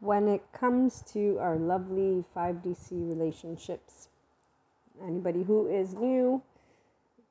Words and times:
when 0.00 0.28
it 0.28 0.42
comes 0.52 1.02
to 1.12 1.36
our 1.40 1.56
lovely 1.56 2.24
5DC 2.34 2.90
relationships. 2.92 4.08
Anybody 5.06 5.42
who 5.42 5.68
is 5.68 5.94
new, 5.94 6.42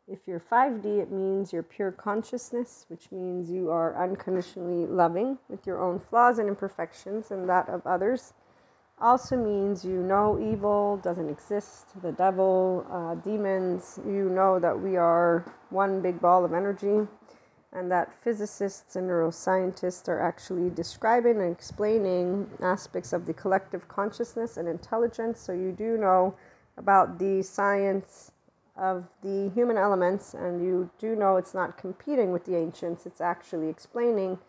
if 0.08 0.20
you're 0.28 0.40
5D, 0.40 1.02
it 1.02 1.12
means 1.12 1.52
you're 1.52 1.64
pure 1.64 1.92
consciousness, 1.92 2.86
which 2.88 3.12
means 3.12 3.50
you 3.50 3.70
are 3.70 4.02
unconditionally 4.02 4.88
loving 4.88 5.38
with 5.50 5.68
your 5.68 5.82
own 5.82 6.00
flaws 6.00 6.40
and 6.40 6.48
imperfections 6.48 7.32
and 7.32 7.50
that 7.50 7.70
of 7.70 7.86
others. 7.86 8.34
Also 9.02 9.38
means 9.38 9.86
you 9.86 10.02
know 10.02 10.40
evil 10.40 10.98
doesn't 10.98 11.30
exist, 11.30 12.00
the 12.02 12.12
devil, 12.12 12.86
uh, 12.92 13.16
demons. 13.16 14.00
You 14.06 14.30
know 14.30 14.60
that 14.60 14.80
we 14.80 14.98
are 14.98 15.46
one 15.70 16.02
big 16.02 16.20
ball 16.20 16.44
of 16.44 16.54
energy 16.54 17.08
and 17.72 17.92
that 17.92 18.14
physicists 18.14 18.96
and 18.96 19.10
neuroscientists 19.10 20.08
are 20.08 20.20
actually 20.20 20.70
describing 20.70 21.40
and 21.40 21.52
explaining 21.52 22.50
aspects 22.62 23.14
of 23.14 23.26
the 23.26 23.34
collective 23.34 23.88
consciousness 23.88 24.58
and 24.58 24.68
intelligence. 24.68 25.40
So 25.40 25.54
you 25.54 25.72
do 25.72 25.98
know 25.98 26.36
about 26.78 27.20
the 27.20 27.44
science 27.44 28.32
of 28.76 29.06
the 29.22 29.52
human 29.54 29.78
elements, 29.78 30.34
and 30.34 30.64
you 30.64 30.90
do 30.98 31.16
know 31.16 31.36
it's 31.36 31.54
not 31.54 31.78
competing 31.78 32.32
with 32.32 32.46
the 32.46 32.56
ancients, 32.56 33.06
it's 33.06 33.22
actually 33.22 33.68
explaining 33.68 34.40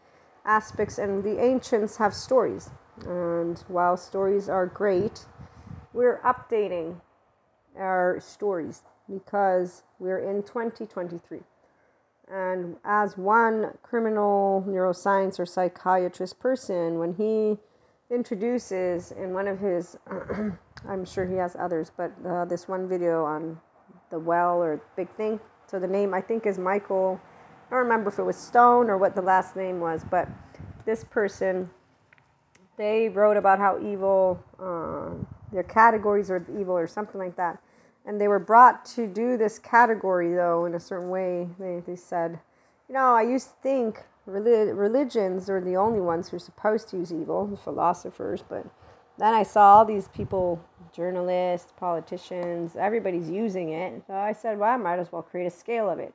aspects, 0.44 0.98
and 0.98 1.24
the 1.24 1.42
ancients 1.42 1.96
have 1.96 2.14
stories. 2.14 2.70
And 3.04 3.58
while 3.68 3.96
stories 3.96 4.48
are 4.48 4.66
great, 4.66 5.26
we're 5.92 6.20
updating 6.20 7.00
our 7.76 8.20
stories 8.20 8.82
because 9.08 9.82
we're 9.98 10.18
in 10.18 10.42
2023. 10.42 11.40
And 12.32 12.76
as 12.84 13.18
one 13.18 13.72
criminal 13.82 14.64
neuroscience 14.68 15.40
or 15.40 15.46
psychiatrist 15.46 16.38
person, 16.38 16.98
when 16.98 17.14
he 17.14 17.58
introduces 18.14 19.10
in 19.12 19.32
one 19.32 19.48
of 19.48 19.58
his, 19.58 19.96
I'm 20.88 21.04
sure 21.04 21.26
he 21.26 21.36
has 21.36 21.56
others, 21.58 21.90
but 21.96 22.12
uh, 22.26 22.44
this 22.44 22.68
one 22.68 22.88
video 22.88 23.24
on 23.24 23.60
the 24.10 24.18
well 24.18 24.62
or 24.62 24.80
Big 24.96 25.08
Think. 25.16 25.40
So 25.66 25.80
the 25.80 25.88
name 25.88 26.14
I 26.14 26.20
think 26.20 26.46
is 26.46 26.58
Michael. 26.58 27.20
I 27.66 27.70
don't 27.74 27.84
remember 27.84 28.10
if 28.10 28.18
it 28.18 28.24
was 28.24 28.36
Stone 28.36 28.90
or 28.90 28.96
what 28.96 29.16
the 29.16 29.22
last 29.22 29.56
name 29.56 29.80
was, 29.80 30.04
but 30.08 30.28
this 30.84 31.02
person, 31.02 31.70
they 32.76 33.08
wrote 33.08 33.36
about 33.36 33.58
how 33.58 33.78
evil, 33.80 34.42
uh, 34.60 35.10
their 35.52 35.64
categories 35.64 36.30
are 36.30 36.44
evil 36.58 36.76
or 36.76 36.86
something 36.86 37.18
like 37.18 37.36
that 37.36 37.60
and 38.06 38.20
they 38.20 38.28
were 38.28 38.38
brought 38.38 38.84
to 38.84 39.06
do 39.06 39.36
this 39.36 39.58
category 39.58 40.34
though 40.34 40.64
in 40.64 40.74
a 40.74 40.80
certain 40.80 41.10
way 41.10 41.48
they, 41.58 41.82
they 41.86 41.96
said. 41.96 42.38
You 42.88 42.94
know 42.94 43.14
i 43.14 43.22
used 43.22 43.48
to 43.48 43.54
think 43.62 44.02
religions 44.26 45.48
are 45.48 45.60
the 45.60 45.76
only 45.76 46.00
ones 46.00 46.28
who 46.28 46.36
are 46.36 46.40
supposed 46.40 46.88
to 46.88 46.96
use 46.98 47.12
evil 47.12 47.58
philosophers 47.62 48.42
but 48.48 48.66
then 49.18 49.34
i 49.34 49.42
saw 49.42 49.76
all 49.76 49.84
these 49.84 50.08
people 50.08 50.62
journalists 50.92 51.72
politicians 51.76 52.76
everybody's 52.76 53.30
using 53.30 53.70
it. 53.70 54.02
So 54.06 54.14
i 54.14 54.32
said 54.32 54.58
well 54.58 54.72
i 54.72 54.76
might 54.76 54.98
as 54.98 55.12
well 55.12 55.22
create 55.22 55.46
a 55.46 55.50
scale 55.50 55.88
of 55.88 55.98
it. 55.98 56.14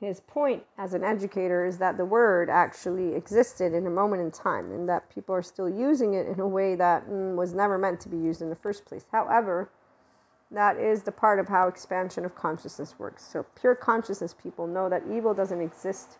His 0.00 0.20
point 0.20 0.64
as 0.78 0.94
an 0.94 1.04
educator 1.04 1.64
is 1.64 1.78
that 1.78 1.96
the 1.96 2.04
word 2.04 2.48
actually 2.48 3.14
existed 3.14 3.74
in 3.74 3.86
a 3.86 3.90
moment 3.90 4.22
in 4.22 4.30
time 4.30 4.72
and 4.72 4.88
that 4.88 5.10
people 5.10 5.34
are 5.34 5.42
still 5.42 5.68
using 5.68 6.14
it 6.14 6.26
in 6.26 6.40
a 6.40 6.48
way 6.48 6.74
that 6.74 7.08
mm, 7.08 7.36
was 7.36 7.52
never 7.52 7.78
meant 7.78 8.00
to 8.00 8.08
be 8.08 8.16
used 8.16 8.40
in 8.42 8.48
the 8.48 8.56
first 8.56 8.84
place. 8.86 9.04
However 9.12 9.68
that 10.54 10.78
is 10.78 11.02
the 11.02 11.12
part 11.12 11.38
of 11.38 11.48
how 11.48 11.68
expansion 11.68 12.24
of 12.24 12.34
consciousness 12.34 12.94
works. 12.98 13.24
So, 13.24 13.44
pure 13.60 13.74
consciousness 13.74 14.34
people 14.34 14.66
know 14.66 14.88
that 14.88 15.02
evil 15.10 15.34
doesn't 15.34 15.60
exist. 15.60 16.18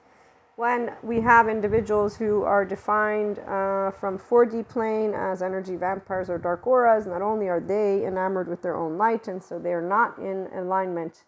When 0.56 0.92
we 1.02 1.20
have 1.22 1.48
individuals 1.48 2.16
who 2.16 2.42
are 2.44 2.64
defined 2.64 3.40
uh, 3.40 3.90
from 3.90 4.18
4D 4.18 4.68
plane 4.68 5.12
as 5.12 5.42
energy 5.42 5.74
vampires 5.74 6.30
or 6.30 6.38
dark 6.38 6.66
auras, 6.66 7.06
not 7.06 7.22
only 7.22 7.48
are 7.48 7.60
they 7.60 8.06
enamored 8.06 8.46
with 8.46 8.62
their 8.62 8.76
own 8.76 8.96
light, 8.96 9.26
and 9.26 9.42
so 9.42 9.58
they 9.58 9.72
are 9.72 9.82
not 9.82 10.18
in 10.18 10.48
alignment. 10.54 11.24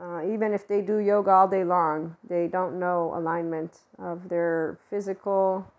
Uh, 0.00 0.22
even 0.26 0.54
if 0.54 0.66
they 0.66 0.80
do 0.80 0.98
yoga 0.98 1.30
all 1.30 1.48
day 1.48 1.62
long, 1.62 2.16
they 2.26 2.48
don't 2.48 2.78
know 2.78 3.12
alignment 3.14 3.80
of 3.98 4.28
their 4.30 4.78
physical, 4.88 5.70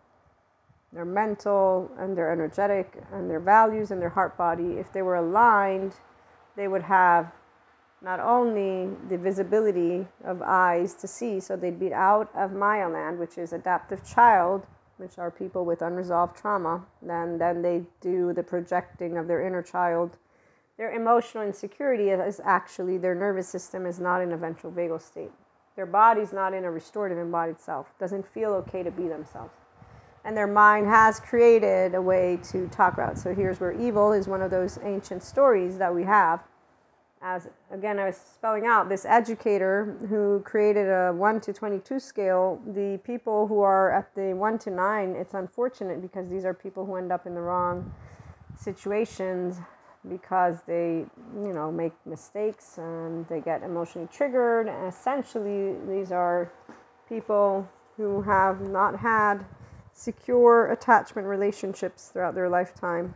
their 0.94 1.06
mental, 1.06 1.92
and 1.98 2.16
their 2.16 2.32
energetic, 2.32 3.02
and 3.12 3.30
their 3.30 3.40
values 3.40 3.90
and 3.90 4.00
their 4.00 4.10
heart 4.10 4.38
body. 4.38 4.74
If 4.78 4.94
they 4.94 5.02
were 5.02 5.16
aligned, 5.16 5.94
they 6.56 6.68
would 6.68 6.84
have 6.84 7.32
not 8.02 8.20
only 8.20 8.96
the 9.10 9.18
visibility 9.18 10.08
of 10.24 10.42
eyes 10.42 10.94
to 10.96 11.08
see, 11.08 11.40
so 11.40 11.56
they'd 11.56 11.80
be 11.80 11.94
out 11.94 12.30
of 12.36 12.52
Maya 12.54 12.90
land, 12.90 13.20
which 13.20 13.38
is 13.38 13.52
adaptive 13.52 14.06
child, 14.08 14.66
which 14.98 15.18
are 15.18 15.32
people 15.32 15.66
with 15.66 15.82
unresolved 15.82 16.38
trauma. 16.38 16.86
Then, 17.02 17.38
then 17.38 17.62
they 17.62 17.84
do 18.02 18.32
the 18.32 18.44
projecting 18.44 19.18
of 19.18 19.28
their 19.28 19.46
inner 19.46 19.62
child. 19.62 20.18
Their 20.78 20.94
emotional 20.94 21.44
insecurity 21.44 22.10
is 22.10 22.42
actually 22.44 22.98
their 22.98 23.16
nervous 23.16 23.48
system 23.48 23.86
is 23.86 24.00
not 24.00 24.22
in 24.22 24.32
a 24.32 24.38
ventral 24.38 24.72
vagal 24.72 25.02
state. 25.02 25.32
Their 25.76 25.86
body's 25.86 26.32
not 26.32 26.54
in 26.54 26.64
a 26.64 26.72
restorative 26.72 27.18
embodied 27.18 27.60
self. 27.60 27.98
Doesn't 28.00 28.28
feel 28.28 28.52
okay 28.54 28.84
to 28.84 28.92
be 28.92 29.08
themselves 29.08 29.65
and 30.26 30.36
their 30.36 30.48
mind 30.48 30.88
has 30.88 31.20
created 31.20 31.94
a 31.94 32.02
way 32.02 32.40
to 32.52 32.68
talk 32.70 32.96
about. 32.96 33.18
So 33.18 33.34
here's 33.34 33.60
where 33.60 33.80
evil 33.80 34.12
is 34.12 34.28
one 34.28 34.42
of 34.42 34.50
those 34.50 34.80
ancient 34.84 35.22
stories 35.24 35.78
that 35.78 35.94
we 35.94 36.04
have. 36.04 36.44
As 37.22 37.48
again, 37.72 38.00
I 38.00 38.06
was 38.08 38.18
spelling 38.18 38.66
out 38.66 38.90
this 38.90 39.06
educator 39.06 39.96
who 40.10 40.42
created 40.44 40.90
a 40.90 41.14
1 41.14 41.42
to 41.42 41.54
22 41.54 42.00
scale. 42.00 42.60
The 42.66 43.00
people 43.04 43.48
who 43.48 43.62
are 43.62 43.92
at 43.92 44.14
the 44.16 44.34
1 44.34 44.60
to 44.60 44.72
9, 44.72 45.16
it's 45.16 45.36
unfortunate 45.36 46.02
because 46.02 46.28
these 46.28 46.44
are 46.44 46.54
people 46.54 46.86
who 46.86 46.96
end 46.96 47.12
up 47.12 47.28
in 47.28 47.36
the 47.36 47.42
wrong 47.42 47.94
situations 48.58 49.58
because 50.10 50.62
they, 50.68 51.06
you 51.36 51.54
know, 51.54 51.72
make 51.72 51.94
mistakes 52.06 52.78
and 52.78 53.28
they 53.28 53.42
get 53.42 53.64
emotionally 53.64 54.08
triggered. 54.12 54.68
And 54.68 54.88
essentially, 54.88 55.76
these 55.88 56.12
are 56.12 56.52
people 57.10 57.68
who 57.98 58.22
have 58.22 58.62
not 58.62 59.00
had 59.00 59.46
secure 59.96 60.70
attachment 60.72 61.26
relationships 61.28 62.10
throughout 62.10 62.36
their 62.36 62.50
lifetime. 62.50 63.16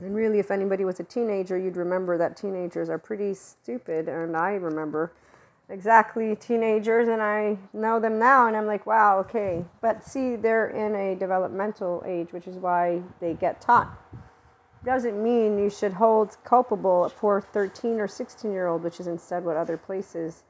And 0.00 0.14
really, 0.14 0.38
if 0.38 0.50
anybody 0.50 0.84
was 0.84 1.00
a 1.00 1.04
teenager, 1.04 1.56
you'd 1.56 1.76
remember 1.76 2.18
that 2.18 2.36
teenagers 2.36 2.90
are 2.90 2.98
pretty 2.98 3.32
stupid. 3.32 4.06
And 4.06 4.36
I 4.36 4.50
remember 4.52 5.10
exactly 5.70 6.36
teenagers, 6.36 7.08
and 7.08 7.22
I 7.22 7.56
know 7.72 7.98
them 7.98 8.18
now, 8.18 8.46
and 8.46 8.54
I'm 8.54 8.66
like, 8.66 8.86
wow, 8.86 9.18
okay. 9.20 9.64
But 9.80 10.04
see, 10.04 10.36
they're 10.36 10.68
in 10.68 10.94
a 10.94 11.16
developmental 11.16 12.04
age, 12.06 12.32
which 12.32 12.46
is 12.46 12.56
why 12.56 13.00
they 13.20 13.32
get 13.32 13.62
taught. 13.62 13.88
Doesn't 14.84 15.20
mean 15.20 15.58
you 15.58 15.70
should 15.70 15.94
hold 15.94 16.36
culpable 16.44 17.06
a 17.06 17.10
poor 17.10 17.40
13 17.40 17.98
or 17.98 18.06
16 18.06 18.52
year 18.52 18.66
old, 18.66 18.84
which 18.84 19.00
is 19.00 19.06
instead 19.06 19.44
what 19.44 19.56
other 19.56 19.78
places 19.78 20.44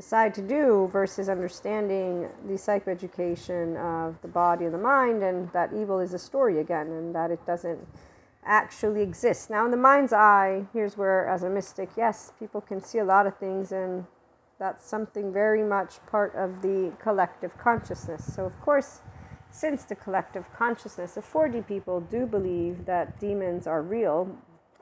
decide 0.00 0.32
to 0.32 0.40
do 0.40 0.88
versus 0.90 1.28
understanding 1.28 2.26
the 2.46 2.54
psychoeducation 2.54 3.76
of 3.76 4.18
the 4.22 4.28
body 4.28 4.64
and 4.64 4.72
the 4.72 4.78
mind 4.78 5.22
and 5.22 5.52
that 5.52 5.70
evil 5.74 6.00
is 6.00 6.14
a 6.14 6.18
story 6.18 6.58
again 6.58 6.86
and 6.86 7.14
that 7.14 7.30
it 7.30 7.44
doesn't 7.44 7.78
actually 8.46 9.02
exist. 9.02 9.50
Now, 9.50 9.66
in 9.66 9.70
the 9.70 9.76
mind's 9.76 10.14
eye, 10.14 10.64
here's 10.72 10.96
where, 10.96 11.28
as 11.28 11.42
a 11.42 11.50
mystic, 11.50 11.90
yes, 11.98 12.32
people 12.38 12.62
can 12.62 12.80
see 12.80 12.96
a 12.96 13.04
lot 13.04 13.26
of 13.26 13.36
things, 13.36 13.72
and 13.72 14.06
that's 14.58 14.86
something 14.86 15.34
very 15.34 15.62
much 15.62 15.98
part 16.06 16.34
of 16.34 16.62
the 16.62 16.94
collective 16.98 17.52
consciousness. 17.58 18.24
So, 18.34 18.46
of 18.46 18.58
course, 18.62 19.00
since 19.50 19.84
the 19.84 19.96
collective 19.96 20.46
consciousness 20.56 21.18
of 21.18 21.30
4D 21.30 21.68
people 21.68 22.00
do 22.00 22.24
believe 22.24 22.86
that 22.86 23.20
demons 23.20 23.66
are 23.66 23.82
real, 23.82 24.34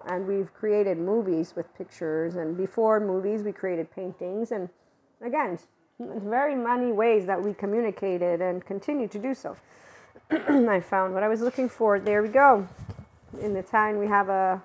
and 0.07 0.29
we've 0.29 0.55
created 0.55 0.97
movies 0.97 1.55
with 1.57 1.77
pictures, 1.77 2.37
and 2.37 2.57
before 2.57 3.01
movies, 3.01 3.43
we 3.43 3.51
created 3.51 3.91
paintings, 3.91 4.53
and 4.53 4.69
Again, 5.21 5.59
very 5.99 6.55
many 6.55 6.93
ways 6.93 7.27
that 7.27 7.43
we 7.43 7.53
communicated 7.53 8.41
and 8.41 8.65
continue 8.65 9.09
to 9.09 9.19
do 9.19 9.35
so. 9.35 9.57
I 10.31 10.81
found 10.81 11.15
what 11.15 11.23
I 11.23 11.29
was 11.29 11.41
looking 11.41 11.69
for. 11.69 11.99
There 11.99 12.23
we 12.23 12.29
go. 12.29 12.69
In 13.41 13.57
Italian, 13.57 13.99
we 13.99 14.07
have 14.07 14.29
a, 14.29 14.63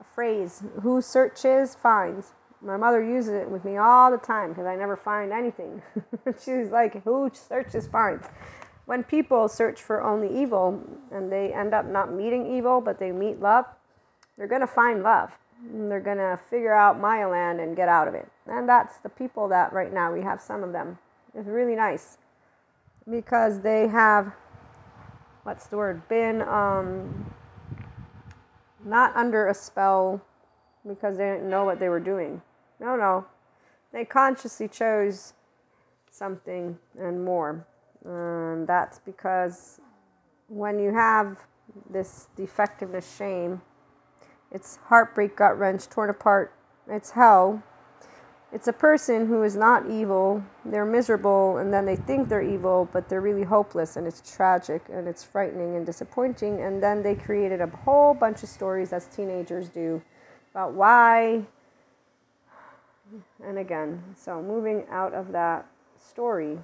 a 0.00 0.04
phrase 0.14 0.62
who 0.82 1.02
searches 1.02 1.74
finds. 1.74 2.32
My 2.62 2.76
mother 2.76 3.02
uses 3.02 3.32
it 3.32 3.50
with 3.50 3.64
me 3.64 3.78
all 3.78 4.10
the 4.10 4.18
time 4.18 4.50
because 4.50 4.66
I 4.66 4.76
never 4.76 4.96
find 4.96 5.32
anything. 5.32 5.82
She's 6.44 6.70
like, 6.70 7.02
who 7.02 7.30
searches 7.32 7.88
finds. 7.88 8.26
When 8.84 9.02
people 9.02 9.48
search 9.48 9.80
for 9.80 10.02
only 10.02 10.42
evil 10.42 10.82
and 11.10 11.32
they 11.32 11.52
end 11.52 11.74
up 11.74 11.86
not 11.86 12.12
meeting 12.12 12.54
evil, 12.54 12.80
but 12.80 12.98
they 12.98 13.12
meet 13.12 13.40
love, 13.40 13.64
they're 14.36 14.48
going 14.48 14.60
to 14.60 14.66
find 14.66 15.02
love 15.02 15.30
they're 15.62 16.00
going 16.00 16.18
to 16.18 16.38
figure 16.48 16.74
out 16.74 17.00
Maya 17.00 17.28
land 17.28 17.60
and 17.60 17.76
get 17.76 17.88
out 17.88 18.08
of 18.08 18.14
it. 18.14 18.28
And 18.46 18.68
that's 18.68 18.98
the 18.98 19.08
people 19.08 19.48
that 19.48 19.72
right 19.72 19.92
now 19.92 20.12
we 20.12 20.22
have 20.22 20.40
some 20.40 20.62
of 20.62 20.72
them. 20.72 20.98
It's 21.34 21.48
really 21.48 21.76
nice 21.76 22.18
because 23.08 23.60
they 23.60 23.88
have, 23.88 24.32
what's 25.42 25.66
the 25.66 25.76
word, 25.76 26.08
been 26.08 26.42
um, 26.42 27.32
not 28.84 29.14
under 29.14 29.48
a 29.48 29.54
spell 29.54 30.20
because 30.86 31.18
they 31.18 31.30
didn't 31.30 31.48
know 31.48 31.64
what 31.64 31.78
they 31.78 31.88
were 31.88 32.00
doing. 32.00 32.40
No, 32.80 32.96
no. 32.96 33.26
They 33.92 34.04
consciously 34.04 34.68
chose 34.68 35.34
something 36.10 36.78
and 36.98 37.24
more. 37.24 37.66
And 38.04 38.66
that's 38.66 38.98
because 38.98 39.80
when 40.48 40.78
you 40.78 40.92
have 40.94 41.38
this 41.90 42.28
defectiveness, 42.36 43.16
shame. 43.16 43.60
It's 44.52 44.78
heartbreak, 44.86 45.36
gut 45.36 45.58
wrench, 45.58 45.88
torn 45.88 46.10
apart. 46.10 46.52
It's 46.88 47.10
hell. 47.12 47.62
It's 48.52 48.66
a 48.66 48.72
person 48.72 49.26
who 49.26 49.44
is 49.44 49.54
not 49.54 49.88
evil. 49.88 50.42
They're 50.64 50.84
miserable 50.84 51.58
and 51.58 51.72
then 51.72 51.86
they 51.86 51.94
think 51.94 52.28
they're 52.28 52.42
evil, 52.42 52.88
but 52.92 53.08
they're 53.08 53.20
really 53.20 53.44
hopeless 53.44 53.96
and 53.96 54.08
it's 54.08 54.34
tragic 54.34 54.82
and 54.92 55.06
it's 55.06 55.22
frightening 55.22 55.76
and 55.76 55.86
disappointing. 55.86 56.60
And 56.60 56.82
then 56.82 57.02
they 57.02 57.14
created 57.14 57.60
a 57.60 57.68
whole 57.68 58.12
bunch 58.12 58.42
of 58.42 58.48
stories, 58.48 58.92
as 58.92 59.06
teenagers 59.06 59.68
do, 59.68 60.02
about 60.52 60.72
why. 60.72 61.42
And 63.44 63.58
again, 63.58 64.02
so 64.16 64.42
moving 64.42 64.84
out 64.90 65.14
of 65.14 65.30
that 65.30 65.66
story, 65.96 66.58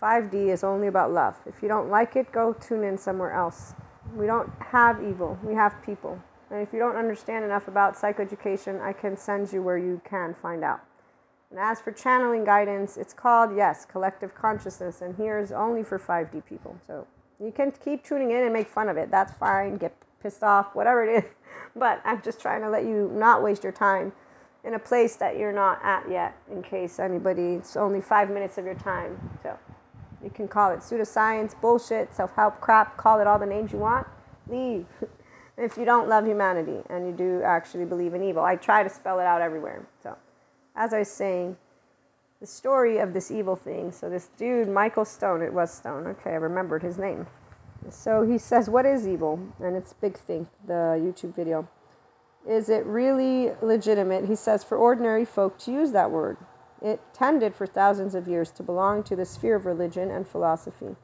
5D 0.00 0.52
is 0.52 0.62
only 0.62 0.86
about 0.86 1.10
love. 1.12 1.36
If 1.44 1.60
you 1.60 1.68
don't 1.68 1.90
like 1.90 2.14
it, 2.14 2.30
go 2.30 2.52
tune 2.52 2.84
in 2.84 2.96
somewhere 2.96 3.32
else. 3.32 3.74
We 4.16 4.26
don't 4.26 4.50
have 4.60 5.02
evil, 5.02 5.38
we 5.42 5.54
have 5.54 5.74
people. 5.84 6.20
And 6.52 6.60
if 6.60 6.72
you 6.72 6.78
don't 6.78 6.96
understand 6.96 7.46
enough 7.46 7.66
about 7.66 7.96
psychoeducation, 7.96 8.82
I 8.82 8.92
can 8.92 9.16
send 9.16 9.52
you 9.52 9.62
where 9.62 9.78
you 9.78 10.02
can 10.04 10.34
find 10.34 10.62
out. 10.62 10.80
And 11.50 11.58
as 11.58 11.80
for 11.80 11.92
channeling 11.92 12.44
guidance, 12.44 12.98
it's 12.98 13.14
called, 13.14 13.56
yes, 13.56 13.86
collective 13.86 14.34
consciousness, 14.34 15.00
and 15.00 15.16
here's 15.16 15.50
only 15.50 15.82
for 15.82 15.98
5D 15.98 16.44
people. 16.46 16.76
So 16.86 17.06
you 17.42 17.52
can 17.52 17.72
keep 17.72 18.04
tuning 18.04 18.30
in 18.30 18.44
and 18.44 18.52
make 18.52 18.68
fun 18.68 18.90
of 18.90 18.98
it. 18.98 19.10
That's 19.10 19.32
fine. 19.32 19.76
Get 19.76 19.96
pissed 20.22 20.42
off, 20.42 20.74
whatever 20.74 21.04
it 21.04 21.24
is. 21.24 21.30
But 21.74 22.02
I'm 22.04 22.20
just 22.20 22.38
trying 22.38 22.60
to 22.60 22.68
let 22.68 22.84
you 22.84 23.10
not 23.14 23.42
waste 23.42 23.62
your 23.62 23.72
time 23.72 24.12
in 24.64 24.74
a 24.74 24.78
place 24.78 25.16
that 25.16 25.38
you're 25.38 25.52
not 25.52 25.80
at 25.82 26.10
yet, 26.10 26.36
in 26.50 26.62
case 26.62 26.98
anybody, 26.98 27.54
it's 27.54 27.76
only 27.76 28.02
five 28.02 28.28
minutes 28.28 28.58
of 28.58 28.66
your 28.66 28.74
time. 28.74 29.38
So 29.42 29.58
you 30.22 30.28
can 30.28 30.48
call 30.48 30.70
it 30.70 30.80
pseudoscience, 30.80 31.58
bullshit, 31.60 32.14
self 32.14 32.34
help 32.36 32.60
crap, 32.60 32.98
call 32.98 33.20
it 33.20 33.26
all 33.26 33.38
the 33.38 33.46
names 33.46 33.72
you 33.72 33.78
want. 33.78 34.06
Leave. 34.48 34.86
if 35.56 35.76
you 35.76 35.84
don't 35.84 36.08
love 36.08 36.26
humanity 36.26 36.78
and 36.88 37.06
you 37.06 37.12
do 37.12 37.42
actually 37.42 37.84
believe 37.84 38.14
in 38.14 38.22
evil. 38.22 38.42
I 38.42 38.56
try 38.56 38.82
to 38.82 38.88
spell 38.88 39.20
it 39.20 39.24
out 39.24 39.40
everywhere. 39.40 39.86
So, 40.02 40.16
as 40.74 40.92
I 40.94 41.00
was 41.00 41.10
saying, 41.10 41.56
the 42.40 42.46
story 42.46 42.98
of 42.98 43.12
this 43.12 43.30
evil 43.30 43.56
thing. 43.56 43.92
So, 43.92 44.08
this 44.08 44.30
dude, 44.36 44.68
Michael 44.68 45.04
Stone, 45.04 45.42
it 45.42 45.52
was 45.52 45.72
Stone. 45.72 46.06
Okay, 46.06 46.30
I 46.30 46.34
remembered 46.34 46.82
his 46.82 46.98
name. 46.98 47.26
So, 47.90 48.22
he 48.22 48.38
says, 48.38 48.70
What 48.70 48.86
is 48.86 49.06
evil? 49.06 49.38
And 49.62 49.76
it's 49.76 49.92
Big 49.92 50.16
Think, 50.16 50.48
the 50.66 50.98
YouTube 50.98 51.34
video. 51.34 51.68
Is 52.48 52.68
it 52.68 52.84
really 52.86 53.52
legitimate, 53.62 54.26
he 54.26 54.34
says, 54.34 54.64
for 54.64 54.76
ordinary 54.76 55.24
folk 55.24 55.58
to 55.60 55.72
use 55.72 55.92
that 55.92 56.10
word? 56.10 56.38
It 56.80 57.00
tended 57.12 57.54
for 57.54 57.66
thousands 57.66 58.16
of 58.16 58.26
years 58.26 58.50
to 58.52 58.64
belong 58.64 59.04
to 59.04 59.14
the 59.14 59.24
sphere 59.24 59.54
of 59.54 59.64
religion 59.64 60.10
and 60.10 60.26
philosophy. 60.26 60.96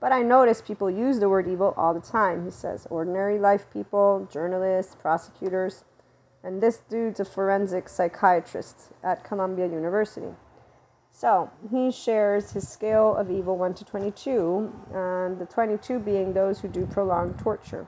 But 0.00 0.12
I 0.12 0.22
notice 0.22 0.62
people 0.62 0.90
use 0.90 1.20
the 1.20 1.28
word 1.28 1.46
evil 1.46 1.74
all 1.76 1.92
the 1.92 2.00
time. 2.00 2.44
He 2.46 2.50
says 2.50 2.86
ordinary 2.88 3.38
life 3.38 3.66
people, 3.70 4.26
journalists, 4.32 4.96
prosecutors. 4.98 5.84
And 6.42 6.62
this 6.62 6.78
dude's 6.78 7.20
a 7.20 7.24
forensic 7.26 7.86
psychiatrist 7.88 8.92
at 9.04 9.24
Columbia 9.24 9.66
University. 9.66 10.34
So 11.10 11.50
he 11.70 11.90
shares 11.90 12.52
his 12.52 12.66
scale 12.66 13.14
of 13.14 13.30
evil 13.30 13.58
1 13.58 13.74
to 13.74 13.84
22, 13.84 14.72
and 14.94 15.38
the 15.38 15.44
22 15.44 15.98
being 15.98 16.32
those 16.32 16.60
who 16.60 16.68
do 16.68 16.86
prolonged 16.86 17.38
torture. 17.38 17.86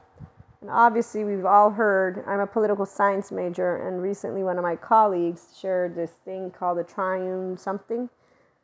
And 0.61 0.69
obviously, 0.69 1.25
we've 1.25 1.47
all 1.47 1.71
heard, 1.71 2.23
I'm 2.27 2.41
a 2.41 2.47
political 2.47 2.85
science 2.85 3.33
major, 3.33 3.77
and 3.77 4.03
recently 4.03 4.43
one 4.43 4.59
of 4.59 4.63
my 4.63 4.77
colleagues 4.77 5.57
shared 5.59 5.95
this 5.95 6.11
thing 6.25 6.51
called 6.51 6.79
the 6.79 6.85
triune 6.85 7.57
something 7.57 8.11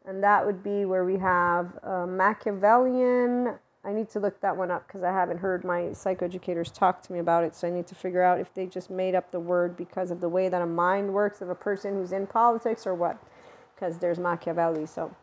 and 0.09 0.25
that 0.25 0.45
would 0.45 0.63
be 0.63 0.87
where 0.87 1.05
we 1.05 1.19
have 1.19 1.79
uh, 1.83 2.07
Machiavellian. 2.07 3.55
I 3.85 3.93
need 3.93 4.09
to 4.11 4.21
look 4.21 4.41
that 4.41 4.57
one 4.57 4.71
up 4.71 4.87
because 4.87 5.03
I 5.03 5.13
haven't 5.13 5.37
heard 5.37 5.65
my 5.65 5.83
psychoeducators 5.93 6.73
talk 6.73 7.03
to 7.03 7.13
me 7.13 7.19
about 7.19 7.45
it. 7.45 7.55
So 7.55 7.69
I 7.69 7.71
need 7.71 7.87
to 7.89 7.95
figure 7.95 8.23
out 8.23 8.41
if 8.41 8.53
they 8.55 8.67
just 8.67 8.89
made 8.89 9.15
up 9.15 9.31
the 9.31 9.39
word 9.39 9.77
because 9.77 10.11
of 10.11 10.23
the 10.23 10.29
way 10.29 10.49
that 10.49 10.63
a 10.63 10.67
mind 10.67 11.13
works 11.13 11.43
of 11.43 11.51
a 11.51 11.55
person 11.55 11.95
who's 11.95 12.13
in 12.13 12.27
politics 12.27 12.87
or 12.87 12.95
what. 12.95 13.23
Because 13.75 13.99
there's 13.99 14.19
Machiavelli. 14.19 14.87
So 14.87 15.15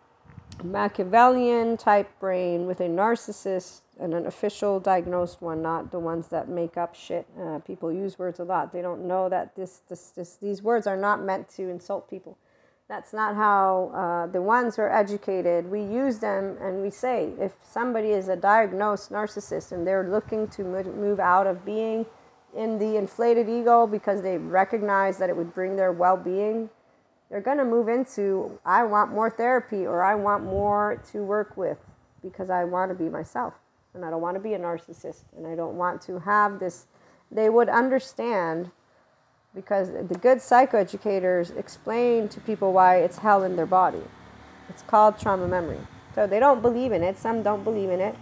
Machiavellian 0.63 1.77
type 1.77 2.07
brain 2.19 2.67
with 2.67 2.79
a 2.79 2.87
narcissist 2.87 3.81
and 3.99 4.13
an 4.13 4.27
official 4.27 4.79
diagnosed 4.79 5.41
one, 5.41 5.63
not 5.63 5.89
the 5.89 5.99
ones 5.99 6.27
that 6.27 6.47
make 6.47 6.77
up 6.77 6.93
shit. 6.93 7.25
Uh, 7.41 7.57
people 7.59 7.91
use 7.91 8.19
words 8.19 8.39
a 8.39 8.43
lot. 8.43 8.71
They 8.71 8.83
don't 8.83 9.07
know 9.07 9.29
that 9.29 9.55
this, 9.55 9.81
this, 9.89 10.11
this, 10.11 10.35
these 10.35 10.61
words 10.61 10.85
are 10.85 10.97
not 10.97 11.23
meant 11.23 11.49
to 11.55 11.69
insult 11.69 12.07
people 12.07 12.37
that's 12.87 13.13
not 13.13 13.35
how 13.35 13.91
uh, 13.93 14.31
the 14.31 14.41
ones 14.41 14.75
who 14.75 14.83
are 14.83 14.93
educated, 14.93 15.69
we 15.69 15.81
use 15.81 16.19
them 16.19 16.57
and 16.61 16.81
we 16.83 16.91
say 16.91 17.31
if 17.39 17.53
somebody 17.63 18.09
is 18.09 18.27
a 18.27 18.35
diagnosed 18.35 19.11
narcissist 19.11 19.71
and 19.71 19.87
they're 19.87 20.07
looking 20.07 20.47
to 20.49 20.63
move 20.63 21.19
out 21.19 21.47
of 21.47 21.65
being 21.65 22.05
in 22.55 22.77
the 22.77 22.95
inflated 22.95 23.49
ego 23.49 23.87
because 23.87 24.21
they 24.21 24.37
recognize 24.37 25.17
that 25.17 25.29
it 25.29 25.35
would 25.35 25.53
bring 25.53 25.75
their 25.75 25.91
well 25.91 26.15
being, 26.15 26.69
they're 27.29 27.41
going 27.41 27.57
to 27.57 27.65
move 27.65 27.87
into 27.87 28.59
I 28.63 28.83
want 28.83 29.11
more 29.11 29.31
therapy 29.31 29.85
or 29.85 30.03
I 30.03 30.13
want 30.13 30.43
more 30.43 31.01
to 31.11 31.23
work 31.23 31.57
with 31.57 31.79
because 32.21 32.51
I 32.51 32.63
want 32.65 32.91
to 32.91 32.95
be 32.95 33.09
myself 33.09 33.55
and 33.95 34.05
I 34.05 34.11
don't 34.11 34.21
want 34.21 34.35
to 34.35 34.41
be 34.41 34.53
a 34.53 34.59
narcissist 34.59 35.23
and 35.35 35.47
I 35.47 35.55
don't 35.55 35.75
want 35.75 36.03
to 36.03 36.19
have 36.19 36.59
this. 36.59 36.85
They 37.31 37.49
would 37.49 37.67
understand 37.67 38.69
because 39.55 39.89
the 39.89 40.17
good 40.21 40.39
psychoeducators 40.39 41.57
explain 41.57 42.27
to 42.27 42.41
people 42.41 42.73
why 42.73 42.97
it's 42.97 43.17
hell 43.17 43.43
in 43.43 43.55
their 43.55 43.65
body. 43.65 44.01
It's 44.69 44.81
called 44.83 45.17
trauma 45.17 45.47
memory. 45.47 45.79
So 46.13 46.27
they 46.27 46.39
don't 46.39 46.61
believe 46.61 46.91
in 46.91 47.03
it. 47.03 47.17
Some 47.17 47.41
don't 47.41 47.63
believe 47.63 47.89
in 47.89 48.01
it. 48.01 48.15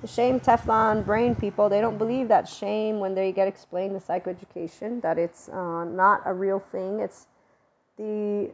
The 0.00 0.08
shame 0.08 0.40
Teflon 0.40 1.04
brain 1.06 1.36
people, 1.36 1.68
they 1.68 1.80
don't 1.80 1.96
believe 1.96 2.26
that 2.28 2.48
shame 2.48 2.98
when 2.98 3.14
they 3.14 3.30
get 3.30 3.46
explained 3.46 3.94
the 3.94 4.00
psychoeducation, 4.00 5.00
that 5.02 5.16
it's 5.16 5.48
uh, 5.48 5.84
not 5.84 6.22
a 6.24 6.34
real 6.34 6.58
thing. 6.58 6.98
It's 6.98 7.28
the 7.96 8.50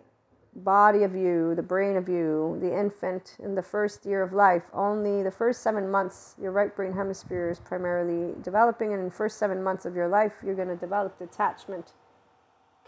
body 0.55 1.05
of 1.05 1.15
you, 1.15 1.55
the 1.55 1.63
brain 1.63 1.97
of 1.97 2.09
you, 2.09 2.59
the 2.61 2.79
infant 2.79 3.37
in 3.43 3.55
the 3.55 3.63
first 3.63 4.05
year 4.05 4.23
of 4.23 4.35
life. 4.35 4.65
Only 4.75 5.23
the 5.23 5.31
first 5.31 5.63
seven 5.63 5.91
months, 5.91 6.35
your 6.41 6.53
right 6.53 6.75
brain 6.75 6.93
hemisphere 6.93 7.49
is 7.49 7.59
primarily 7.59 8.35
developing, 8.43 8.93
and 8.93 9.01
in 9.01 9.09
the 9.09 9.15
first 9.15 9.39
seven 9.39 9.63
months 9.63 9.87
of 9.87 9.95
your 9.95 10.09
life, 10.09 10.35
you're 10.45 10.55
going 10.55 10.69
to 10.69 10.77
develop 10.77 11.19
detachment 11.19 11.93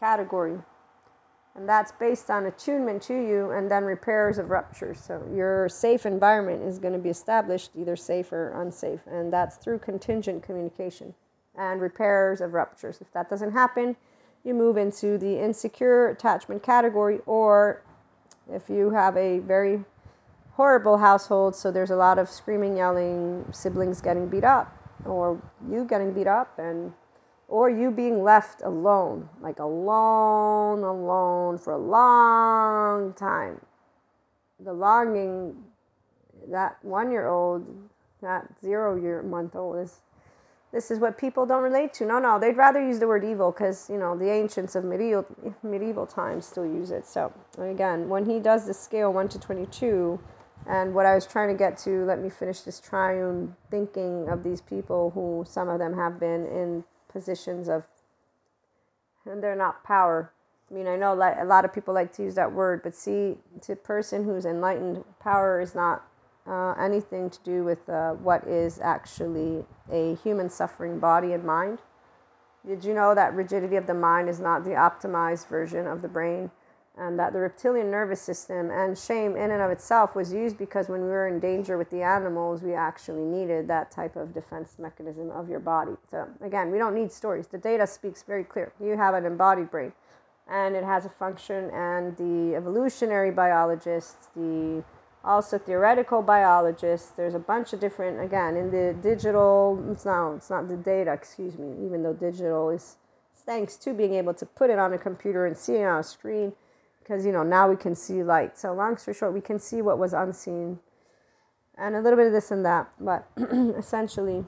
category. 0.00 0.58
And 1.54 1.68
that's 1.68 1.92
based 1.92 2.30
on 2.30 2.46
attunement 2.46 3.02
to 3.02 3.14
you 3.14 3.50
and 3.50 3.70
then 3.70 3.84
repairs 3.84 4.38
of 4.38 4.50
ruptures. 4.50 5.00
So 5.00 5.22
your 5.34 5.68
safe 5.68 6.06
environment 6.06 6.62
is 6.62 6.78
going 6.78 6.94
to 6.94 6.98
be 6.98 7.10
established, 7.10 7.70
either 7.76 7.96
safe 7.96 8.32
or 8.32 8.60
unsafe. 8.62 9.00
And 9.06 9.32
that's 9.32 9.56
through 9.56 9.80
contingent 9.80 10.42
communication 10.42 11.14
and 11.58 11.80
repairs 11.80 12.40
of 12.40 12.54
ruptures. 12.54 13.00
If 13.00 13.12
that 13.12 13.28
doesn't 13.28 13.52
happen, 13.52 13.96
you 14.44 14.54
move 14.54 14.76
into 14.76 15.18
the 15.18 15.42
insecure 15.42 16.08
attachment 16.08 16.62
category, 16.62 17.18
or 17.26 17.82
if 18.50 18.70
you 18.70 18.90
have 18.90 19.16
a 19.16 19.40
very 19.40 19.84
horrible 20.52 20.98
household, 20.98 21.54
so 21.54 21.70
there's 21.70 21.90
a 21.90 21.96
lot 21.96 22.18
of 22.18 22.28
screaming, 22.28 22.76
yelling, 22.76 23.44
siblings 23.50 24.00
getting 24.00 24.28
beat 24.28 24.44
up, 24.44 24.74
or 25.04 25.40
you 25.68 25.84
getting 25.84 26.12
beat 26.12 26.26
up, 26.26 26.58
and 26.58 26.92
or 27.50 27.68
you 27.68 27.90
being 27.90 28.22
left 28.22 28.62
alone, 28.62 29.28
like 29.42 29.58
alone, 29.58 30.84
alone 30.84 31.58
for 31.58 31.72
a 31.72 31.78
long 31.78 33.12
time. 33.14 33.60
The 34.60 34.72
longing, 34.72 35.56
that 36.48 36.78
one 36.82 37.10
year 37.10 37.26
old, 37.26 37.66
that 38.22 38.46
zero 38.62 38.96
year 38.96 39.22
month 39.22 39.56
old 39.56 39.78
is 39.78 40.00
this 40.72 40.92
is 40.92 41.00
what 41.00 41.18
people 41.18 41.44
don't 41.44 41.64
relate 41.64 41.92
to. 41.94 42.06
No, 42.06 42.20
no, 42.20 42.38
they'd 42.38 42.56
rather 42.56 42.80
use 42.80 43.00
the 43.00 43.08
word 43.08 43.24
evil 43.24 43.50
because, 43.50 43.90
you 43.90 43.98
know, 43.98 44.16
the 44.16 44.30
ancients 44.30 44.76
of 44.76 44.84
medieval, 44.84 45.26
medieval 45.64 46.06
times 46.06 46.46
still 46.46 46.64
use 46.64 46.92
it. 46.92 47.04
So, 47.04 47.32
again, 47.58 48.08
when 48.08 48.24
he 48.24 48.38
does 48.38 48.66
the 48.66 48.74
scale 48.74 49.12
1 49.12 49.28
to 49.30 49.40
22, 49.40 50.20
and 50.68 50.94
what 50.94 51.06
I 51.06 51.16
was 51.16 51.26
trying 51.26 51.48
to 51.48 51.58
get 51.58 51.76
to, 51.78 52.04
let 52.04 52.20
me 52.20 52.30
finish 52.30 52.60
this 52.60 52.78
triune 52.78 53.56
thinking 53.68 54.28
of 54.28 54.44
these 54.44 54.60
people 54.60 55.10
who 55.10 55.44
some 55.48 55.68
of 55.68 55.80
them 55.80 55.96
have 55.96 56.20
been 56.20 56.46
in 56.46 56.84
positions 57.12 57.68
of, 57.68 57.86
and 59.24 59.42
they're 59.42 59.56
not 59.56 59.84
power. 59.84 60.32
I 60.70 60.74
mean, 60.74 60.86
I 60.86 60.96
know 60.96 61.14
a 61.14 61.44
lot 61.44 61.64
of 61.64 61.72
people 61.72 61.92
like 61.94 62.12
to 62.14 62.22
use 62.22 62.36
that 62.36 62.52
word, 62.52 62.82
but 62.82 62.94
see, 62.94 63.38
to 63.62 63.74
person 63.74 64.24
who's 64.24 64.44
enlightened, 64.44 65.04
power 65.18 65.60
is 65.60 65.74
not 65.74 66.04
uh, 66.46 66.72
anything 66.72 67.28
to 67.30 67.38
do 67.44 67.64
with 67.64 67.88
uh, 67.88 68.12
what 68.12 68.46
is 68.46 68.78
actually 68.80 69.64
a 69.90 70.14
human 70.16 70.48
suffering 70.48 70.98
body 70.98 71.32
and 71.32 71.44
mind. 71.44 71.78
Did 72.66 72.84
you 72.84 72.94
know 72.94 73.14
that 73.14 73.34
rigidity 73.34 73.76
of 73.76 73.86
the 73.86 73.94
mind 73.94 74.28
is 74.28 74.38
not 74.38 74.64
the 74.64 74.70
optimized 74.70 75.48
version 75.48 75.86
of 75.86 76.02
the 76.02 76.08
brain? 76.08 76.50
And 77.00 77.18
that 77.18 77.32
the 77.32 77.40
reptilian 77.40 77.90
nervous 77.90 78.20
system 78.20 78.70
and 78.70 78.96
shame 78.96 79.34
in 79.34 79.50
and 79.50 79.62
of 79.62 79.70
itself 79.70 80.14
was 80.14 80.32
used 80.32 80.58
because 80.58 80.88
when 80.88 81.00
we 81.00 81.08
were 81.08 81.26
in 81.26 81.40
danger 81.40 81.76
with 81.78 81.90
the 81.90 82.02
animals, 82.02 82.62
we 82.62 82.74
actually 82.74 83.24
needed 83.24 83.66
that 83.66 83.90
type 83.90 84.14
of 84.14 84.34
defense 84.34 84.76
mechanism 84.78 85.30
of 85.30 85.48
your 85.48 85.60
body. 85.60 85.96
So, 86.10 86.28
again, 86.40 86.70
we 86.70 86.78
don't 86.78 86.94
need 86.94 87.10
stories. 87.10 87.46
The 87.46 87.58
data 87.58 87.86
speaks 87.86 88.22
very 88.22 88.44
clear. 88.44 88.72
You 88.78 88.96
have 88.96 89.14
an 89.14 89.24
embodied 89.26 89.70
brain 89.70 89.92
and 90.50 90.74
it 90.74 90.84
has 90.84 91.06
a 91.06 91.08
function, 91.08 91.70
and 91.70 92.16
the 92.16 92.56
evolutionary 92.56 93.30
biologists, 93.30 94.28
the 94.34 94.82
also 95.24 95.58
theoretical 95.58 96.22
biologists. 96.22 97.10
There's 97.10 97.34
a 97.34 97.38
bunch 97.38 97.72
of 97.72 97.80
different 97.80 98.20
again 98.20 98.56
in 98.56 98.70
the 98.70 98.96
digital. 99.00 99.82
It's 99.92 100.04
not 100.04 100.34
it's 100.34 100.50
not 100.50 100.68
the 100.68 100.76
data, 100.76 101.12
excuse 101.12 101.56
me. 101.56 101.72
Even 101.84 102.02
though 102.02 102.12
digital 102.12 102.70
is 102.70 102.96
thanks 103.34 103.76
to 103.76 103.94
being 103.94 104.14
able 104.14 104.34
to 104.34 104.44
put 104.44 104.70
it 104.70 104.78
on 104.78 104.92
a 104.92 104.98
computer 104.98 105.46
and 105.46 105.56
see 105.56 105.76
it 105.76 105.84
on 105.84 106.00
a 106.00 106.02
screen, 106.02 106.52
because 107.10 107.26
you 107.26 107.32
know 107.32 107.42
now 107.42 107.68
we 107.68 107.74
can 107.74 107.94
see 107.94 108.22
light. 108.22 108.56
So 108.56 108.72
long 108.72 108.96
story 108.96 109.16
short, 109.16 109.34
we 109.34 109.40
can 109.40 109.58
see 109.58 109.82
what 109.82 109.98
was 109.98 110.12
unseen, 110.12 110.78
and 111.76 111.96
a 111.96 112.00
little 112.00 112.16
bit 112.16 112.28
of 112.28 112.32
this 112.32 112.52
and 112.52 112.64
that. 112.64 112.88
But 113.00 113.26
essentially, 113.76 114.44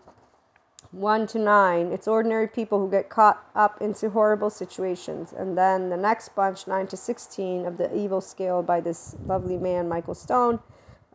1 0.93 1.27
to 1.29 1.39
9, 1.41 1.87
it's 1.87 2.07
ordinary 2.07 2.47
people 2.47 2.79
who 2.79 2.89
get 2.89 3.09
caught 3.09 3.45
up 3.57 3.83
into 3.83 4.11
horrible 4.11 4.49
situations. 4.49 5.33
And 5.33 5.59
then 5.59 5.91
the 5.91 5.97
next 5.97 6.37
bunch, 6.37 6.69
9 6.69 6.87
to 6.89 6.97
16, 6.97 7.67
of 7.67 7.79
the 7.79 7.97
evil 7.97 8.21
scale 8.21 8.63
by 8.63 8.81
this 8.81 9.17
lovely 9.27 9.57
man, 9.57 9.89
Michael 9.89 10.15
Stone, 10.15 10.61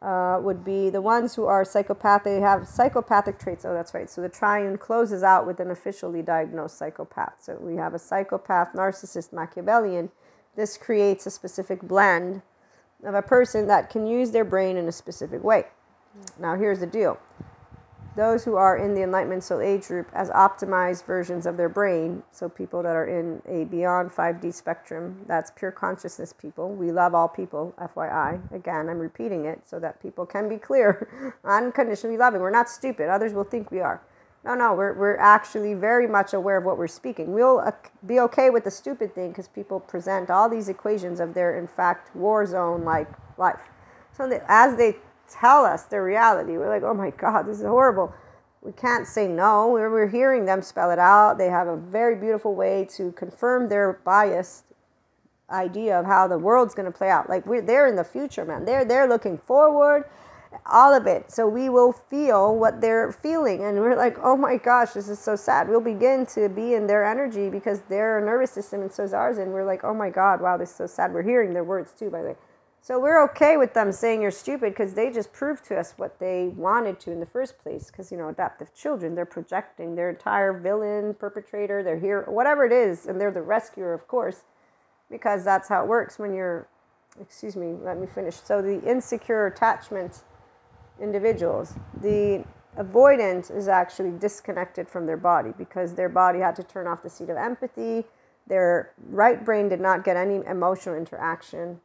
uh, 0.01 0.39
would 0.41 0.65
be 0.65 0.89
the 0.89 1.01
ones 1.01 1.35
who 1.35 1.45
are 1.45 1.63
psychopathic, 1.63 2.25
they 2.25 2.39
have 2.41 2.67
psychopathic 2.67 3.39
traits. 3.39 3.63
Oh, 3.63 3.73
that's 3.73 3.93
right. 3.93 4.09
So 4.09 4.21
the 4.21 4.29
triune 4.29 4.77
closes 4.77 5.23
out 5.23 5.47
with 5.47 5.61
an 5.61 5.71
officially 5.71 6.21
diagnosed 6.21 6.77
psychopath. 6.77 7.35
So 7.39 7.57
we 7.61 7.77
have 7.77 7.93
a 7.93 7.99
psychopath, 7.99 8.73
narcissist, 8.73 9.31
Machiavellian. 9.31 10.09
This 10.57 10.75
creates 10.75 11.27
a 11.27 11.31
specific 11.31 11.83
blend 11.83 12.41
of 13.05 13.13
a 13.13 13.21
person 13.21 13.67
that 13.67 13.89
can 13.91 14.07
use 14.07 14.31
their 14.31 14.43
brain 14.43 14.75
in 14.75 14.87
a 14.87 14.91
specific 14.91 15.43
way. 15.43 15.67
Now, 16.39 16.55
here's 16.55 16.79
the 16.79 16.87
deal 16.87 17.19
those 18.17 18.43
who 18.43 18.55
are 18.55 18.75
in 18.75 18.95
the 18.95 19.03
Enlightenment 19.03 19.43
Soul 19.43 19.61
Age 19.61 19.87
group 19.87 20.09
as 20.11 20.31
optimized 20.31 21.05
versions 21.05 21.45
of 21.45 21.55
their 21.55 21.69
brain, 21.69 22.23
so 22.31 22.49
people 22.49 22.81
that 22.81 22.95
are 22.95 23.05
in 23.05 23.43
a 23.47 23.65
beyond 23.65 24.09
5D 24.09 24.51
spectrum, 24.55 25.23
that's 25.27 25.51
pure 25.51 25.71
consciousness 25.71 26.33
people. 26.33 26.73
We 26.73 26.91
love 26.91 27.13
all 27.13 27.27
people, 27.27 27.75
FYI. 27.79 28.51
Again, 28.51 28.89
I'm 28.89 28.97
repeating 28.97 29.45
it 29.45 29.61
so 29.65 29.79
that 29.79 30.01
people 30.01 30.25
can 30.25 30.49
be 30.49 30.57
clear. 30.57 31.35
Unconditionally 31.45 32.17
loving. 32.17 32.41
We're 32.41 32.49
not 32.49 32.69
stupid. 32.69 33.07
Others 33.07 33.33
will 33.33 33.43
think 33.43 33.69
we 33.69 33.81
are. 33.81 34.01
No, 34.47 34.55
no, 34.55 34.73
we're, 34.73 34.93
we're 34.93 35.17
actually 35.17 35.73
very 35.73 36.07
much 36.07 36.33
aware 36.33 36.57
of 36.57 36.63
what 36.63 36.77
we're 36.77 36.87
speaking. 36.87 37.33
We'll 37.33 37.59
uh, 37.59 37.71
be 38.05 38.19
okay 38.21 38.49
with 38.49 38.63
the 38.63 38.71
stupid 38.71 39.13
thing 39.13 39.29
because 39.29 39.49
people 39.49 39.79
present 39.79 40.29
all 40.29 40.49
these 40.49 40.69
equations 40.69 41.19
of 41.19 41.33
their, 41.33 41.59
in 41.59 41.67
fact, 41.67 42.15
war 42.15 42.45
zone 42.45 42.85
like 42.85 43.09
life. 43.37 43.69
So 44.13 44.27
that 44.29 44.45
as 44.47 44.77
they 44.77 44.95
tell 45.29 45.65
us 45.65 45.83
their 45.83 46.03
reality. 46.03 46.57
We're 46.57 46.69
like, 46.69 46.83
oh 46.83 46.93
my 46.93 47.11
God, 47.11 47.43
this 47.43 47.59
is 47.59 47.65
horrible. 47.65 48.13
We 48.61 48.71
can't 48.71 49.07
say 49.07 49.27
no. 49.27 49.69
We're, 49.69 49.91
we're 49.91 50.07
hearing 50.07 50.45
them 50.45 50.61
spell 50.61 50.91
it 50.91 50.99
out. 50.99 51.37
They 51.37 51.47
have 51.47 51.67
a 51.67 51.77
very 51.77 52.15
beautiful 52.15 52.55
way 52.55 52.87
to 52.95 53.11
confirm 53.13 53.69
their 53.69 53.99
biased 54.03 54.63
idea 55.49 55.97
of 55.99 56.05
how 56.05 56.27
the 56.27 56.37
world's 56.37 56.73
going 56.73 56.91
to 56.91 56.97
play 56.97 57.09
out. 57.09 57.29
Like 57.29 57.45
we're 57.45 57.61
they're 57.61 57.87
in 57.87 57.95
the 57.95 58.03
future, 58.03 58.43
man. 58.43 58.65
They're 58.65 58.83
they're 58.83 59.07
looking 59.07 59.37
forward, 59.37 60.03
all 60.65 60.93
of 60.93 61.07
it. 61.07 61.31
So 61.31 61.47
we 61.47 61.69
will 61.69 61.91
feel 61.91 62.55
what 62.55 62.81
they're 62.81 63.11
feeling, 63.11 63.63
and 63.63 63.79
we're 63.79 63.95
like, 63.95 64.17
oh 64.21 64.37
my 64.37 64.57
gosh, 64.57 64.91
this 64.91 65.09
is 65.09 65.19
so 65.19 65.35
sad. 65.35 65.69
We'll 65.69 65.81
begin 65.81 66.25
to 66.27 66.49
be 66.49 66.73
in 66.73 66.87
their 66.87 67.05
energy 67.05 67.49
because 67.49 67.81
their 67.81 68.19
nervous 68.21 68.51
system 68.51 68.81
and 68.81 68.91
so 68.91 69.03
is 69.03 69.13
ours, 69.13 69.37
and 69.37 69.51
we're 69.51 69.65
like, 69.65 69.83
oh 69.83 69.93
my 69.93 70.09
God, 70.09 70.41
wow, 70.41 70.57
this 70.57 70.69
is 70.69 70.75
so 70.75 70.87
sad. 70.87 71.13
We're 71.13 71.23
hearing 71.23 71.53
their 71.53 71.63
words 71.63 71.93
too, 71.97 72.09
by 72.09 72.21
the 72.21 72.27
way. 72.29 72.35
So 72.79 72.99
we're 72.99 73.21
okay 73.31 73.57
with 73.57 73.73
them 73.73 73.91
saying 73.91 74.21
you're 74.21 74.31
stupid 74.31 74.71
because 74.71 74.93
they 74.93 75.11
just 75.11 75.33
proved 75.33 75.65
to 75.65 75.77
us 75.77 75.93
what 75.97 76.19
they 76.19 76.53
wanted 76.55 77.01
to 77.01 77.11
in 77.11 77.19
the 77.19 77.25
first 77.25 77.57
place. 77.57 77.87
Because, 77.87 78.13
you 78.13 78.17
know, 78.17 78.29
adaptive 78.29 78.73
children, 78.73 79.13
they're 79.13 79.25
projecting 79.25 79.95
their 79.95 80.09
entire 80.09 80.53
villain, 80.53 81.13
perpetrator, 81.13 81.83
their 81.83 81.97
hero, 81.97 82.31
whatever 82.31 82.63
it 82.63 82.71
is, 82.71 83.05
and 83.05 83.19
they're 83.19 83.31
the 83.31 83.41
rescuer, 83.41 83.93
of 83.93 84.07
course, 84.07 84.43
because 85.09 85.43
that's 85.43 85.67
how 85.67 85.83
it 85.83 85.87
works 85.89 86.17
when 86.17 86.33
you're, 86.33 86.67
excuse 87.19 87.57
me, 87.57 87.73
let 87.83 87.99
me 87.99 88.07
finish. 88.07 88.35
So 88.35 88.61
the 88.61 88.81
insecure 88.89 89.47
attachment 89.47 90.21
individuals, 91.01 91.73
the 92.01 92.43
avoidance 92.75 93.49
is 93.49 93.67
actually 93.67 94.11
disconnected 94.11 94.87
from 94.87 95.05
their 95.05 95.17
body 95.17 95.51
because 95.57 95.95
their 95.95 96.09
body 96.09 96.39
had 96.39 96.55
to 96.55 96.63
turn 96.63 96.87
off 96.87 97.03
the 97.03 97.09
seat 97.09 97.29
of 97.29 97.37
empathy. 97.37 98.05
Their 98.47 98.93
right 99.09 99.43
brain 99.43 99.69
did 99.69 99.81
not 99.81 100.03
get 100.03 100.15
any 100.15 100.45
emotional 100.45 100.95
interaction 100.95 101.79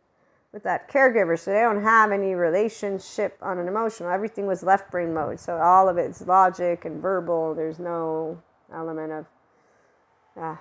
with 0.52 0.62
that 0.64 0.88
caregiver. 0.88 1.38
So 1.38 1.50
they 1.50 1.61
don't 1.61 1.83
have 1.83 2.12
any 2.12 2.35
relationship 2.35 3.38
on 3.40 3.59
an 3.59 3.69
emotional. 3.69 4.11
Everything 4.11 4.47
was 4.47 4.62
left 4.62 4.90
brain 4.90 5.14
mode. 5.14 5.40
So 5.40 5.57
all 5.57 5.88
of 5.88 5.97
it's 5.97 6.21
logic 6.26 6.85
and 6.85 7.00
verbal. 7.00 7.54
There's 7.54 7.78
no 7.78 8.40
element 8.73 9.12
of, 9.12 9.26
yeah. 10.37 10.57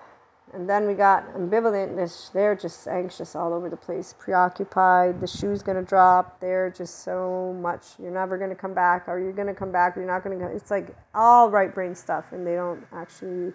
And 0.53 0.69
then 0.69 0.85
we 0.85 0.95
got 0.95 1.33
ambivalentness. 1.33 2.33
They're 2.33 2.55
just 2.55 2.85
anxious 2.87 3.35
all 3.35 3.53
over 3.53 3.69
the 3.69 3.77
place, 3.77 4.13
preoccupied. 4.19 5.21
The 5.21 5.27
shoe's 5.27 5.63
gonna 5.63 5.81
drop. 5.81 6.41
They're 6.41 6.69
just 6.69 7.03
so 7.03 7.55
much. 7.61 7.85
You're 7.97 8.11
never 8.11 8.37
gonna 8.37 8.55
come 8.55 8.73
back. 8.73 9.07
Are 9.07 9.19
you 9.19 9.31
gonna 9.31 9.53
come 9.53 9.71
back? 9.71 9.95
You're 9.95 10.05
not 10.05 10.23
gonna. 10.23 10.47
It's 10.47 10.69
like 10.69 10.93
all 11.15 11.49
right 11.49 11.73
brain 11.73 11.95
stuff, 11.95 12.33
and 12.33 12.45
they 12.45 12.55
don't 12.55 12.85
actually. 12.91 13.53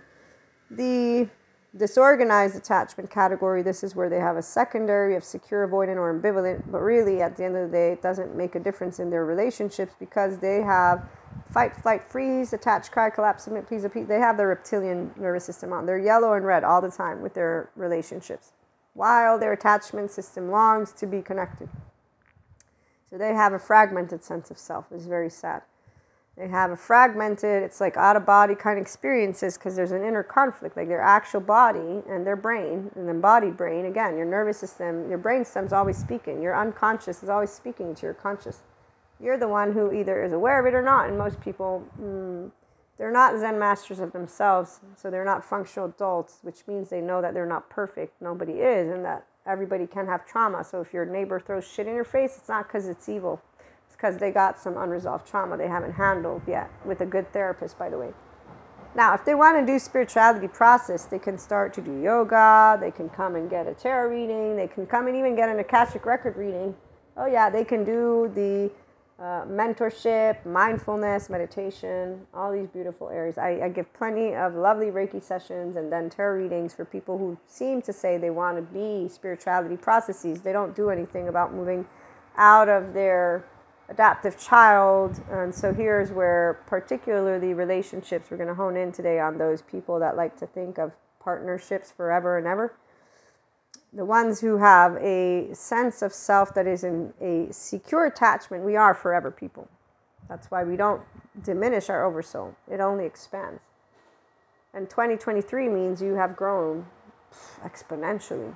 The 0.70 1.28
disorganized 1.76 2.56
attachment 2.56 3.10
category, 3.10 3.62
this 3.62 3.84
is 3.84 3.94
where 3.94 4.08
they 4.08 4.18
have 4.18 4.36
a 4.36 4.42
secondary 4.42 5.14
of 5.14 5.22
secure, 5.22 5.68
avoidant, 5.68 5.96
or 5.96 6.18
ambivalent. 6.18 6.62
But 6.70 6.78
really, 6.78 7.20
at 7.20 7.36
the 7.36 7.44
end 7.44 7.56
of 7.56 7.70
the 7.70 7.76
day, 7.76 7.92
it 7.92 8.00
doesn't 8.00 8.34
make 8.34 8.54
a 8.54 8.60
difference 8.60 8.98
in 8.98 9.10
their 9.10 9.26
relationships 9.26 9.94
because 9.98 10.38
they 10.38 10.62
have 10.62 11.06
fight, 11.50 11.76
flight, 11.76 12.10
freeze, 12.10 12.52
attach, 12.52 12.90
cry, 12.90 13.10
collapse, 13.10 13.44
submit, 13.44 13.66
please, 13.66 13.82
repeat. 13.82 14.08
They 14.08 14.18
have 14.18 14.36
their 14.36 14.48
reptilian 14.48 15.12
nervous 15.16 15.44
system 15.44 15.72
on. 15.72 15.86
They're 15.86 15.98
yellow 15.98 16.34
and 16.34 16.44
red 16.44 16.64
all 16.64 16.80
the 16.80 16.90
time 16.90 17.22
with 17.22 17.34
their 17.34 17.70
relationships, 17.76 18.52
while 18.94 19.38
their 19.38 19.52
attachment 19.52 20.10
system 20.10 20.50
longs 20.50 20.92
to 20.92 21.06
be 21.06 21.22
connected. 21.22 21.68
So 23.10 23.18
they 23.18 23.34
have 23.34 23.52
a 23.52 23.58
fragmented 23.58 24.22
sense 24.24 24.50
of 24.50 24.58
self. 24.58 24.86
It's 24.92 25.06
very 25.06 25.30
sad. 25.30 25.62
They 26.36 26.48
have 26.48 26.70
a 26.70 26.76
fragmented, 26.76 27.62
it's 27.62 27.80
like 27.80 27.96
out 27.96 28.14
of 28.14 28.26
body 28.26 28.54
kind 28.54 28.78
of 28.78 28.82
experiences 28.82 29.56
because 29.56 29.74
there's 29.74 29.92
an 29.92 30.04
inner 30.04 30.22
conflict, 30.22 30.76
like 30.76 30.88
their 30.88 31.00
actual 31.00 31.40
body 31.40 32.02
and 32.06 32.26
their 32.26 32.36
brain, 32.36 32.90
an 32.94 33.08
embodied 33.08 33.56
brain. 33.56 33.86
Again, 33.86 34.18
your 34.18 34.26
nervous 34.26 34.58
system, 34.58 35.08
your 35.08 35.16
brain 35.16 35.46
stem's 35.46 35.72
always 35.72 35.96
speaking. 35.96 36.42
Your 36.42 36.54
unconscious 36.54 37.22
is 37.22 37.30
always 37.30 37.50
speaking 37.50 37.94
to 37.94 38.02
your 38.02 38.12
conscious. 38.12 38.60
You're 39.20 39.38
the 39.38 39.48
one 39.48 39.72
who 39.72 39.92
either 39.92 40.22
is 40.22 40.32
aware 40.32 40.60
of 40.60 40.66
it 40.66 40.76
or 40.76 40.82
not. 40.82 41.08
And 41.08 41.18
most 41.18 41.40
people, 41.40 41.84
mm, 42.00 42.50
they're 42.98 43.12
not 43.12 43.38
Zen 43.38 43.58
masters 43.58 44.00
of 44.00 44.12
themselves, 44.12 44.80
so 44.96 45.10
they're 45.10 45.24
not 45.24 45.44
functional 45.44 45.88
adults, 45.88 46.38
which 46.42 46.66
means 46.66 46.90
they 46.90 47.00
know 47.00 47.22
that 47.22 47.34
they're 47.34 47.46
not 47.46 47.70
perfect. 47.70 48.20
Nobody 48.20 48.54
is, 48.54 48.90
and 48.90 49.04
that 49.04 49.26
everybody 49.46 49.86
can 49.86 50.06
have 50.06 50.26
trauma. 50.26 50.64
So 50.64 50.80
if 50.80 50.92
your 50.92 51.06
neighbor 51.06 51.40
throws 51.40 51.66
shit 51.66 51.86
in 51.86 51.94
your 51.94 52.04
face, 52.04 52.36
it's 52.38 52.48
not 52.48 52.68
because 52.68 52.88
it's 52.88 53.08
evil 53.08 53.42
It's 53.86 53.96
because 53.96 54.18
they 54.18 54.30
got 54.32 54.58
some 54.58 54.76
unresolved 54.76 55.26
trauma 55.26 55.56
they 55.56 55.68
haven't 55.68 55.92
handled 55.92 56.42
yet 56.46 56.70
with 56.84 57.00
a 57.00 57.06
good 57.06 57.32
therapist, 57.32 57.78
by 57.78 57.90
the 57.90 57.98
way. 57.98 58.12
Now, 58.94 59.14
if 59.14 59.24
they 59.26 59.34
want 59.34 59.58
to 59.60 59.66
do 59.72 59.78
spirituality 59.78 60.48
process, 60.48 61.04
they 61.04 61.18
can 61.18 61.38
start 61.38 61.74
to 61.74 61.82
do 61.82 62.00
yoga. 62.00 62.78
They 62.80 62.90
can 62.90 63.10
come 63.10 63.36
and 63.36 63.48
get 63.50 63.66
a 63.66 63.74
tarot 63.74 64.10
reading. 64.10 64.56
They 64.56 64.68
can 64.68 64.86
come 64.86 65.06
and 65.06 65.16
even 65.16 65.36
get 65.36 65.48
an 65.50 65.58
akashic 65.58 66.06
record 66.06 66.36
reading. 66.36 66.74
Oh 67.16 67.26
yeah, 67.26 67.50
they 67.50 67.64
can 67.64 67.84
do 67.84 68.30
the 68.34 68.70
uh, 69.18 69.44
mentorship, 69.46 70.44
mindfulness, 70.44 71.30
meditation, 71.30 72.26
all 72.34 72.52
these 72.52 72.68
beautiful 72.68 73.08
areas. 73.08 73.38
I, 73.38 73.60
I 73.64 73.68
give 73.70 73.90
plenty 73.94 74.34
of 74.34 74.54
lovely 74.54 74.88
Reiki 74.88 75.22
sessions 75.22 75.76
and 75.76 75.90
then 75.90 76.10
tarot 76.10 76.42
readings 76.42 76.74
for 76.74 76.84
people 76.84 77.16
who 77.16 77.38
seem 77.46 77.80
to 77.82 77.92
say 77.92 78.18
they 78.18 78.30
want 78.30 78.56
to 78.56 78.62
be 78.62 79.08
spirituality 79.08 79.76
processes. 79.78 80.42
They 80.42 80.52
don't 80.52 80.76
do 80.76 80.90
anything 80.90 81.28
about 81.28 81.54
moving 81.54 81.86
out 82.36 82.68
of 82.68 82.92
their 82.92 83.46
adaptive 83.88 84.38
child. 84.38 85.22
And 85.30 85.54
so 85.54 85.72
here's 85.72 86.10
where, 86.10 86.60
particularly 86.66 87.54
relationships, 87.54 88.30
we're 88.30 88.36
going 88.36 88.48
to 88.48 88.54
hone 88.54 88.76
in 88.76 88.92
today 88.92 89.18
on 89.18 89.38
those 89.38 89.62
people 89.62 89.98
that 90.00 90.16
like 90.16 90.36
to 90.40 90.46
think 90.46 90.78
of 90.78 90.92
partnerships 91.20 91.90
forever 91.90 92.36
and 92.36 92.46
ever. 92.46 92.74
The 93.96 94.04
ones 94.04 94.42
who 94.42 94.58
have 94.58 94.96
a 94.96 95.48
sense 95.54 96.02
of 96.02 96.12
self 96.12 96.52
that 96.52 96.66
is 96.66 96.84
in 96.84 97.14
a 97.18 97.50
secure 97.50 98.04
attachment, 98.04 98.62
we 98.62 98.76
are 98.76 98.92
forever 98.92 99.30
people. 99.30 99.70
That's 100.28 100.50
why 100.50 100.64
we 100.64 100.76
don't 100.76 101.00
diminish 101.42 101.88
our 101.88 102.04
oversoul, 102.04 102.54
it 102.70 102.78
only 102.78 103.06
expands. 103.06 103.60
And 104.74 104.90
2023 104.90 105.70
means 105.70 106.02
you 106.02 106.12
have 106.14 106.36
grown 106.36 106.84
exponentially. 107.64 108.54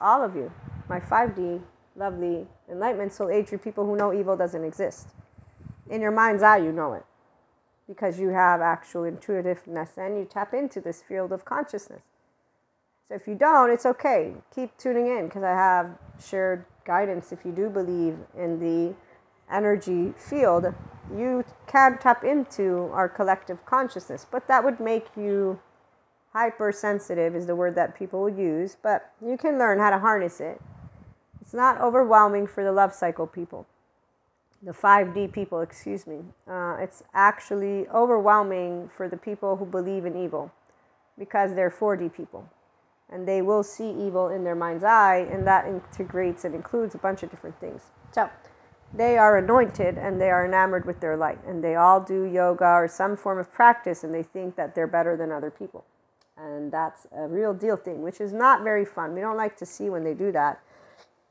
All 0.00 0.22
of 0.22 0.36
you, 0.36 0.52
my 0.88 1.00
5D 1.00 1.60
lovely 1.96 2.46
enlightenment 2.70 3.12
soul 3.12 3.28
age 3.28 3.50
people 3.60 3.84
who 3.84 3.96
know 3.96 4.14
evil 4.14 4.36
doesn't 4.36 4.62
exist. 4.62 5.08
In 5.90 6.00
your 6.00 6.12
mind's 6.12 6.44
eye, 6.44 6.58
you 6.58 6.70
know 6.70 6.92
it 6.92 7.04
because 7.88 8.20
you 8.20 8.28
have 8.28 8.60
actual 8.60 9.04
intuitiveness 9.04 9.90
and 9.96 10.16
you 10.16 10.24
tap 10.24 10.54
into 10.54 10.80
this 10.80 11.02
field 11.02 11.32
of 11.32 11.44
consciousness. 11.44 12.02
So 13.12 13.16
if 13.16 13.28
you 13.28 13.34
don't, 13.34 13.70
it's 13.70 13.84
okay. 13.84 14.32
Keep 14.54 14.78
tuning 14.78 15.06
in 15.06 15.26
because 15.26 15.42
I 15.42 15.50
have 15.50 15.98
shared 16.24 16.64
guidance. 16.86 17.30
If 17.30 17.44
you 17.44 17.52
do 17.52 17.68
believe 17.68 18.16
in 18.34 18.58
the 18.58 18.94
energy 19.52 20.14
field, 20.16 20.72
you 21.14 21.44
can 21.66 21.98
tap 21.98 22.24
into 22.24 22.88
our 22.94 23.10
collective 23.10 23.66
consciousness, 23.66 24.26
but 24.30 24.48
that 24.48 24.64
would 24.64 24.80
make 24.80 25.08
you 25.14 25.60
hypersensitive, 26.32 27.36
is 27.36 27.46
the 27.46 27.54
word 27.54 27.74
that 27.74 27.94
people 27.94 28.22
will 28.22 28.30
use. 28.30 28.78
But 28.82 29.12
you 29.22 29.36
can 29.36 29.58
learn 29.58 29.78
how 29.78 29.90
to 29.90 29.98
harness 29.98 30.40
it 30.40 30.58
it's 31.42 31.52
not 31.52 31.80
overwhelming 31.82 32.46
for 32.46 32.64
the 32.64 32.72
love 32.72 32.94
cycle 32.94 33.26
people. 33.26 33.66
the 34.62 34.72
5D 34.72 35.32
people, 35.32 35.60
excuse 35.60 36.06
me, 36.06 36.20
uh, 36.48 36.76
it's 36.80 37.02
actually 37.12 37.86
overwhelming 37.88 38.88
for 38.96 39.06
the 39.06 39.16
people 39.18 39.56
who 39.56 39.66
believe 39.66 40.06
in 40.06 40.16
evil 40.16 40.50
because 41.18 41.54
they're 41.54 41.70
4D 41.70 42.14
people. 42.14 42.48
And 43.12 43.28
they 43.28 43.42
will 43.42 43.62
see 43.62 43.90
evil 43.90 44.28
in 44.28 44.44
their 44.44 44.54
mind's 44.54 44.84
eye, 44.84 45.28
and 45.30 45.46
that 45.46 45.66
integrates 45.66 46.44
and 46.44 46.54
includes 46.54 46.94
a 46.94 46.98
bunch 46.98 47.22
of 47.22 47.30
different 47.30 47.60
things. 47.60 47.82
So, 48.10 48.30
they 48.94 49.16
are 49.16 49.38
anointed 49.38 49.96
and 49.96 50.20
they 50.20 50.30
are 50.30 50.44
enamored 50.44 50.84
with 50.86 51.00
their 51.00 51.16
light, 51.16 51.38
and 51.46 51.62
they 51.62 51.74
all 51.74 52.00
do 52.00 52.24
yoga 52.24 52.66
or 52.66 52.88
some 52.88 53.16
form 53.16 53.38
of 53.38 53.52
practice, 53.52 54.04
and 54.04 54.14
they 54.14 54.22
think 54.22 54.56
that 54.56 54.74
they're 54.74 54.86
better 54.86 55.16
than 55.16 55.30
other 55.30 55.50
people. 55.50 55.84
And 56.36 56.72
that's 56.72 57.06
a 57.16 57.26
real 57.26 57.54
deal 57.54 57.76
thing, 57.76 58.02
which 58.02 58.20
is 58.20 58.32
not 58.32 58.62
very 58.62 58.84
fun. 58.84 59.14
We 59.14 59.20
don't 59.20 59.36
like 59.36 59.56
to 59.58 59.66
see 59.66 59.88
when 59.88 60.04
they 60.04 60.14
do 60.14 60.32
that. 60.32 60.60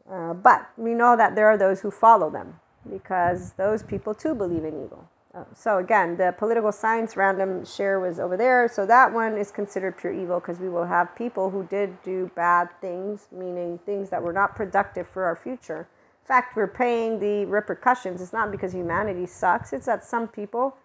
Uh, 0.10 0.34
but 0.34 0.70
we 0.78 0.94
know 0.94 1.16
that 1.16 1.36
there 1.36 1.48
are 1.48 1.58
those 1.58 1.82
who 1.82 1.92
follow 1.92 2.30
them 2.30 2.60
because 2.90 3.54
those 3.54 3.84
people 3.84 4.14
too 4.14 4.34
believe 4.34 4.64
in 4.64 4.84
evil. 4.84 5.10
So 5.54 5.78
again, 5.78 6.18
the 6.18 6.36
political 6.38 6.74
science 6.74 7.16
random 7.16 7.64
share 7.66 8.00
was 8.00 8.20
over 8.20 8.36
there. 8.36 8.68
So 8.68 8.86
that 8.86 9.14
one 9.14 9.38
is 9.38 9.50
considered 9.50 9.98
pure 9.98 10.14
evil 10.14 10.40
because 10.42 10.60
we 10.60 10.68
will 10.68 10.86
have 10.86 11.16
people 11.16 11.50
who 11.52 11.64
did 11.64 12.02
do 12.04 12.30
bad 12.36 12.70
things, 12.82 13.28
meaning 13.32 13.80
things 13.86 14.10
that 14.10 14.22
were 14.22 14.34
not 14.34 14.56
productive 14.56 15.08
for 15.08 15.24
our 15.24 15.36
future. 15.36 15.88
In 16.22 16.28
fact, 16.28 16.56
we're 16.56 16.68
paying 16.68 17.20
the 17.20 17.46
repercussions. 17.46 18.22
It's 18.22 18.34
not 18.34 18.52
because 18.52 18.74
humanity 18.74 19.26
sucks. 19.26 19.72
It's 19.72 19.86
that 19.86 20.04
some 20.04 20.28
people 20.28 20.76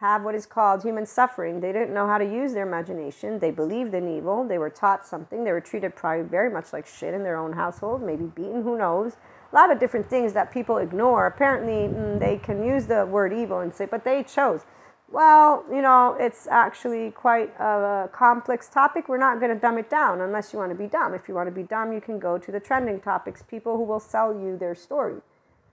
have 0.00 0.22
what 0.22 0.36
is 0.36 0.46
called 0.46 0.84
human 0.84 1.04
suffering. 1.04 1.60
They 1.60 1.72
didn't 1.72 1.92
know 1.92 2.06
how 2.06 2.18
to 2.18 2.24
use 2.24 2.52
their 2.52 2.66
imagination. 2.66 3.40
They 3.40 3.50
believed 3.50 3.94
in 3.94 4.16
evil. 4.16 4.46
They 4.46 4.58
were 4.58 4.70
taught 4.70 5.04
something. 5.04 5.42
They 5.42 5.50
were 5.50 5.60
treated 5.60 5.96
probably 5.96 6.24
very 6.24 6.50
much 6.50 6.72
like 6.72 6.86
shit 6.86 7.14
in 7.14 7.24
their 7.24 7.36
own 7.36 7.54
household, 7.54 8.02
maybe 8.02 8.24
beaten, 8.24 8.62
who 8.62 8.78
knows 8.78 9.16
a 9.50 9.54
lot 9.54 9.70
of 9.70 9.78
different 9.78 10.08
things 10.08 10.32
that 10.34 10.52
people 10.52 10.78
ignore. 10.78 11.26
Apparently, 11.26 11.88
mm, 11.88 12.18
they 12.18 12.38
can 12.38 12.64
use 12.64 12.86
the 12.86 13.06
word 13.06 13.32
evil 13.32 13.60
and 13.60 13.74
say, 13.74 13.86
but 13.86 14.04
they 14.04 14.22
chose. 14.22 14.64
Well, 15.10 15.64
you 15.70 15.80
know, 15.80 16.16
it's 16.20 16.46
actually 16.48 17.12
quite 17.12 17.48
a 17.58 18.10
complex 18.12 18.68
topic. 18.68 19.08
We're 19.08 19.16
not 19.16 19.40
going 19.40 19.52
to 19.54 19.58
dumb 19.58 19.78
it 19.78 19.88
down 19.88 20.20
unless 20.20 20.52
you 20.52 20.58
want 20.58 20.70
to 20.70 20.76
be 20.76 20.86
dumb. 20.86 21.14
If 21.14 21.28
you 21.28 21.34
want 21.34 21.48
to 21.48 21.54
be 21.54 21.62
dumb, 21.62 21.94
you 21.94 22.00
can 22.00 22.18
go 22.18 22.36
to 22.36 22.52
the 22.52 22.60
trending 22.60 23.00
topics, 23.00 23.42
people 23.42 23.78
who 23.78 23.84
will 23.84 24.00
sell 24.00 24.34
you 24.34 24.58
their 24.58 24.74
story. 24.74 25.22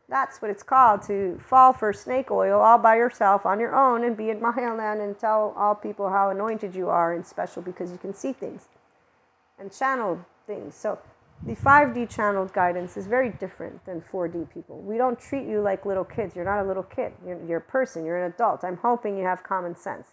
That's 0.08 0.42
what 0.42 0.52
it's 0.52 0.64
called 0.64 1.02
to 1.08 1.40
fall 1.40 1.74
for 1.74 1.92
snake 1.92 2.30
oil 2.32 2.62
all 2.62 2.78
by 2.78 2.96
yourself 2.96 3.46
on 3.46 3.60
your 3.60 3.76
own 3.76 4.04
and 4.04 4.16
be 4.16 4.30
in 4.30 4.40
Mayaland 4.40 5.02
and 5.02 5.18
tell 5.18 5.54
all 5.58 5.76
people 5.76 6.10
how 6.10 6.30
anointed 6.30 6.76
you 6.76 6.90
are 6.90 7.14
and 7.14 7.26
special 7.26 7.62
because 7.62 7.92
you 7.92 7.98
can 7.98 8.14
see 8.14 8.32
things 8.32 8.68
and 9.58 9.72
channel 9.72 10.24
things. 10.46 10.76
So 10.76 11.00
the 11.44 11.56
5D 11.56 12.10
channeled 12.10 12.54
guidance 12.54 12.98
is 12.98 13.08
very 13.08 13.30
different 13.30 13.86
than 13.86 14.02
4D 14.02 14.52
people. 14.52 14.80
We 14.82 14.98
don't 14.98 15.20
treat 15.20 15.48
you 15.48 15.62
like 15.62 15.86
little 15.86 16.04
kids. 16.04 16.36
You're 16.36 16.46
not 16.46 16.64
a 16.64 16.68
little 16.68 16.84
kid. 16.84 17.14
You're, 17.26 17.40
you're, 17.46 17.58
a 17.60 17.62
person. 17.62 18.06
You're 18.06 18.24
an 18.24 18.32
adult. 18.32 18.64
I'm 18.64 18.78
hoping 18.78 19.18
you 19.18 19.26
have 19.26 19.44
common 19.44 19.76
sense, 19.76 20.08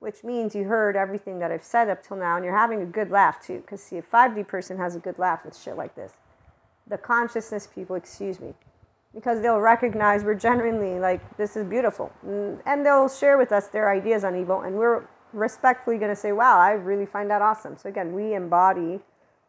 which 0.00 0.24
means 0.24 0.54
you 0.54 0.64
heard 0.64 0.96
everything 0.96 1.38
that 1.38 1.52
I've 1.52 1.62
said 1.62 1.88
up 1.88 2.02
till 2.02 2.16
now 2.16 2.36
and 2.36 2.44
you're 2.44 2.56
having 2.56 2.82
a 2.82 2.86
good 2.86 3.10
laugh 3.10 3.44
too. 3.44 3.58
Because, 3.58 3.82
see, 3.82 3.98
a 3.98 4.02
5D 4.02 4.48
person 4.48 4.76
has 4.78 4.96
a 4.96 4.98
good 4.98 5.18
laugh 5.18 5.44
with 5.44 5.56
shit 5.56 5.76
like 5.76 5.94
this. 5.94 6.14
The 6.86 6.98
consciousness 6.98 7.68
people, 7.72 7.94
excuse 7.94 8.40
me, 8.40 8.54
because 9.14 9.40
they'll 9.40 9.60
recognize 9.60 10.24
we're 10.24 10.34
genuinely 10.34 10.98
like, 10.98 11.36
this 11.36 11.56
is 11.56 11.64
beautiful. 11.64 12.10
Mm, 12.26 12.60
and 12.66 12.84
they'll 12.84 13.08
share 13.08 13.38
with 13.38 13.52
us 13.52 13.68
their 13.68 13.90
ideas 13.90 14.24
on 14.24 14.34
evil, 14.34 14.62
and 14.62 14.76
we're 14.76 15.06
respectfully 15.32 15.98
going 15.98 16.10
to 16.10 16.16
say, 16.16 16.32
wow, 16.32 16.58
I 16.58 16.72
really 16.72 17.06
find 17.06 17.30
that 17.30 17.40
awesome. 17.40 17.78
So, 17.78 17.88
again, 17.88 18.12
we 18.12 18.34
embody 18.34 19.00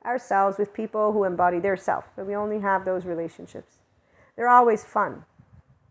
ourselves 0.05 0.57
with 0.57 0.73
people 0.73 1.11
who 1.11 1.23
embody 1.23 1.59
their 1.59 1.77
self. 1.77 2.05
So 2.15 2.23
we 2.23 2.35
only 2.35 2.59
have 2.59 2.85
those 2.85 3.05
relationships. 3.05 3.79
They're 4.35 4.49
always 4.49 4.83
fun. 4.83 5.25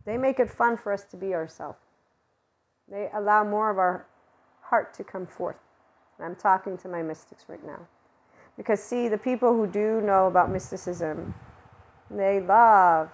They 0.05 0.17
make 0.17 0.39
it 0.39 0.51
fun 0.51 0.77
for 0.77 0.93
us 0.93 1.05
to 1.05 1.17
be 1.17 1.35
ourselves. 1.35 1.79
They 2.91 3.09
allow 3.15 3.45
more 3.45 3.71
of 3.71 3.79
our 3.79 4.07
heart 4.63 4.93
to 4.95 5.05
come 5.05 5.27
forth. 5.27 5.57
I'm 6.21 6.37
talking 6.37 6.77
to 6.79 6.89
my 6.89 7.03
mystics 7.03 7.45
right 7.49 7.65
now. 7.65 7.87
Because, 8.57 8.83
see, 8.83 9.09
the 9.09 9.19
people 9.19 9.53
who 9.53 9.67
do 9.67 10.01
know 10.01 10.27
about 10.27 10.51
mysticism, 10.51 11.35
they 12.11 12.41
love 12.41 13.11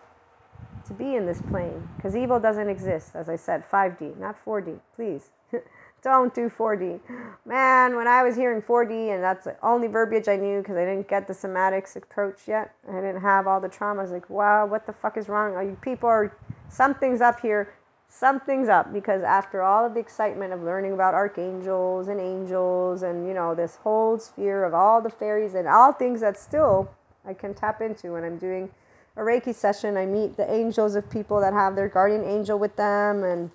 to 0.86 0.92
be 0.92 1.14
in 1.14 1.24
this 1.24 1.40
plane. 1.40 1.88
Because 1.96 2.14
evil 2.14 2.38
doesn't 2.38 2.68
exist, 2.68 3.12
as 3.14 3.28
I 3.28 3.36
said, 3.36 3.64
5D, 3.70 4.18
not 4.18 4.36
4D, 4.44 4.80
please. 4.94 5.30
don't 6.02 6.34
do 6.34 6.48
4D. 6.48 7.00
Man, 7.44 7.96
when 7.96 8.06
I 8.06 8.22
was 8.22 8.36
hearing 8.36 8.62
4D, 8.62 9.14
and 9.14 9.22
that's 9.22 9.44
the 9.44 9.56
only 9.62 9.88
verbiage 9.88 10.28
I 10.28 10.36
knew 10.36 10.60
because 10.60 10.76
I 10.76 10.84
didn't 10.84 11.08
get 11.08 11.26
the 11.26 11.34
somatics 11.34 11.96
approach 11.96 12.46
yet, 12.46 12.74
I 12.88 12.96
didn't 12.96 13.20
have 13.20 13.46
all 13.46 13.60
the 13.60 13.68
trauma. 13.68 14.00
I 14.00 14.02
was 14.02 14.12
like, 14.12 14.30
wow, 14.30 14.66
what 14.66 14.86
the 14.86 14.92
fuck 14.92 15.16
is 15.16 15.28
wrong? 15.28 15.54
Are 15.54 15.64
you 15.64 15.76
people 15.80 16.08
are 16.08 16.36
something's 16.68 17.20
up 17.20 17.40
here. 17.40 17.74
Something's 18.08 18.68
up 18.68 18.92
because 18.92 19.22
after 19.22 19.62
all 19.62 19.86
of 19.86 19.94
the 19.94 20.00
excitement 20.00 20.52
of 20.52 20.62
learning 20.62 20.92
about 20.92 21.14
archangels 21.14 22.08
and 22.08 22.18
angels 22.18 23.02
and 23.02 23.26
you 23.28 23.32
know 23.32 23.54
this 23.54 23.76
whole 23.76 24.18
sphere 24.18 24.64
of 24.64 24.74
all 24.74 25.00
the 25.00 25.10
fairies 25.10 25.54
and 25.54 25.68
all 25.68 25.92
things 25.92 26.20
that 26.20 26.36
still 26.36 26.90
I 27.24 27.34
can 27.34 27.54
tap 27.54 27.80
into 27.80 28.14
when 28.14 28.24
I'm 28.24 28.36
doing 28.36 28.70
a 29.16 29.20
Reiki 29.20 29.54
session, 29.54 29.96
I 29.96 30.06
meet 30.06 30.36
the 30.36 30.50
angels 30.50 30.94
of 30.94 31.10
people 31.10 31.40
that 31.40 31.52
have 31.52 31.76
their 31.76 31.88
guardian 31.88 32.24
angel 32.24 32.58
with 32.58 32.76
them 32.76 33.22
and 33.22 33.50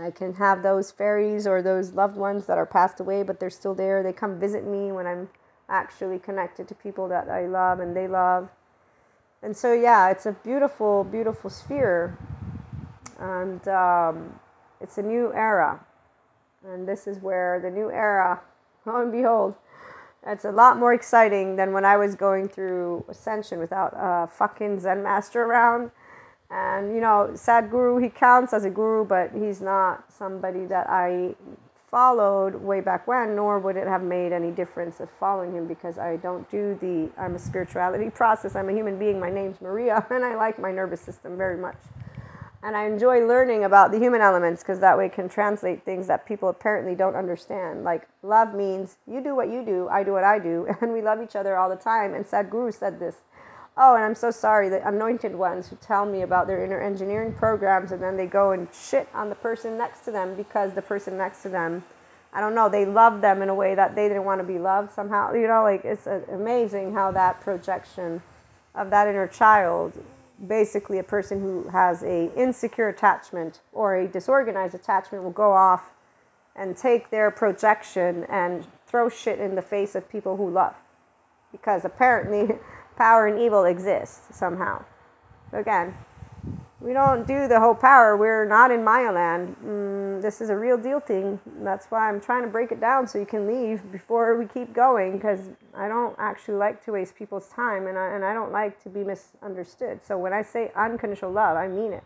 I 0.00 0.10
can 0.10 0.34
have 0.34 0.62
those 0.62 0.90
fairies 0.90 1.46
or 1.46 1.62
those 1.62 1.92
loved 1.92 2.16
ones 2.16 2.46
that 2.46 2.58
are 2.58 2.66
passed 2.66 3.00
away, 3.00 3.22
but 3.22 3.40
they're 3.40 3.50
still 3.50 3.74
there. 3.74 4.02
They 4.02 4.12
come 4.12 4.38
visit 4.38 4.64
me 4.64 4.92
when 4.92 5.06
I'm 5.06 5.28
actually 5.68 6.18
connected 6.18 6.68
to 6.68 6.74
people 6.74 7.08
that 7.08 7.28
I 7.28 7.46
love 7.46 7.80
and 7.80 7.96
they 7.96 8.08
love. 8.08 8.48
And 9.42 9.56
so, 9.56 9.72
yeah, 9.72 10.10
it's 10.10 10.26
a 10.26 10.32
beautiful, 10.32 11.04
beautiful 11.04 11.50
sphere. 11.50 12.18
And 13.18 13.66
um, 13.68 14.40
it's 14.80 14.98
a 14.98 15.02
new 15.02 15.32
era. 15.32 15.84
And 16.64 16.86
this 16.86 17.06
is 17.06 17.18
where 17.18 17.60
the 17.60 17.70
new 17.70 17.90
era, 17.90 18.40
lo 18.84 19.00
and 19.00 19.12
behold, 19.12 19.54
it's 20.26 20.44
a 20.44 20.50
lot 20.50 20.76
more 20.76 20.92
exciting 20.92 21.56
than 21.56 21.72
when 21.72 21.84
I 21.84 21.96
was 21.96 22.14
going 22.14 22.48
through 22.48 23.04
Ascension 23.08 23.60
without 23.60 23.94
a 23.96 24.26
fucking 24.26 24.80
Zen 24.80 25.02
master 25.02 25.44
around 25.44 25.90
and 26.50 26.94
you 26.94 27.00
know, 27.00 27.30
Sadhguru, 27.34 28.02
he 28.02 28.08
counts 28.08 28.52
as 28.52 28.64
a 28.64 28.70
guru, 28.70 29.04
but 29.04 29.32
he's 29.34 29.60
not 29.60 30.10
somebody 30.12 30.64
that 30.66 30.88
I 30.88 31.34
followed 31.90 32.54
way 32.54 32.80
back 32.80 33.06
when, 33.06 33.34
nor 33.36 33.58
would 33.58 33.76
it 33.76 33.86
have 33.86 34.02
made 34.02 34.32
any 34.32 34.50
difference 34.50 35.00
of 35.00 35.10
following 35.10 35.52
him 35.52 35.66
because 35.66 35.98
I 35.98 36.16
don't 36.16 36.48
do 36.50 36.78
the 36.80 37.10
I'm 37.20 37.34
a 37.34 37.38
spirituality 37.38 38.10
process. 38.14 38.56
I'm 38.56 38.68
a 38.68 38.72
human 38.72 38.98
being. 38.98 39.20
My 39.20 39.30
name's 39.30 39.60
Maria, 39.60 40.06
and 40.10 40.24
I 40.24 40.36
like 40.36 40.58
my 40.58 40.72
nervous 40.72 41.00
system 41.00 41.36
very 41.36 41.56
much. 41.56 41.76
And 42.62 42.76
I 42.76 42.86
enjoy 42.86 43.24
learning 43.24 43.64
about 43.64 43.92
the 43.92 43.98
human 43.98 44.20
elements 44.20 44.62
because 44.62 44.80
that 44.80 44.98
way 44.98 45.06
it 45.06 45.12
can 45.12 45.28
translate 45.28 45.84
things 45.84 46.08
that 46.08 46.26
people 46.26 46.48
apparently 46.48 46.94
don't 46.96 47.14
understand. 47.14 47.84
Like 47.84 48.08
love 48.22 48.52
means 48.54 48.96
you 49.06 49.22
do 49.22 49.36
what 49.36 49.48
you 49.48 49.64
do, 49.64 49.88
I 49.88 50.02
do 50.02 50.12
what 50.12 50.24
I 50.24 50.38
do, 50.38 50.66
and 50.80 50.92
we 50.92 51.02
love 51.02 51.22
each 51.22 51.36
other 51.36 51.56
all 51.56 51.68
the 51.68 51.76
time. 51.76 52.14
And 52.14 52.24
Sadhguru 52.24 52.74
said 52.74 52.98
this 52.98 53.16
oh, 53.78 53.94
and 53.94 54.04
I'm 54.04 54.14
so 54.14 54.30
sorry, 54.30 54.68
the 54.68 54.86
anointed 54.86 55.34
ones 55.34 55.68
who 55.68 55.76
tell 55.76 56.04
me 56.04 56.22
about 56.22 56.48
their 56.48 56.64
inner 56.64 56.80
engineering 56.80 57.32
programs 57.32 57.92
and 57.92 58.02
then 58.02 58.16
they 58.16 58.26
go 58.26 58.50
and 58.50 58.66
shit 58.74 59.08
on 59.14 59.28
the 59.28 59.36
person 59.36 59.78
next 59.78 60.04
to 60.06 60.10
them 60.10 60.34
because 60.34 60.74
the 60.74 60.82
person 60.82 61.16
next 61.16 61.42
to 61.42 61.48
them, 61.48 61.84
I 62.32 62.40
don't 62.40 62.56
know, 62.56 62.68
they 62.68 62.84
love 62.84 63.20
them 63.20 63.40
in 63.40 63.48
a 63.48 63.54
way 63.54 63.76
that 63.76 63.94
they 63.94 64.08
didn't 64.08 64.24
want 64.24 64.40
to 64.40 64.46
be 64.46 64.58
loved 64.58 64.92
somehow. 64.92 65.32
You 65.32 65.46
know, 65.46 65.62
like 65.62 65.84
it's 65.84 66.06
uh, 66.08 66.20
amazing 66.30 66.92
how 66.92 67.12
that 67.12 67.40
projection 67.40 68.20
of 68.74 68.90
that 68.90 69.06
inner 69.06 69.28
child, 69.28 69.92
basically 70.46 70.98
a 70.98 71.04
person 71.04 71.40
who 71.40 71.68
has 71.68 72.02
a 72.02 72.34
insecure 72.34 72.88
attachment 72.88 73.60
or 73.72 73.94
a 73.94 74.08
disorganized 74.08 74.74
attachment 74.74 75.22
will 75.22 75.30
go 75.30 75.52
off 75.52 75.92
and 76.56 76.76
take 76.76 77.10
their 77.10 77.30
projection 77.30 78.24
and 78.24 78.66
throw 78.88 79.08
shit 79.08 79.38
in 79.38 79.54
the 79.54 79.62
face 79.62 79.94
of 79.94 80.08
people 80.10 80.36
who 80.36 80.50
love. 80.50 80.74
Because 81.52 81.84
apparently 81.84 82.56
power 82.98 83.26
and 83.26 83.40
evil 83.40 83.64
exist 83.64 84.34
somehow. 84.34 84.84
Again, 85.52 85.94
we 86.80 86.92
don't 86.92 87.26
do 87.26 87.48
the 87.48 87.58
whole 87.58 87.74
power. 87.74 88.16
We're 88.16 88.44
not 88.44 88.70
in 88.70 88.84
Maya 88.84 89.10
land. 89.10 89.56
Mm, 89.64 90.22
this 90.22 90.40
is 90.40 90.50
a 90.50 90.56
real 90.56 90.76
deal 90.76 91.00
thing. 91.00 91.40
That's 91.62 91.86
why 91.86 92.08
I'm 92.08 92.20
trying 92.20 92.42
to 92.42 92.48
break 92.48 92.70
it 92.70 92.80
down 92.80 93.08
so 93.08 93.18
you 93.18 93.26
can 93.26 93.46
leave 93.46 93.90
before 93.90 94.36
we 94.36 94.46
keep 94.46 94.74
going 94.74 95.12
because 95.12 95.40
I 95.74 95.88
don't 95.88 96.14
actually 96.18 96.54
like 96.54 96.84
to 96.84 96.92
waste 96.92 97.16
people's 97.16 97.48
time 97.48 97.86
and 97.86 97.98
I, 97.98 98.14
and 98.14 98.24
I 98.24 98.32
don't 98.32 98.52
like 98.52 98.80
to 98.82 98.88
be 98.88 99.02
misunderstood. 99.02 100.00
So 100.04 100.18
when 100.18 100.32
I 100.32 100.42
say 100.42 100.70
unconditional 100.76 101.32
love, 101.32 101.56
I 101.56 101.66
mean 101.66 101.92
it. 101.92 102.04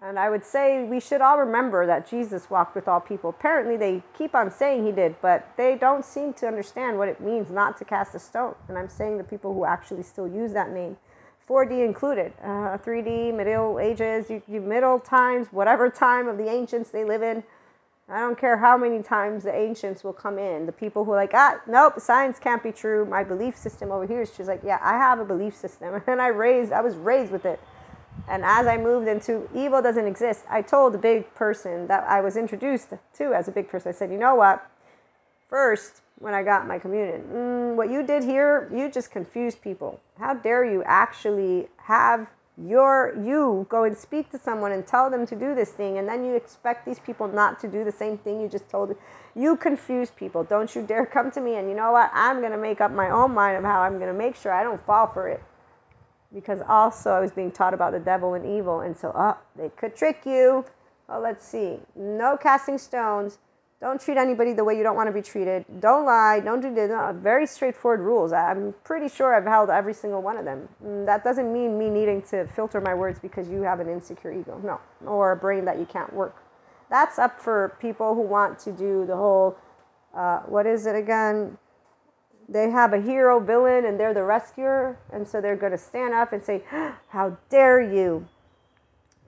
And 0.00 0.16
I 0.16 0.30
would 0.30 0.44
say 0.44 0.84
we 0.84 1.00
should 1.00 1.20
all 1.20 1.38
remember 1.38 1.84
that 1.86 2.08
Jesus 2.08 2.48
walked 2.48 2.76
with 2.76 2.86
all 2.86 3.00
people. 3.00 3.30
Apparently, 3.30 3.76
they 3.76 4.02
keep 4.16 4.32
on 4.32 4.50
saying 4.50 4.86
he 4.86 4.92
did, 4.92 5.16
but 5.20 5.48
they 5.56 5.74
don't 5.74 6.04
seem 6.04 6.32
to 6.34 6.46
understand 6.46 6.98
what 6.98 7.08
it 7.08 7.20
means 7.20 7.50
not 7.50 7.76
to 7.78 7.84
cast 7.84 8.14
a 8.14 8.20
stone. 8.20 8.54
And 8.68 8.78
I'm 8.78 8.88
saying 8.88 9.18
the 9.18 9.24
people 9.24 9.52
who 9.52 9.64
actually 9.64 10.04
still 10.04 10.28
use 10.28 10.52
that 10.52 10.70
name, 10.70 10.98
4D 11.48 11.84
included, 11.84 12.32
uh, 12.40 12.78
3D, 12.78 13.34
Middle 13.34 13.80
Ages, 13.80 14.30
you, 14.30 14.40
you 14.46 14.60
Middle 14.60 15.00
times, 15.00 15.48
whatever 15.50 15.90
time 15.90 16.28
of 16.28 16.38
the 16.38 16.48
ancients 16.48 16.90
they 16.90 17.04
live 17.04 17.22
in. 17.22 17.42
I 18.08 18.20
don't 18.20 18.38
care 18.38 18.56
how 18.56 18.78
many 18.78 19.02
times 19.02 19.42
the 19.42 19.54
ancients 19.54 20.04
will 20.04 20.14
come 20.14 20.38
in. 20.38 20.64
The 20.64 20.72
people 20.72 21.04
who 21.04 21.12
are 21.12 21.16
like, 21.16 21.32
ah, 21.34 21.60
nope, 21.66 21.94
science 21.98 22.38
can't 22.38 22.62
be 22.62 22.72
true. 22.72 23.04
My 23.04 23.24
belief 23.24 23.56
system 23.56 23.90
over 23.90 24.06
here 24.06 24.22
is 24.22 24.32
She's 24.34 24.46
like, 24.46 24.62
yeah, 24.64 24.78
I 24.80 24.92
have 24.92 25.18
a 25.18 25.24
belief 25.24 25.56
system, 25.56 26.00
and 26.06 26.22
I 26.22 26.28
raised, 26.28 26.72
I 26.72 26.82
was 26.82 26.94
raised 26.94 27.32
with 27.32 27.44
it 27.44 27.58
And 28.26 28.44
as 28.44 28.66
I 28.66 28.76
moved 28.76 29.08
into 29.08 29.48
evil 29.54 29.80
doesn't 29.82 30.06
exist, 30.06 30.44
I 30.50 30.62
told 30.62 30.94
the 30.94 30.98
big 30.98 31.34
person 31.34 31.86
that 31.86 32.04
I 32.04 32.20
was 32.20 32.36
introduced 32.36 32.92
to 33.14 33.34
as 33.34 33.48
a 33.48 33.52
big 33.52 33.68
person, 33.68 33.90
I 33.90 33.92
said, 33.92 34.10
you 34.10 34.18
know 34.18 34.34
what? 34.34 34.68
First, 35.48 36.02
when 36.18 36.34
I 36.34 36.42
got 36.42 36.66
my 36.66 36.78
communion, 36.78 37.22
mm, 37.32 37.74
what 37.74 37.90
you 37.90 38.02
did 38.02 38.24
here, 38.24 38.70
you 38.74 38.90
just 38.90 39.10
confused 39.10 39.62
people. 39.62 40.00
How 40.18 40.34
dare 40.34 40.64
you 40.64 40.82
actually 40.84 41.68
have 41.84 42.28
your 42.60 43.14
you 43.24 43.66
go 43.68 43.84
and 43.84 43.96
speak 43.96 44.30
to 44.30 44.38
someone 44.38 44.72
and 44.72 44.84
tell 44.84 45.08
them 45.08 45.24
to 45.24 45.36
do 45.36 45.54
this 45.54 45.70
thing 45.70 45.96
and 45.96 46.08
then 46.08 46.24
you 46.24 46.34
expect 46.34 46.84
these 46.84 46.98
people 46.98 47.28
not 47.28 47.60
to 47.60 47.68
do 47.68 47.84
the 47.84 47.92
same 47.92 48.18
thing 48.18 48.40
you 48.40 48.48
just 48.48 48.68
told 48.68 48.96
you 49.36 49.56
confuse 49.56 50.10
people. 50.10 50.42
Don't 50.42 50.74
you 50.74 50.82
dare 50.82 51.06
come 51.06 51.30
to 51.30 51.40
me 51.40 51.54
and 51.54 51.68
you 51.68 51.76
know 51.76 51.92
what? 51.92 52.10
I'm 52.12 52.40
going 52.40 52.50
to 52.50 52.58
make 52.58 52.80
up 52.80 52.90
my 52.90 53.10
own 53.10 53.32
mind 53.32 53.56
of 53.58 53.62
how 53.62 53.82
i'm 53.82 53.98
going 53.98 54.12
to 54.12 54.18
make 54.18 54.34
sure 54.34 54.52
i 54.52 54.64
don't 54.64 54.84
fall 54.84 55.06
for 55.06 55.28
it 55.28 55.42
because 56.32 56.60
also 56.68 57.10
I 57.10 57.20
was 57.20 57.32
being 57.32 57.50
taught 57.50 57.74
about 57.74 57.92
the 57.92 58.00
devil 58.00 58.34
and 58.34 58.44
evil, 58.44 58.80
and 58.80 58.96
so 58.96 59.12
oh, 59.14 59.38
they 59.56 59.70
could 59.70 59.96
trick 59.96 60.22
you. 60.26 60.64
Oh, 61.08 61.20
let's 61.20 61.46
see. 61.46 61.78
No 61.96 62.36
casting 62.36 62.78
stones. 62.78 63.38
Don't 63.80 64.00
treat 64.00 64.16
anybody 64.16 64.52
the 64.54 64.64
way 64.64 64.76
you 64.76 64.82
don't 64.82 64.96
want 64.96 65.06
to 65.06 65.12
be 65.12 65.22
treated. 65.22 65.64
Don't 65.78 66.04
lie. 66.04 66.40
Don't 66.40 66.60
do 66.60 66.74
this. 66.74 66.90
No, 66.90 67.16
very 67.16 67.46
straightforward 67.46 68.00
rules. 68.00 68.32
I'm 68.32 68.74
pretty 68.82 69.08
sure 69.08 69.36
I've 69.36 69.44
held 69.44 69.70
every 69.70 69.94
single 69.94 70.20
one 70.20 70.36
of 70.36 70.44
them. 70.44 70.68
Mm, 70.84 71.06
that 71.06 71.22
doesn't 71.22 71.52
mean 71.52 71.78
me 71.78 71.88
needing 71.88 72.20
to 72.22 72.46
filter 72.48 72.80
my 72.80 72.92
words 72.92 73.20
because 73.20 73.48
you 73.48 73.62
have 73.62 73.78
an 73.78 73.88
insecure 73.88 74.32
ego. 74.32 74.60
No, 74.64 74.80
or 75.08 75.30
a 75.30 75.36
brain 75.36 75.64
that 75.66 75.78
you 75.78 75.86
can't 75.86 76.12
work. 76.12 76.42
That's 76.90 77.20
up 77.20 77.38
for 77.38 77.76
people 77.80 78.14
who 78.14 78.22
want 78.22 78.58
to 78.60 78.72
do 78.72 79.06
the 79.06 79.16
whole. 79.16 79.56
Uh, 80.16 80.40
what 80.40 80.66
is 80.66 80.86
it 80.86 80.96
again? 80.96 81.56
They 82.48 82.70
have 82.70 82.92
a 82.92 83.00
hero 83.00 83.40
villain 83.40 83.84
and 83.84 84.00
they're 84.00 84.14
the 84.14 84.24
rescuer. 84.24 84.98
And 85.12 85.26
so 85.26 85.40
they're 85.40 85.56
going 85.56 85.72
to 85.72 85.78
stand 85.78 86.14
up 86.14 86.32
and 86.32 86.42
say 86.42 86.62
how 87.08 87.36
dare 87.50 87.80
you 87.80 88.26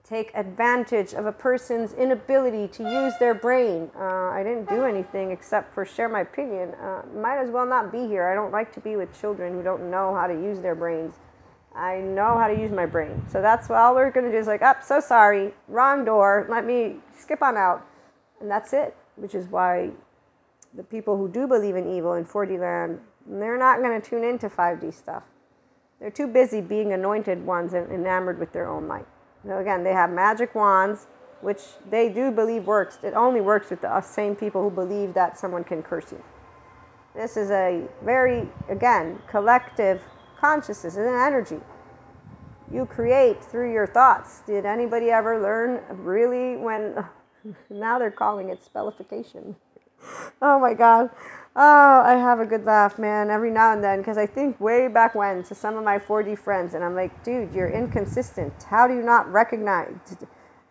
take 0.03 0.31
advantage 0.33 1.13
of 1.13 1.25
a 1.25 1.31
person's 1.31 1.93
inability 1.93 2.67
to 2.67 2.83
use 2.83 3.13
their 3.19 3.33
brain. 3.33 3.89
Uh, 3.95 4.29
i 4.29 4.43
didn't 4.43 4.67
do 4.67 4.83
anything 4.83 5.31
except 5.31 5.73
for 5.73 5.85
share 5.85 6.09
my 6.09 6.21
opinion. 6.21 6.73
Uh, 6.73 7.03
might 7.15 7.37
as 7.37 7.49
well 7.49 7.65
not 7.65 7.91
be 7.91 8.07
here. 8.07 8.27
I 8.27 8.35
don't 8.35 8.51
like 8.51 8.73
to 8.73 8.81
be 8.81 8.95
with 8.97 9.17
children 9.17 9.53
who 9.53 9.63
don't 9.63 9.89
know 9.89 10.13
how 10.13 10.27
to 10.27 10.33
use 10.33 10.59
their 10.59 10.75
brains. 10.75 11.15
I 11.73 11.99
know 11.99 12.37
how 12.37 12.47
to 12.47 12.59
use 12.59 12.71
my 12.71 12.85
brain. 12.85 13.23
So 13.31 13.41
that's 13.41 13.69
all 13.69 13.95
we're 13.95 14.11
going 14.11 14.25
to 14.25 14.31
do 14.31 14.37
is 14.37 14.47
like 14.47 14.61
up 14.61 14.79
oh, 14.81 14.85
so 14.85 14.99
sorry. 14.99 15.53
Wrong 15.69 16.03
door. 16.03 16.45
Let 16.49 16.65
me 16.65 16.97
skip 17.17 17.41
on 17.41 17.55
out. 17.55 17.87
And 18.41 18.51
that's 18.51 18.73
it 18.73 18.95
which 19.15 19.35
is 19.35 19.47
why 19.47 19.91
the 20.73 20.83
people 20.83 21.17
who 21.17 21.29
do 21.29 21.47
believe 21.47 21.75
in 21.75 21.87
evil 21.95 22.13
in 22.13 22.25
4D 22.25 22.59
land 22.59 22.99
they're 23.27 23.57
not 23.57 23.79
going 23.81 23.99
to 23.99 24.09
tune 24.09 24.23
into 24.23 24.49
5D 24.49 24.93
stuff. 24.93 25.23
They're 25.99 26.11
too 26.11 26.27
busy 26.27 26.61
being 26.61 26.93
anointed 26.93 27.45
ones 27.45 27.73
and 27.73 27.91
enamored 27.91 28.39
with 28.39 28.53
their 28.53 28.67
own 28.67 28.87
light. 28.87 29.05
So 29.45 29.57
again, 29.57 29.83
they 29.83 29.93
have 29.93 30.09
magic 30.09 30.55
wands, 30.55 31.07
which 31.41 31.61
they 31.89 32.09
do 32.09 32.31
believe 32.31 32.65
works. 32.65 32.99
It 33.03 33.13
only 33.13 33.41
works 33.41 33.69
with 33.69 33.81
the 33.81 34.01
same 34.01 34.35
people 34.35 34.63
who 34.63 34.75
believe 34.75 35.13
that 35.13 35.37
someone 35.37 35.63
can 35.63 35.83
curse 35.83 36.11
you. 36.11 36.23
This 37.15 37.37
is 37.37 37.51
a 37.51 37.87
very, 38.03 38.47
again, 38.69 39.19
collective 39.27 40.01
consciousness, 40.41 40.95
and 40.95 41.07
energy. 41.07 41.61
You 42.73 42.85
create 42.85 43.43
through 43.43 43.71
your 43.71 43.85
thoughts. 43.85 44.41
Did 44.47 44.65
anybody 44.65 45.11
ever 45.11 45.39
learn 45.39 45.81
really 46.03 46.57
when, 46.57 47.05
now 47.69 47.99
they're 47.99 48.11
calling 48.11 48.49
it 48.49 48.59
spellification? 48.63 49.55
Oh 50.41 50.59
my 50.59 50.73
God. 50.73 51.11
Oh, 51.53 52.01
I 52.05 52.13
have 52.13 52.39
a 52.39 52.45
good 52.45 52.63
laugh, 52.63 52.97
man, 52.97 53.29
every 53.29 53.51
now 53.51 53.73
and 53.73 53.83
then 53.83 53.99
because 53.99 54.17
I 54.17 54.25
think 54.25 54.57
way 54.61 54.87
back 54.87 55.15
when 55.15 55.43
to 55.43 55.53
some 55.53 55.75
of 55.75 55.83
my 55.83 55.99
4D 55.99 56.39
friends, 56.39 56.73
and 56.73 56.83
I'm 56.83 56.95
like, 56.95 57.25
dude, 57.25 57.53
you're 57.53 57.69
inconsistent. 57.69 58.53
How 58.69 58.87
do 58.87 58.95
you 58.95 59.01
not 59.01 59.29
recognize? 59.29 60.15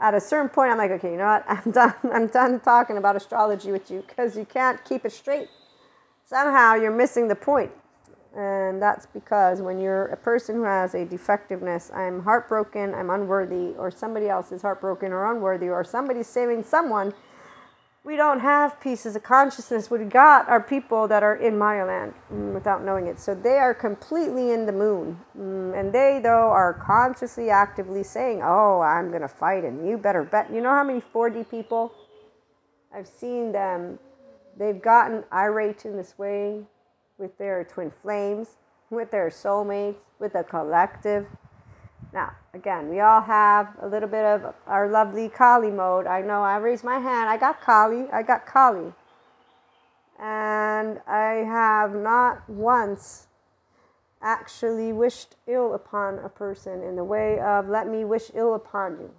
At 0.00 0.14
a 0.14 0.20
certain 0.20 0.48
point, 0.48 0.72
I'm 0.72 0.78
like, 0.78 0.90
okay, 0.92 1.10
you 1.12 1.18
know 1.18 1.26
what? 1.26 1.44
I'm 1.48 1.70
done. 1.70 1.94
I'm 2.10 2.26
done 2.28 2.60
talking 2.60 2.96
about 2.96 3.14
astrology 3.14 3.70
with 3.70 3.90
you 3.90 4.02
because 4.08 4.38
you 4.38 4.46
can't 4.46 4.82
keep 4.86 5.04
it 5.04 5.12
straight. 5.12 5.48
Somehow 6.24 6.76
you're 6.76 6.96
missing 6.96 7.28
the 7.28 7.34
point. 7.34 7.72
And 8.34 8.80
that's 8.80 9.04
because 9.04 9.60
when 9.60 9.78
you're 9.80 10.06
a 10.06 10.16
person 10.16 10.54
who 10.54 10.62
has 10.62 10.94
a 10.94 11.04
defectiveness, 11.04 11.90
I'm 11.92 12.22
heartbroken, 12.22 12.94
I'm 12.94 13.10
unworthy, 13.10 13.74
or 13.76 13.90
somebody 13.90 14.30
else 14.30 14.50
is 14.50 14.62
heartbroken 14.62 15.12
or 15.12 15.30
unworthy, 15.30 15.68
or 15.68 15.84
somebody's 15.84 16.28
saving 16.28 16.62
someone 16.62 17.12
we 18.02 18.16
don't 18.16 18.40
have 18.40 18.80
pieces 18.80 19.14
of 19.14 19.22
consciousness. 19.22 19.90
What 19.90 20.00
we 20.00 20.06
got 20.06 20.48
are 20.48 20.60
people 20.60 21.06
that 21.08 21.22
are 21.22 21.36
in 21.36 21.58
Maya 21.58 21.84
land 21.84 22.14
mm, 22.32 22.54
without 22.54 22.82
knowing 22.82 23.06
it. 23.06 23.18
So 23.18 23.34
they 23.34 23.58
are 23.58 23.74
completely 23.74 24.52
in 24.52 24.64
the 24.64 24.72
moon. 24.72 25.20
Mm, 25.38 25.78
and 25.78 25.92
they, 25.92 26.18
though, 26.22 26.50
are 26.50 26.72
consciously, 26.72 27.50
actively 27.50 28.02
saying, 28.02 28.40
Oh, 28.42 28.80
I'm 28.80 29.10
going 29.10 29.20
to 29.20 29.28
fight, 29.28 29.64
and 29.64 29.86
you 29.86 29.98
better 29.98 30.24
bet. 30.24 30.50
You 30.52 30.62
know 30.62 30.70
how 30.70 30.84
many 30.84 31.00
4D 31.00 31.50
people 31.50 31.92
I've 32.94 33.06
seen 33.06 33.52
them? 33.52 33.98
They've 34.56 34.80
gotten 34.80 35.24
irate 35.32 35.84
in 35.84 35.96
this 35.96 36.18
way 36.18 36.62
with 37.18 37.36
their 37.36 37.64
twin 37.64 37.90
flames, 37.90 38.56
with 38.88 39.10
their 39.10 39.28
soulmates, 39.28 40.00
with 40.18 40.32
the 40.32 40.42
collective. 40.42 41.26
Now, 42.14 42.32
again, 42.54 42.88
we 42.88 43.00
all 43.00 43.20
have 43.20 43.68
a 43.80 43.86
little 43.86 44.08
bit 44.08 44.24
of 44.24 44.54
our 44.66 44.88
lovely 44.88 45.28
Kali 45.28 45.70
mode. 45.70 46.06
I 46.06 46.20
know 46.20 46.42
I 46.42 46.56
raised 46.56 46.84
my 46.84 46.98
hand. 46.98 47.28
I 47.28 47.36
got 47.36 47.60
Kali. 47.60 48.06
I 48.12 48.22
got 48.22 48.46
Kali. 48.46 48.92
And 50.18 51.00
I 51.06 51.44
have 51.46 51.94
not 51.94 52.48
once 52.48 53.28
actually 54.22 54.92
wished 54.92 55.36
ill 55.46 55.74
upon 55.74 56.18
a 56.18 56.28
person 56.28 56.82
in 56.82 56.96
the 56.96 57.04
way 57.04 57.38
of 57.40 57.68
let 57.68 57.88
me 57.88 58.04
wish 58.04 58.30
ill 58.34 58.54
upon 58.54 58.98
you. 59.00 59.10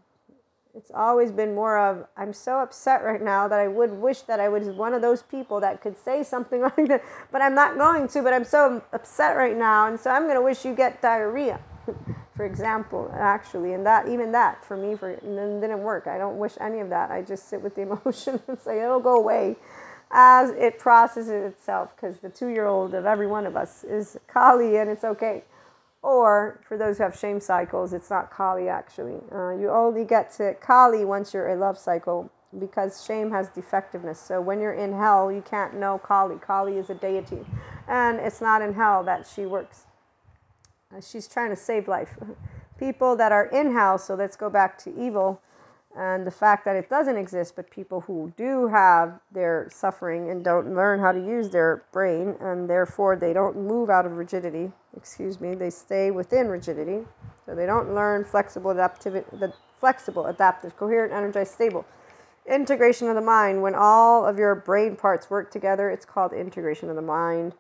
It's 0.75 0.91
always 0.93 1.31
been 1.31 1.55
more 1.55 1.77
of 1.77 2.05
I'm 2.15 2.33
so 2.33 2.59
upset 2.59 3.03
right 3.03 3.21
now 3.21 3.47
that 3.47 3.59
I 3.59 3.67
would 3.67 3.91
wish 3.91 4.21
that 4.21 4.39
I 4.39 4.47
was 4.47 4.69
one 4.69 4.93
of 4.93 5.01
those 5.01 5.23
people 5.23 5.59
that 5.59 5.81
could 5.81 5.97
say 5.97 6.23
something 6.23 6.61
like 6.77 6.87
that, 6.87 7.03
but 7.31 7.41
I'm 7.41 7.55
not 7.55 7.77
going 7.77 8.07
to, 8.09 8.21
but 8.21 8.31
I'm 8.31 8.45
so 8.45 8.83
upset 8.93 9.35
right 9.35 9.57
now, 9.57 9.87
and 9.87 9.99
so 9.99 10.11
I'm 10.11 10.23
going 10.23 10.35
to 10.35 10.41
wish 10.41 10.63
you 10.63 10.75
get 10.75 11.01
diarrhea 11.01 11.59
for 12.41 12.47
example, 12.47 13.13
actually, 13.13 13.73
and 13.73 13.85
that 13.85 14.07
even 14.07 14.31
that 14.31 14.65
for 14.65 14.75
me 14.75 14.95
for 14.95 15.15
didn't 15.15 15.83
work. 15.83 16.07
I 16.07 16.17
don't 16.17 16.39
wish 16.39 16.53
any 16.59 16.79
of 16.79 16.89
that. 16.89 17.11
I 17.11 17.21
just 17.21 17.47
sit 17.47 17.61
with 17.61 17.75
the 17.75 17.81
emotion 18.03 18.41
and 18.47 18.59
say 18.59 18.83
it'll 18.83 18.99
go 18.99 19.15
away 19.15 19.57
as 20.09 20.49
it 20.49 20.79
processes 20.79 21.53
itself 21.53 21.95
because 21.95 22.17
the 22.17 22.29
two-year-old 22.29 22.95
of 22.95 23.05
every 23.05 23.27
one 23.27 23.45
of 23.45 23.55
us 23.55 23.83
is 23.83 24.17
Kali 24.25 24.77
and 24.77 24.89
it's 24.89 25.03
okay. 25.03 25.43
Or 26.01 26.59
for 26.67 26.79
those 26.79 26.97
who 26.97 27.03
have 27.03 27.15
shame 27.15 27.39
cycles, 27.39 27.93
it's 27.93 28.09
not 28.09 28.31
Kali 28.31 28.67
actually. 28.67 29.19
Uh, 29.31 29.51
you 29.51 29.69
only 29.69 30.03
get 30.03 30.31
to 30.37 30.55
Kali 30.55 31.05
once 31.05 31.35
you're 31.35 31.49
a 31.49 31.55
love 31.55 31.77
cycle 31.77 32.31
because 32.57 33.05
shame 33.05 33.29
has 33.29 33.49
defectiveness. 33.49 34.19
So 34.19 34.41
when 34.41 34.59
you're 34.59 34.73
in 34.73 34.93
hell, 34.93 35.31
you 35.31 35.43
can't 35.43 35.75
know 35.75 35.99
Kali. 35.99 36.37
Kali 36.37 36.77
is 36.77 36.89
a 36.89 36.95
deity, 36.95 37.45
and 37.87 38.19
it's 38.19 38.41
not 38.41 38.63
in 38.63 38.73
hell 38.73 39.03
that 39.03 39.27
she 39.27 39.45
works. 39.45 39.85
Uh, 40.95 41.01
she's 41.01 41.27
trying 41.27 41.49
to 41.49 41.55
save 41.55 41.87
life. 41.87 42.17
People 42.79 43.15
that 43.15 43.31
are 43.31 43.45
in 43.45 43.73
house, 43.73 44.07
so 44.07 44.15
let's 44.15 44.35
go 44.35 44.49
back 44.49 44.77
to 44.79 44.99
evil 44.99 45.41
and 45.95 46.25
the 46.25 46.31
fact 46.31 46.63
that 46.65 46.75
it 46.75 46.89
doesn't 46.89 47.17
exist, 47.17 47.55
but 47.55 47.69
people 47.69 48.01
who 48.01 48.31
do 48.37 48.67
have 48.67 49.19
their 49.31 49.67
suffering 49.71 50.29
and 50.29 50.43
don't 50.43 50.73
learn 50.73 50.99
how 50.99 51.11
to 51.11 51.19
use 51.19 51.49
their 51.49 51.83
brain, 51.91 52.35
and 52.39 52.69
therefore 52.69 53.15
they 53.15 53.33
don't 53.33 53.57
move 53.57 53.89
out 53.89 54.05
of 54.05 54.13
rigidity, 54.13 54.71
excuse 54.95 55.41
me, 55.41 55.53
they 55.53 55.69
stay 55.69 56.09
within 56.09 56.47
rigidity. 56.47 57.05
So 57.45 57.55
they 57.55 57.65
don't 57.65 57.93
learn 57.93 58.23
flexible, 58.23 58.71
adaptive, 58.71 59.25
the 59.33 59.53
flexible, 59.79 60.27
adaptive, 60.27 60.77
coherent, 60.77 61.11
energized, 61.11 61.53
stable. 61.53 61.85
Integration 62.49 63.07
of 63.07 63.15
the 63.15 63.21
mind, 63.21 63.61
when 63.61 63.75
all 63.75 64.25
of 64.25 64.37
your 64.37 64.55
brain 64.55 64.95
parts 64.95 65.29
work 65.29 65.51
together, 65.51 65.89
it's 65.89 66.05
called 66.05 66.33
integration 66.33 66.89
of 66.89 66.95
the 66.95 67.01
mind. 67.01 67.53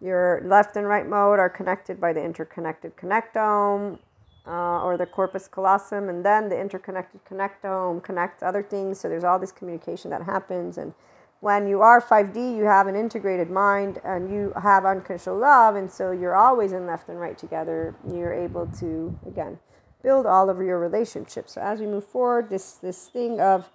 Your 0.00 0.42
left 0.44 0.76
and 0.76 0.86
right 0.86 1.06
mode 1.06 1.38
are 1.38 1.48
connected 1.48 2.00
by 2.00 2.12
the 2.12 2.22
interconnected 2.22 2.96
connectome 2.96 3.98
uh, 4.46 4.82
or 4.82 4.96
the 4.96 5.06
corpus 5.06 5.48
callosum, 5.48 6.08
and 6.08 6.24
then 6.24 6.48
the 6.48 6.58
interconnected 6.58 7.20
connectome 7.24 8.02
connects 8.02 8.42
other 8.42 8.62
things. 8.62 9.00
So 9.00 9.08
there's 9.08 9.24
all 9.24 9.38
this 9.38 9.52
communication 9.52 10.10
that 10.10 10.22
happens. 10.22 10.78
And 10.78 10.94
when 11.40 11.68
you 11.68 11.82
are 11.82 12.00
5D, 12.00 12.56
you 12.56 12.64
have 12.64 12.86
an 12.86 12.96
integrated 12.96 13.50
mind 13.50 14.00
and 14.04 14.30
you 14.30 14.52
have 14.60 14.84
unconditional 14.84 15.38
love, 15.38 15.76
and 15.76 15.90
so 15.90 16.12
you're 16.12 16.36
always 16.36 16.72
in 16.72 16.86
left 16.86 17.08
and 17.08 17.20
right 17.20 17.36
together. 17.36 17.94
You're 18.10 18.32
able 18.32 18.66
to, 18.78 19.18
again, 19.26 19.58
build 20.02 20.26
all 20.26 20.48
of 20.48 20.58
your 20.58 20.78
relationships. 20.78 21.52
So 21.52 21.60
as 21.60 21.80
we 21.80 21.86
move 21.86 22.04
forward, 22.04 22.50
this 22.50 22.74
this 22.74 23.08
thing 23.08 23.40
of 23.40 23.68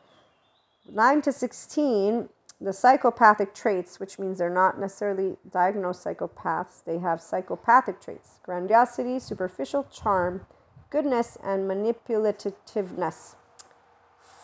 9 0.91 1.21
to 1.21 1.31
16 1.31 2.29
the 2.63 2.71
psychopathic 2.71 3.53
traits, 3.53 3.99
which 3.99 4.17
means 4.17 4.37
they're 4.37 4.49
not 4.49 4.79
necessarily 4.79 5.35
diagnosed 5.51 6.05
psychopaths, 6.05 6.83
they 6.85 6.99
have 6.99 7.21
psychopathic 7.21 7.99
traits 7.99 8.39
grandiosity, 8.43 9.19
superficial 9.19 9.85
charm, 9.91 10.45
goodness, 10.89 11.37
and 11.43 11.69
manipulativeness. 11.69 13.35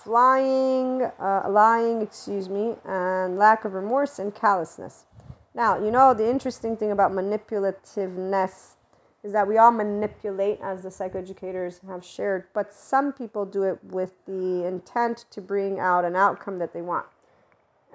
Flying, 0.03 1.03
uh, 1.19 1.43
lying, 1.49 2.01
excuse 2.01 2.49
me, 2.49 2.75
and 2.85 3.37
lack 3.37 3.63
of 3.63 3.73
remorse 3.73 4.19
and 4.19 4.35
callousness. 4.35 5.05
Now, 5.53 5.77
you 5.83 5.91
know, 5.91 6.13
the 6.13 6.29
interesting 6.29 6.75
thing 6.75 6.91
about 6.91 7.11
manipulativeness 7.11 8.75
is 9.23 9.33
that 9.33 9.47
we 9.47 9.57
all 9.57 9.71
manipulate, 9.71 10.59
as 10.61 10.83
the 10.83 10.89
psychoeducators 10.89 11.85
have 11.87 12.03
shared, 12.03 12.45
but 12.53 12.73
some 12.73 13.11
people 13.11 13.45
do 13.45 13.63
it 13.63 13.83
with 13.83 14.13
the 14.25 14.65
intent 14.65 15.25
to 15.31 15.41
bring 15.41 15.79
out 15.79 16.05
an 16.05 16.15
outcome 16.15 16.59
that 16.59 16.73
they 16.73 16.81
want. 16.81 17.05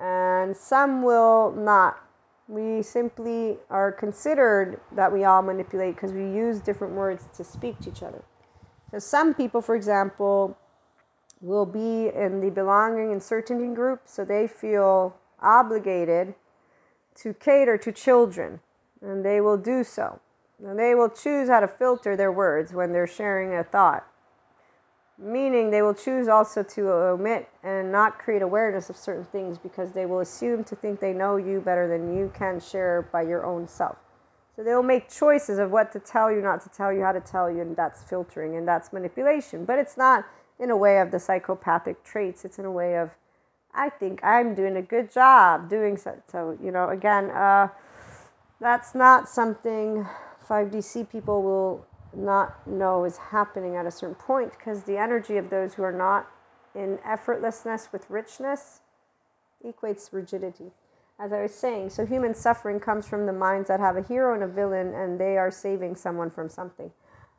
And 0.00 0.56
some 0.56 1.02
will 1.02 1.52
not. 1.52 2.00
We 2.48 2.82
simply 2.82 3.56
are 3.70 3.90
considered 3.90 4.80
that 4.92 5.12
we 5.12 5.24
all 5.24 5.42
manipulate 5.42 5.94
because 5.94 6.12
we 6.12 6.22
use 6.22 6.60
different 6.60 6.94
words 6.94 7.28
to 7.36 7.44
speak 7.44 7.78
to 7.80 7.90
each 7.90 8.02
other. 8.02 8.22
So, 8.90 8.98
some 8.98 9.34
people, 9.34 9.62
for 9.62 9.74
example, 9.74 10.56
will 11.40 11.66
be 11.66 12.08
in 12.08 12.40
the 12.40 12.50
belonging 12.50 13.12
and 13.12 13.22
certainty 13.22 13.66
group, 13.74 14.02
so 14.04 14.24
they 14.24 14.46
feel 14.46 15.16
obligated 15.40 16.34
to 17.16 17.34
cater 17.34 17.78
to 17.78 17.92
children, 17.92 18.60
and 19.00 19.24
they 19.24 19.40
will 19.40 19.56
do 19.58 19.84
so. 19.84 20.20
And 20.64 20.78
they 20.78 20.94
will 20.94 21.08
choose 21.08 21.48
how 21.48 21.60
to 21.60 21.68
filter 21.68 22.16
their 22.16 22.32
words 22.32 22.72
when 22.72 22.92
they're 22.92 23.06
sharing 23.06 23.54
a 23.54 23.64
thought, 23.64 24.06
meaning 25.18 25.70
they 25.70 25.82
will 25.82 25.94
choose 25.94 26.28
also 26.28 26.62
to 26.62 26.90
omit 26.90 27.48
and 27.62 27.92
not 27.92 28.18
create 28.18 28.42
awareness 28.42 28.90
of 28.90 28.96
certain 28.96 29.24
things 29.24 29.58
because 29.58 29.92
they 29.92 30.06
will 30.06 30.20
assume 30.20 30.64
to 30.64 30.74
think 30.74 31.00
they 31.00 31.12
know 31.12 31.36
you 31.36 31.60
better 31.60 31.86
than 31.86 32.16
you 32.16 32.32
can 32.34 32.60
share 32.60 33.02
by 33.12 33.22
your 33.22 33.44
own 33.44 33.68
self. 33.68 33.96
So 34.56 34.62
they 34.62 34.74
will 34.74 34.82
make 34.82 35.08
choices 35.08 35.58
of 35.58 35.70
what 35.70 35.92
to 35.92 36.00
tell 36.00 36.30
you, 36.30 36.40
not 36.40 36.62
to 36.62 36.68
tell 36.68 36.92
you, 36.92 37.02
how 37.02 37.12
to 37.12 37.20
tell 37.20 37.50
you, 37.50 37.60
and 37.60 37.76
that's 37.76 38.02
filtering 38.02 38.56
and 38.56 38.66
that's 38.66 38.92
manipulation. 38.92 39.64
But 39.64 39.78
it's 39.78 39.96
not 39.96 40.24
in 40.58 40.70
a 40.70 40.76
way 40.76 41.00
of 41.00 41.10
the 41.10 41.18
psychopathic 41.18 42.04
traits, 42.04 42.44
it's 42.44 42.58
in 42.58 42.64
a 42.64 42.70
way 42.70 42.96
of, 42.96 43.10
I 43.74 43.88
think 43.88 44.22
I'm 44.22 44.54
doing 44.54 44.76
a 44.76 44.82
good 44.82 45.12
job 45.12 45.68
doing 45.68 45.96
so. 45.96 46.22
So, 46.30 46.56
you 46.62 46.70
know, 46.70 46.88
again, 46.88 47.30
uh, 47.30 47.68
that's 48.60 48.94
not 48.94 49.28
something 49.28 50.06
5DC 50.48 51.10
people 51.10 51.42
will 51.42 51.86
not 52.16 52.66
know 52.66 53.04
is 53.04 53.16
happening 53.16 53.76
at 53.76 53.86
a 53.86 53.90
certain 53.90 54.14
point 54.14 54.52
because 54.52 54.84
the 54.84 54.96
energy 54.96 55.36
of 55.36 55.50
those 55.50 55.74
who 55.74 55.82
are 55.82 55.92
not 55.92 56.28
in 56.74 56.98
effortlessness 57.06 57.92
with 57.92 58.08
richness 58.10 58.80
equates 59.64 60.12
rigidity. 60.12 60.72
As 61.18 61.32
I 61.32 61.42
was 61.42 61.54
saying, 61.54 61.90
so 61.90 62.04
human 62.04 62.34
suffering 62.34 62.80
comes 62.80 63.06
from 63.06 63.26
the 63.26 63.32
minds 63.32 63.68
that 63.68 63.78
have 63.78 63.96
a 63.96 64.02
hero 64.02 64.34
and 64.34 64.42
a 64.42 64.48
villain 64.48 64.92
and 64.94 65.18
they 65.18 65.38
are 65.38 65.50
saving 65.50 65.94
someone 65.94 66.30
from 66.30 66.48
something, 66.48 66.90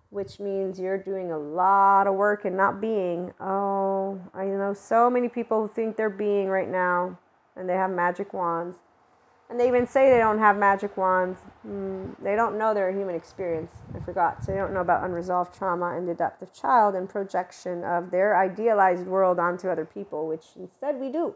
which 0.10 0.40
means 0.40 0.80
you're 0.80 0.98
doing 0.98 1.32
a 1.32 1.38
lot 1.38 2.08
of 2.08 2.16
work 2.16 2.46
and 2.46 2.56
not 2.56 2.80
being. 2.80 3.34
Oh, 3.40 4.22
I 4.34 4.46
know 4.46 4.74
so 4.74 5.10
many 5.10 5.28
people 5.28 5.62
who 5.62 5.74
think 5.74 5.98
they're 5.98 6.10
being 6.10 6.48
right 6.48 6.70
now 6.70 7.20
and 7.58 7.68
they 7.68 7.74
have 7.74 7.92
magic 7.92 8.34
wands 8.34 8.78
and 9.50 9.60
they 9.60 9.68
even 9.68 9.86
say 9.86 10.10
they 10.10 10.18
don't 10.18 10.40
have 10.40 10.58
magic 10.58 10.98
wands. 10.98 11.40
Mm, 11.68 12.16
they 12.22 12.36
don't 12.36 12.58
know 12.58 12.74
their 12.74 12.92
human 12.92 13.16
experience. 13.16 13.72
I 13.94 14.00
forgot. 14.00 14.44
So 14.44 14.52
they 14.52 14.58
don't 14.58 14.74
know 14.74 14.82
about 14.82 15.04
unresolved 15.04 15.56
trauma 15.56 15.96
and 15.96 16.08
the 16.08 16.32
child 16.60 16.96
and 16.96 17.08
projection 17.08 17.84
of 17.84 18.10
their 18.10 18.38
idealized 18.38 19.06
world 19.06 19.38
onto 19.38 19.70
other 19.70 19.86
people, 19.86 20.28
which 20.28 20.46
instead 20.56 21.00
we 21.00 21.10
do. 21.12 21.36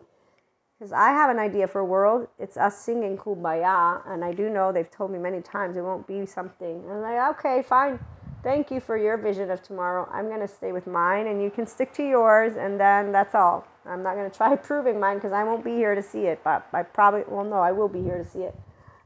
Because 0.78 0.92
I 0.92 1.10
have 1.10 1.30
an 1.30 1.38
idea 1.38 1.68
for 1.68 1.80
a 1.80 1.86
world. 1.86 2.28
It's 2.40 2.58
us 2.58 2.80
singing 2.80 3.18
Kumbaya. 3.18 4.02
And 4.08 4.24
I 4.24 4.34
do 4.34 4.50
know 4.50 4.72
they've 4.72 4.90
told 4.90 5.12
me 5.12 5.20
many 5.20 5.42
times 5.42 5.78
it 5.78 5.82
won't 5.82 6.08
be 6.08 6.26
something. 6.26 6.84
And 6.84 6.92
I'm 6.92 7.02
like, 7.02 7.38
okay, 7.38 7.62
fine. 7.62 8.00
Thank 8.42 8.72
you 8.72 8.80
for 8.80 8.96
your 8.96 9.18
vision 9.18 9.52
of 9.52 9.62
tomorrow. 9.62 10.10
I'm 10.14 10.28
going 10.28 10.40
to 10.40 10.48
stay 10.48 10.72
with 10.72 10.88
mine 10.88 11.28
and 11.28 11.44
you 11.44 11.50
can 11.50 11.68
stick 11.68 11.92
to 11.96 12.04
yours. 12.04 12.56
And 12.56 12.80
then 12.80 13.12
that's 13.12 13.36
all. 13.36 13.68
I'm 13.86 14.02
not 14.02 14.16
going 14.16 14.30
to 14.32 14.36
try 14.36 14.56
proving 14.56 15.00
mine 15.00 15.18
because 15.18 15.34
I 15.34 15.44
won't 15.44 15.64
be 15.64 15.72
here 15.72 15.94
to 15.94 16.02
see 16.02 16.22
it, 16.22 16.40
but 16.44 16.66
I 16.72 16.84
probably, 16.84 17.24
well, 17.28 17.44
no, 17.44 17.58
I 17.58 17.74
will 17.74 17.90
be 17.90 18.02
here 18.02 18.18
to 18.18 18.26
see 18.26 18.40
it. 18.40 18.56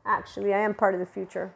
Actually, 0.06 0.54
I 0.54 0.60
am 0.60 0.76
part 0.76 0.94
of 0.94 1.00
the 1.00 1.06
future. 1.06 1.54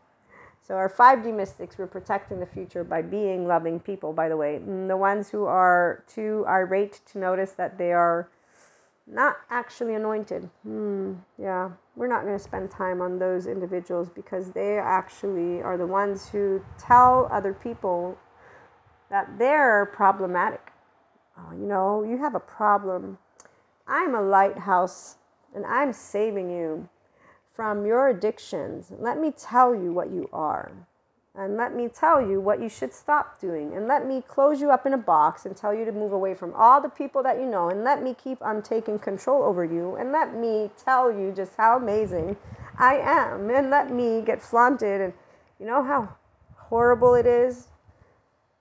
So, 0.65 0.75
our 0.75 0.89
5D 0.89 1.33
mystics, 1.33 1.77
we're 1.77 1.87
protecting 1.87 2.39
the 2.39 2.45
future 2.45 2.83
by 2.83 3.01
being 3.01 3.47
loving 3.47 3.79
people, 3.79 4.11
by 4.11 4.27
the 4.27 4.35
way. 4.35 4.57
The 4.57 4.97
ones 4.97 5.29
who 5.29 5.45
are 5.45 6.03
too 6.07 6.45
irate 6.47 6.99
to 7.11 7.19
notice 7.19 7.51
that 7.51 7.77
they 7.77 7.93
are 7.93 8.29
not 9.09 9.37
actually 9.49 9.95
anointed. 9.95 10.49
Hmm, 10.63 11.13
yeah, 11.41 11.71
we're 11.95 12.07
not 12.07 12.23
going 12.23 12.37
to 12.37 12.43
spend 12.43 12.69
time 12.69 13.01
on 13.01 13.19
those 13.19 13.47
individuals 13.47 14.09
because 14.09 14.51
they 14.51 14.77
actually 14.77 15.61
are 15.61 15.77
the 15.77 15.87
ones 15.87 16.29
who 16.29 16.61
tell 16.77 17.29
other 17.31 17.53
people 17.53 18.17
that 19.09 19.39
they're 19.39 19.85
problematic 19.93 20.73
oh, 21.37 21.51
you 21.53 21.65
know, 21.65 22.03
you 22.03 22.17
have 22.17 22.35
a 22.35 22.39
problem. 22.39 23.17
I'm 23.87 24.15
a 24.15 24.21
lighthouse 24.21 25.17
and 25.55 25.65
I'm 25.65 25.93
saving 25.93 26.49
you 26.49 26.89
from 27.51 27.85
your 27.85 28.09
addictions. 28.09 28.91
Let 28.97 29.19
me 29.19 29.31
tell 29.31 29.73
you 29.73 29.91
what 29.91 30.11
you 30.11 30.29
are. 30.33 30.71
And 31.37 31.55
let 31.55 31.75
me 31.75 31.87
tell 31.87 32.19
you 32.19 32.41
what 32.41 32.59
you 32.59 32.67
should 32.67 32.91
stop 32.91 33.39
doing. 33.39 33.75
And 33.75 33.87
let 33.87 34.07
me 34.07 34.23
close 34.27 34.59
you 34.59 34.71
up 34.71 34.87
in 34.87 34.93
a 34.93 34.97
box 34.97 35.45
and 35.45 35.55
tell 35.55 35.71
you 35.71 35.85
to 35.85 35.91
move 35.91 36.11
away 36.11 36.33
from 36.33 36.51
all 36.55 36.81
the 36.81 36.89
people 36.89 37.21
that 37.23 37.39
you 37.39 37.45
know. 37.45 37.69
And 37.69 37.83
let 37.83 38.01
me 38.01 38.15
keep 38.15 38.41
on 38.41 38.63
taking 38.63 38.97
control 38.97 39.43
over 39.43 39.63
you. 39.63 39.95
And 39.95 40.11
let 40.11 40.35
me 40.35 40.71
tell 40.83 41.11
you 41.11 41.31
just 41.31 41.55
how 41.55 41.77
amazing 41.77 42.37
I 42.79 42.95
am. 42.95 43.51
And 43.51 43.69
let 43.69 43.91
me 43.91 44.23
get 44.25 44.41
flaunted. 44.41 44.99
And 44.99 45.13
you 45.59 45.67
know 45.67 45.83
how 45.83 46.15
horrible 46.55 47.13
it 47.13 47.27
is 47.27 47.67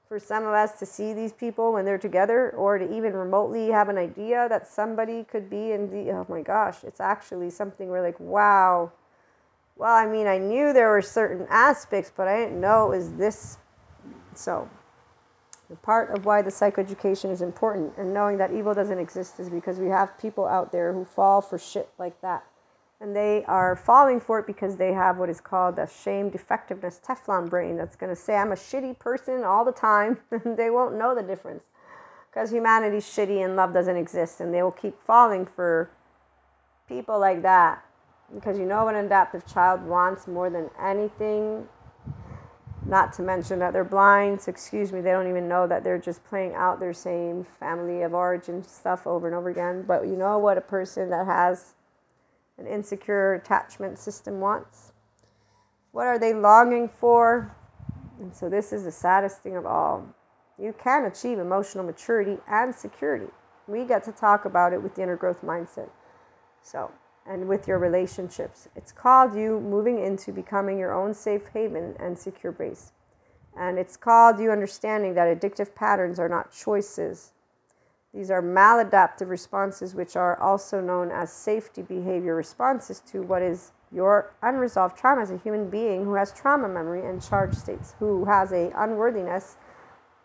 for 0.07 0.19
some 0.19 0.45
of 0.45 0.53
us 0.53 0.79
to 0.79 0.87
see 0.87 1.13
these 1.13 1.33
people 1.33 1.73
when 1.73 1.85
they're 1.85 1.99
together 1.99 2.51
or 2.51 2.79
to 2.79 2.97
even 2.97 3.15
remotely 3.15 3.71
have 3.71 3.89
an 3.89 3.99
idea 3.99 4.49
that 4.49 4.67
somebody 4.67 5.25
could 5.25 5.51
be 5.51 5.73
in 5.73 5.91
the 5.91 6.13
oh 6.13 6.25
my 6.29 6.43
gosh 6.43 6.85
it's 6.85 7.01
actually 7.01 7.51
something 7.51 7.89
we're 7.89 8.03
like 8.03 8.19
wow 8.21 8.93
well 9.77 9.95
i 9.95 10.07
mean 10.07 10.27
i 10.27 10.39
knew 10.39 10.73
there 10.73 10.91
were 10.91 11.03
certain 11.03 11.47
aspects 11.49 12.13
but 12.17 12.27
i 12.27 12.37
didn't 12.37 12.61
know 12.61 12.93
it 12.93 12.97
was 12.97 13.13
this. 13.15 13.59
So 14.35 14.69
the 15.69 15.77
part 15.77 16.17
of 16.17 16.25
why 16.25 16.43
the 16.43 16.51
psychoeducation 16.51 17.31
is 17.31 17.43
important 17.43 17.95
and 17.97 18.15
knowing 18.15 18.39
that 18.39 18.53
evil 18.53 18.75
doesn't 18.75 18.99
exist 18.99 19.41
is 19.41 19.49
because 19.51 19.79
we 19.79 19.89
have 19.89 20.19
people 20.19 20.47
out 20.47 20.73
there 20.73 20.93
who 20.93 21.05
fall 21.05 21.41
for 21.41 21.59
shit 21.59 21.89
like 21.99 22.21
that. 22.21 22.45
And 23.01 23.15
they 23.15 23.45
are 23.45 23.77
falling 23.77 24.21
for 24.21 24.39
it 24.39 24.47
because 24.47 24.77
they 24.77 24.93
have 24.93 25.19
what 25.19 25.29
is 25.29 25.41
called 25.41 25.79
a 25.79 25.87
shame 25.87 26.31
defectiveness 26.31 27.01
Teflon 27.05 27.51
brain 27.51 27.77
that's 27.77 27.97
going 27.97 28.15
to 28.15 28.21
say, 28.21 28.37
I'm 28.37 28.53
a 28.53 28.57
shitty 28.57 28.99
person 28.99 29.45
all 29.45 29.65
the 29.67 29.73
time, 29.73 30.19
they 30.45 30.71
won't 30.71 30.97
know 30.97 31.15
the 31.15 31.23
difference. 31.23 31.65
Because 32.31 32.51
humanity's 32.53 33.05
shitty 33.05 33.45
and 33.45 33.55
love 33.55 33.75
doesn't 33.75 33.97
exist, 33.97 34.41
and 34.41 34.53
they 34.53 34.63
will 34.63 34.71
keep 34.71 35.03
falling 35.03 35.45
for 35.45 35.91
people 36.89 37.19
like 37.19 37.43
that 37.43 37.85
because 38.35 38.59
you 38.59 38.65
know 38.65 38.85
what 38.85 38.95
an 38.95 39.07
adaptive 39.07 39.47
child 39.47 39.83
wants 39.83 40.27
more 40.27 40.51
than 40.51 40.71
anything. 40.81 41.69
Not 42.85 43.13
to 43.15 43.23
mention 43.23 43.59
that 43.59 43.73
they're 43.73 43.85
blind, 43.85 44.43
so 44.43 44.51
excuse 44.51 44.93
me, 44.93 45.01
they 45.01 45.11
don't 45.11 45.29
even 45.29 45.49
know 45.49 45.67
that 45.67 45.83
they're 45.83 45.99
just 45.99 46.25
playing 46.25 46.55
out 46.55 46.79
their 46.79 46.93
same 46.93 47.45
family 47.45 48.03
of 48.03 48.15
origin 48.15 48.63
stuff 48.63 49.07
over 49.07 49.27
and 49.27 49.35
over 49.35 49.49
again. 49.49 49.83
But 49.83 50.07
you 50.07 50.17
know 50.17 50.39
what 50.39 50.57
a 50.57 50.61
person 50.61 51.11
that 51.11 51.27
has 51.27 51.75
an 52.59 52.67
insecure 52.67 53.35
attachment 53.35 53.99
system 53.99 54.41
wants? 54.41 54.93
What 55.91 56.07
are 56.07 56.19
they 56.19 56.33
longing 56.33 56.89
for? 56.89 57.57
And 58.21 58.35
so, 58.35 58.49
this 58.49 58.73
is 58.73 58.85
the 58.85 58.93
saddest 58.93 59.43
thing 59.43 59.57
of 59.57 59.67
all. 59.67 60.07
You 60.59 60.75
can 60.79 61.05
achieve 61.05 61.39
emotional 61.39 61.85
maturity 61.85 62.39
and 62.49 62.75
security. 62.75 63.33
We 63.67 63.85
get 63.85 64.05
to 64.05 64.13
talk 64.13 64.45
about 64.45 64.73
it 64.73 64.83
with 64.83 64.95
the 64.95 65.03
inner 65.03 65.17
growth 65.17 65.43
mindset. 65.43 65.91
So, 66.63 66.93
and 67.29 67.49
with 67.49 67.67
your 67.67 67.79
relationships. 67.79 68.69
It's 68.77 68.93
called 68.93 69.35
you 69.35 69.61
moving 69.61 69.99
into 69.99 70.33
becoming 70.33 70.79
your 70.79 70.95
own 70.95 71.15
safe 71.15 71.49
haven 71.53 71.95
and 71.99 72.19
secure 72.19 72.53
base. 72.53 72.93
And 73.59 73.79
it's 73.79 73.97
called 73.97 74.39
you 74.39 74.51
understanding 74.51 75.15
that 75.15 75.41
addictive 75.41 75.75
patterns 75.75 76.19
are 76.19 76.29
not 76.29 76.53
choices, 76.53 77.33
these 78.17 78.31
are 78.31 78.41
maladaptive 78.41 79.29
responses, 79.29 79.95
which 79.95 80.17
are 80.17 80.41
also 80.41 80.81
known 80.81 81.11
as 81.11 81.31
safety 81.31 81.83
behavior 81.83 82.35
responses 82.35 83.01
to 83.13 83.21
what 83.21 83.43
is 83.43 83.73
your 83.93 84.33
unresolved 84.43 84.97
trauma 84.97 85.21
as 85.21 85.31
a 85.31 85.37
human 85.37 85.69
being 85.69 86.07
who 86.07 86.15
has 86.15 86.33
trauma 86.33 86.67
memory 86.67 87.07
and 87.07 87.23
charge 87.23 87.55
states, 87.55 87.95
who 87.99 88.25
has 88.25 88.53
a 88.53 88.73
unworthiness, 88.75 89.59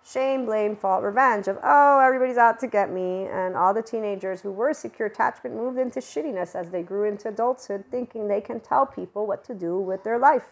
shame, 0.03 0.45
blame, 0.45 0.75
fault, 0.75 1.03
revenge 1.03 1.47
of 1.47 1.57
oh 1.63 1.99
everybody's 1.99 2.37
out 2.37 2.59
to 2.59 2.67
get 2.67 2.91
me, 2.91 3.25
and 3.25 3.55
all 3.55 3.73
the 3.73 3.81
teenagers 3.81 4.41
who 4.41 4.51
were 4.51 4.73
secure 4.73 5.07
attachment 5.07 5.55
moved 5.55 5.77
into 5.77 5.99
shittiness 5.99 6.55
as 6.55 6.69
they 6.69 6.83
grew 6.83 7.07
into 7.07 7.29
adulthood, 7.29 7.85
thinking 7.91 8.27
they 8.27 8.41
can 8.41 8.59
tell 8.59 8.85
people 8.85 9.25
what 9.25 9.43
to 9.43 9.53
do 9.53 9.77
with 9.79 10.03
their 10.03 10.19
life 10.19 10.49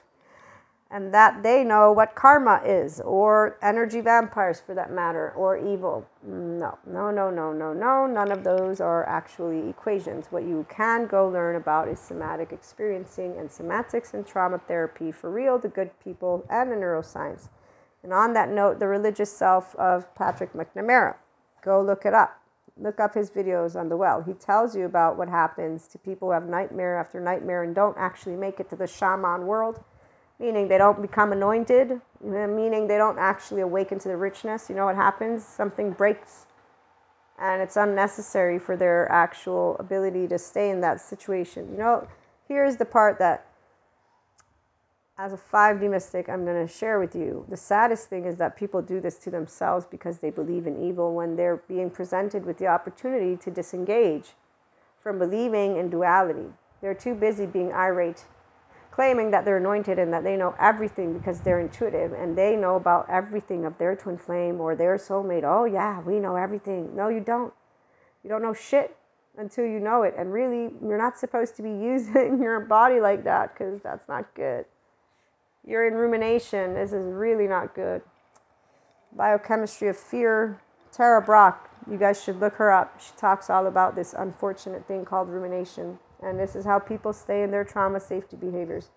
and 0.91 1.13
that 1.13 1.43
they 1.43 1.63
know 1.63 1.91
what 1.91 2.15
karma 2.15 2.61
is, 2.65 2.99
or 3.01 3.59
energy 3.61 4.01
vampires 4.01 4.59
for 4.59 4.73
that 4.73 4.91
matter, 4.91 5.31
or 5.35 5.55
evil. 5.55 6.07
No, 6.23 6.79
no, 6.87 7.11
no, 7.11 7.29
no, 7.29 7.53
no, 7.53 7.73
no. 7.73 8.07
None 8.07 8.31
of 8.31 8.43
those 8.43 8.81
are 8.81 9.07
actually 9.07 9.69
equations. 9.69 10.27
What 10.31 10.43
you 10.43 10.65
can 10.67 11.05
go 11.05 11.27
learn 11.27 11.55
about 11.55 11.87
is 11.89 11.99
somatic 11.99 12.51
experiencing 12.51 13.37
and 13.37 13.49
somatics 13.49 14.15
and 14.15 14.25
trauma 14.25 14.57
therapy 14.67 15.11
for 15.11 15.29
real, 15.29 15.59
the 15.59 15.67
good 15.67 15.91
people, 16.03 16.43
and 16.49 16.71
the 16.71 16.75
neuroscience. 16.75 17.49
And 18.03 18.13
on 18.13 18.33
that 18.33 18.49
note, 18.49 18.79
the 18.79 18.87
religious 18.87 19.31
self 19.31 19.75
of 19.75 20.13
Patrick 20.15 20.53
McNamara. 20.53 21.15
Go 21.63 21.81
look 21.81 22.05
it 22.05 22.13
up. 22.13 22.39
Look 22.77 22.99
up 22.99 23.13
his 23.13 23.29
videos 23.29 23.75
on 23.75 23.89
the 23.89 23.97
well. 23.97 24.21
He 24.21 24.33
tells 24.33 24.75
you 24.75 24.85
about 24.85 25.17
what 25.17 25.27
happens 25.27 25.87
to 25.87 25.97
people 25.97 26.29
who 26.29 26.33
have 26.33 26.47
nightmare 26.47 26.97
after 26.97 27.19
nightmare 27.19 27.63
and 27.63 27.75
don't 27.75 27.97
actually 27.97 28.37
make 28.37 28.59
it 28.59 28.69
to 28.69 28.77
the 28.77 28.87
shaman 28.87 29.45
world 29.45 29.83
meaning 30.39 30.69
they 30.69 30.77
don't 30.77 31.01
become 31.01 31.31
anointed, 31.31 31.99
meaning 32.23 32.87
they 32.87 32.97
don't 32.97 33.19
actually 33.19 33.61
awaken 33.61 33.99
to 33.99 34.07
the 34.07 34.15
richness. 34.15 34.69
You 34.69 34.75
know 34.75 34.85
what 34.85 34.95
happens? 34.95 35.45
Something 35.45 35.91
breaks, 35.91 36.45
and 37.37 37.61
it's 37.61 37.75
unnecessary 37.75 38.57
for 38.57 38.77
their 38.77 39.11
actual 39.11 39.75
ability 39.79 40.27
to 40.29 40.39
stay 40.39 40.69
in 40.69 40.79
that 40.81 41.01
situation. 41.01 41.69
You 41.71 41.77
know, 41.77 42.07
here's 42.47 42.77
the 42.77 42.85
part 42.85 43.19
that, 43.19 43.45
as 45.19 45.33
a 45.33 45.37
5D 45.37 45.89
mystic, 45.89 46.29
I'm 46.29 46.45
going 46.45 46.65
to 46.65 46.73
share 46.73 46.97
with 46.97 47.13
you. 47.13 47.45
The 47.49 47.57
saddest 47.57 48.07
thing 48.07 48.23
is 48.23 48.37
that 48.37 48.55
people 48.55 48.81
do 48.81 49.01
this 49.01 49.17
to 49.19 49.29
themselves 49.29 49.85
because 49.85 50.19
they 50.19 50.29
believe 50.29 50.65
in 50.65 50.81
evil 50.81 51.13
when 51.13 51.35
they're 51.35 51.57
being 51.67 51.89
presented 51.89 52.45
with 52.45 52.57
the 52.57 52.67
opportunity 52.67 53.35
to 53.35 53.51
disengage 53.51 54.29
from 55.03 55.19
believing 55.19 55.75
in 55.75 55.89
duality. 55.89 56.53
They're 56.81 56.93
too 56.93 57.15
busy 57.15 57.45
being 57.45 57.73
irate 57.73 58.23
claiming 58.91 59.31
that 59.31 59.45
they're 59.45 59.57
anointed 59.57 59.97
and 59.97 60.11
that 60.11 60.23
they 60.23 60.35
know 60.35 60.53
everything 60.59 61.17
because 61.17 61.39
they're 61.41 61.59
intuitive 61.59 62.11
and 62.11 62.37
they 62.37 62.55
know 62.57 62.75
about 62.75 63.05
everything 63.09 63.63
of 63.63 63.77
their 63.77 63.95
twin 63.95 64.17
flame 64.17 64.59
or 64.59 64.75
their 64.75 64.97
soulmate. 64.97 65.43
Oh, 65.45 65.63
yeah, 65.63 66.01
we 66.01 66.19
know 66.19 66.35
everything. 66.35 66.93
No, 66.95 67.07
you 67.07 67.21
don't. 67.21 67.53
You 68.23 68.29
don't 68.29 68.41
know 68.41 68.53
shit 68.53 68.97
until 69.37 69.65
you 69.65 69.79
know 69.79 70.03
it. 70.03 70.15
And 70.17 70.33
really, 70.33 70.73
you're 70.85 70.97
not 70.97 71.17
supposed 71.17 71.55
to 71.57 71.61
be 71.61 71.69
using 71.69 72.41
your 72.41 72.59
body 72.59 72.99
like 72.99 73.23
that 73.23 73.53
because 73.53 73.81
that's 73.81 74.07
not 74.09 74.33
good. 74.33 74.65
You're 75.69 75.87
in 75.87 75.93
rumination. 75.93 76.73
This 76.73 76.93
is 76.93 77.05
really 77.05 77.45
not 77.45 77.75
good. 77.75 78.01
Biochemistry 79.15 79.87
of 79.87 79.97
Fear, 79.97 80.59
Tara 80.91 81.21
Brach. 81.21 81.69
You 81.89 81.97
guys 81.97 82.23
should 82.23 82.39
look 82.39 82.55
her 82.55 82.71
up. 82.71 82.99
She 82.99 83.11
talks 83.15 83.51
all 83.51 83.67
about 83.67 83.95
this 83.95 84.15
unfortunate 84.17 84.87
thing 84.87 85.05
called 85.05 85.29
rumination. 85.29 85.99
And 86.23 86.39
this 86.39 86.55
is 86.55 86.65
how 86.65 86.79
people 86.79 87.13
stay 87.13 87.43
in 87.43 87.51
their 87.51 87.63
trauma 87.63 87.99
safety 87.99 88.35
behaviors. 88.35 88.89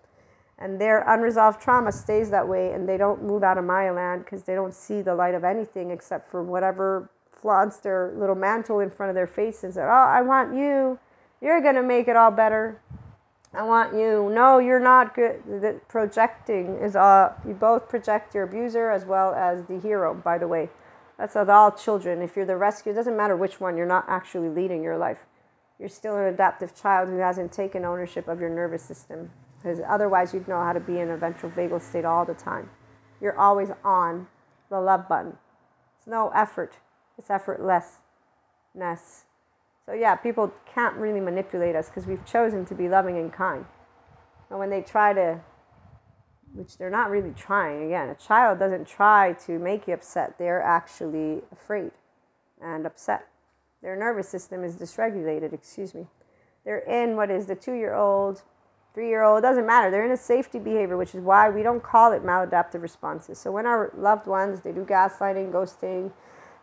And 0.57 0.81
their 0.81 1.07
unresolved 1.07 1.61
trauma 1.61 1.91
stays 1.91 2.31
that 2.31 2.47
way, 2.47 2.73
and 2.73 2.89
they 2.89 2.97
don't 2.97 3.21
move 3.21 3.43
out 3.43 3.59
of 3.59 3.65
Maya 3.65 3.93
land 3.93 4.25
because 4.25 4.43
they 4.43 4.55
don't 4.55 4.73
see 4.73 5.03
the 5.03 5.13
light 5.13 5.35
of 5.35 5.43
anything 5.43 5.91
except 5.91 6.29
for 6.29 6.41
whatever 6.41 7.11
flaunts 7.29 7.77
their 7.77 8.13
little 8.17 8.35
mantle 8.35 8.79
in 8.79 8.89
front 8.89 9.11
of 9.11 9.15
their 9.15 9.27
faces. 9.27 9.77
Oh, 9.77 9.81
I 9.81 10.23
want 10.23 10.55
you. 10.55 10.97
You're 11.39 11.61
going 11.61 11.75
to 11.75 11.83
make 11.83 12.07
it 12.07 12.15
all 12.15 12.31
better. 12.31 12.81
I 13.55 13.63
want 13.63 13.93
you. 13.93 14.31
No, 14.33 14.57
you're 14.59 14.79
not 14.79 15.13
good. 15.13 15.43
The 15.45 15.79
projecting 15.87 16.77
is 16.77 16.95
uh 16.95 17.33
you 17.47 17.53
both 17.53 17.87
project 17.87 18.33
your 18.33 18.43
abuser 18.45 18.89
as 18.89 19.05
well 19.05 19.33
as 19.33 19.65
the 19.65 19.79
hero, 19.79 20.13
by 20.13 20.37
the 20.37 20.47
way. 20.47 20.69
That's 21.17 21.35
with 21.35 21.49
all 21.49 21.71
children. 21.71 22.21
If 22.21 22.35
you're 22.35 22.45
the 22.45 22.57
rescue, 22.57 22.91
it 22.91 22.95
doesn't 22.95 23.15
matter 23.15 23.35
which 23.35 23.59
one, 23.59 23.77
you're 23.77 23.85
not 23.85 24.05
actually 24.07 24.49
leading 24.49 24.81
your 24.81 24.97
life 24.97 25.25
you're 25.83 25.89
still 25.89 26.15
an 26.15 26.33
adaptive 26.33 26.73
child 26.73 27.09
who 27.09 27.17
hasn't 27.17 27.51
taken 27.51 27.83
ownership 27.83 28.29
of 28.29 28.39
your 28.39 28.49
nervous 28.49 28.83
system. 28.83 29.31
Because 29.57 29.81
otherwise, 29.85 30.33
you'd 30.33 30.47
know 30.47 30.61
how 30.61 30.71
to 30.71 30.79
be 30.79 30.97
in 30.97 31.09
a 31.09 31.17
ventral 31.17 31.51
vagal 31.51 31.81
state 31.81 32.05
all 32.05 32.23
the 32.23 32.33
time. 32.33 32.69
You're 33.19 33.37
always 33.37 33.69
on 33.83 34.27
the 34.69 34.79
love 34.79 35.09
button. 35.09 35.37
It's 35.97 36.07
no 36.07 36.29
effort, 36.29 36.77
it's 37.17 37.27
effortlessness. 37.27 39.23
So, 39.85 39.93
yeah, 39.93 40.15
people 40.15 40.53
can't 40.65 40.95
really 40.95 41.19
manipulate 41.19 41.75
us 41.75 41.89
because 41.89 42.07
we've 42.07 42.25
chosen 42.25 42.65
to 42.65 42.75
be 42.75 42.87
loving 42.87 43.17
and 43.17 43.31
kind. 43.31 43.65
And 44.49 44.59
when 44.59 44.69
they 44.69 44.81
try 44.81 45.13
to, 45.13 45.41
which 46.53 46.77
they're 46.77 46.89
not 46.89 47.09
really 47.09 47.33
trying, 47.35 47.85
again, 47.85 48.09
a 48.09 48.15
child 48.15 48.59
doesn't 48.59 48.87
try 48.87 49.33
to 49.45 49.59
make 49.59 49.87
you 49.87 49.93
upset, 49.93 50.37
they're 50.37 50.61
actually 50.61 51.41
afraid 51.51 51.91
and 52.61 52.85
upset. 52.85 53.27
Their 53.81 53.97
nervous 53.97 54.29
system 54.29 54.63
is 54.63 54.75
dysregulated, 54.77 55.51
excuse 55.51 55.93
me. 55.93 56.07
They're 56.63 56.79
in 56.79 57.17
what 57.17 57.29
is 57.29 57.47
the 57.47 57.55
two 57.55 57.73
year 57.73 57.93
old, 57.93 58.43
three 58.93 59.09
year 59.09 59.23
old, 59.23 59.41
doesn't 59.41 59.65
matter. 59.65 59.91
They're 59.91 60.05
in 60.05 60.11
a 60.11 60.17
safety 60.17 60.59
behavior, 60.59 60.95
which 60.95 61.13
is 61.13 61.21
why 61.21 61.49
we 61.49 61.63
don't 61.63 61.83
call 61.83 62.13
it 62.13 62.23
maladaptive 62.23 62.81
responses. 62.81 63.37
So 63.37 63.51
when 63.51 63.65
our 63.65 63.91
loved 63.97 64.27
ones, 64.27 64.61
they 64.61 64.71
do 64.71 64.85
gaslighting, 64.85 65.51
ghosting, 65.51 66.13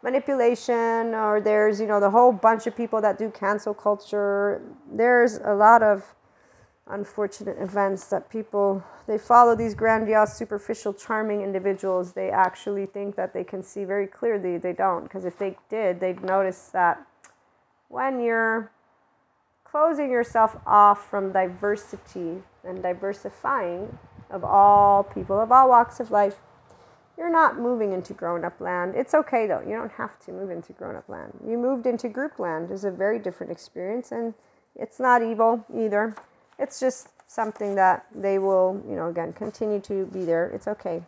manipulation, 0.03 1.15
or 1.15 1.41
there's, 1.41 1.81
you 1.81 1.87
know, 1.87 2.01
the 2.01 2.11
whole 2.11 2.33
bunch 2.33 2.67
of 2.67 2.77
people 2.77 3.01
that 3.01 3.19
do 3.19 3.31
cancel 3.31 3.75
culture, 3.75 4.63
there's 4.91 5.39
a 5.39 5.55
lot 5.55 5.83
of 5.83 6.15
unfortunate 6.91 7.57
events 7.61 8.07
that 8.07 8.29
people 8.31 8.83
they 9.07 9.19
follow 9.19 9.55
these 9.55 9.75
grandiose 9.75 10.35
superficial 10.35 10.93
charming 10.93 11.41
individuals. 11.41 12.13
They 12.13 12.31
actually 12.31 12.87
think 12.87 13.17
that 13.17 13.33
they 13.33 13.45
can 13.45 13.63
see 13.63 13.85
very 13.85 14.07
clearly 14.07 14.59
they 14.59 14.73
don't 14.73 15.05
because 15.05 15.25
if 15.25 15.39
they 15.39 15.57
did 15.69 16.01
they'd 16.01 16.23
notice 16.23 16.69
that 16.73 17.07
when 17.89 18.21
you're 18.21 18.71
closing 19.65 20.11
yourself 20.11 20.57
off 20.67 21.09
from 21.09 21.33
diversity 21.33 22.43
and 22.65 22.83
diversifying 22.83 23.99
of 24.31 24.45
all 24.45 25.05
people 25.05 25.41
of 25.41 25.53
all 25.53 25.69
walks 25.69 26.01
of 26.01 26.11
life 26.11 26.41
you're 27.21 27.31
not 27.31 27.59
moving 27.59 27.93
into 27.93 28.15
grown 28.15 28.47
up 28.47 28.59
land. 28.63 28.95
It's 28.97 29.13
okay 29.13 29.47
though. 29.47 29.61
You 29.61 29.77
don't 29.77 29.93
have 29.93 30.19
to 30.21 30.33
move 30.33 30.51
into 30.51 30.73
grown 30.73 30.97
up 30.97 31.07
land. 31.07 31.39
You 31.47 31.59
moved 31.59 31.87
into 31.87 32.09
group 32.09 32.39
land 32.39 32.71
is 32.71 32.83
a 32.83 32.91
very 32.91 33.19
different 33.19 33.53
experience 33.53 34.11
and 34.11 34.33
it's 34.75 34.99
not 34.99 35.23
evil 35.23 35.63
either. 35.77 36.17
It's 36.59 36.81
just 36.81 37.09
something 37.27 37.75
that 37.75 38.07
they 38.15 38.39
will, 38.39 38.83
you 38.89 38.97
know, 38.97 39.09
again, 39.09 39.35
continue 39.35 39.81
to 39.81 40.07
be 40.07 40.25
there. 40.25 40.49
It's 40.49 40.67
okay. 40.67 41.03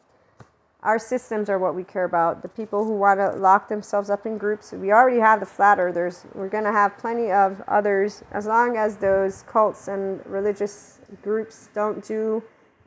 Our 0.83 0.98
systems 0.98 1.48
are 1.48 1.59
what 1.59 1.75
we 1.75 1.83
care 1.83 2.05
about. 2.05 2.42
The 2.42 2.48
people 2.48 2.85
who 2.85 2.92
want 2.92 3.18
to 3.18 3.31
lock 3.31 3.68
themselves 3.68 4.11
up 4.11 4.27
in 4.27 4.37
groups, 4.37 4.72
we 4.72 4.92
already 4.92 5.20
have 5.20 5.40
the 5.40 5.46
flat 5.46 5.79
earthers. 5.79 6.27
We're 6.35 6.51
going 6.51 6.64
to 6.64 6.72
have 6.72 6.98
plenty 6.98 7.31
of 7.31 7.62
others 7.68 8.22
as 8.33 8.44
long 8.46 8.77
as 8.77 8.98
those 8.98 9.44
cults 9.44 9.88
and 9.88 10.20
religious 10.27 10.98
groups 11.22 11.70
don't 11.72 12.05
do 12.05 12.42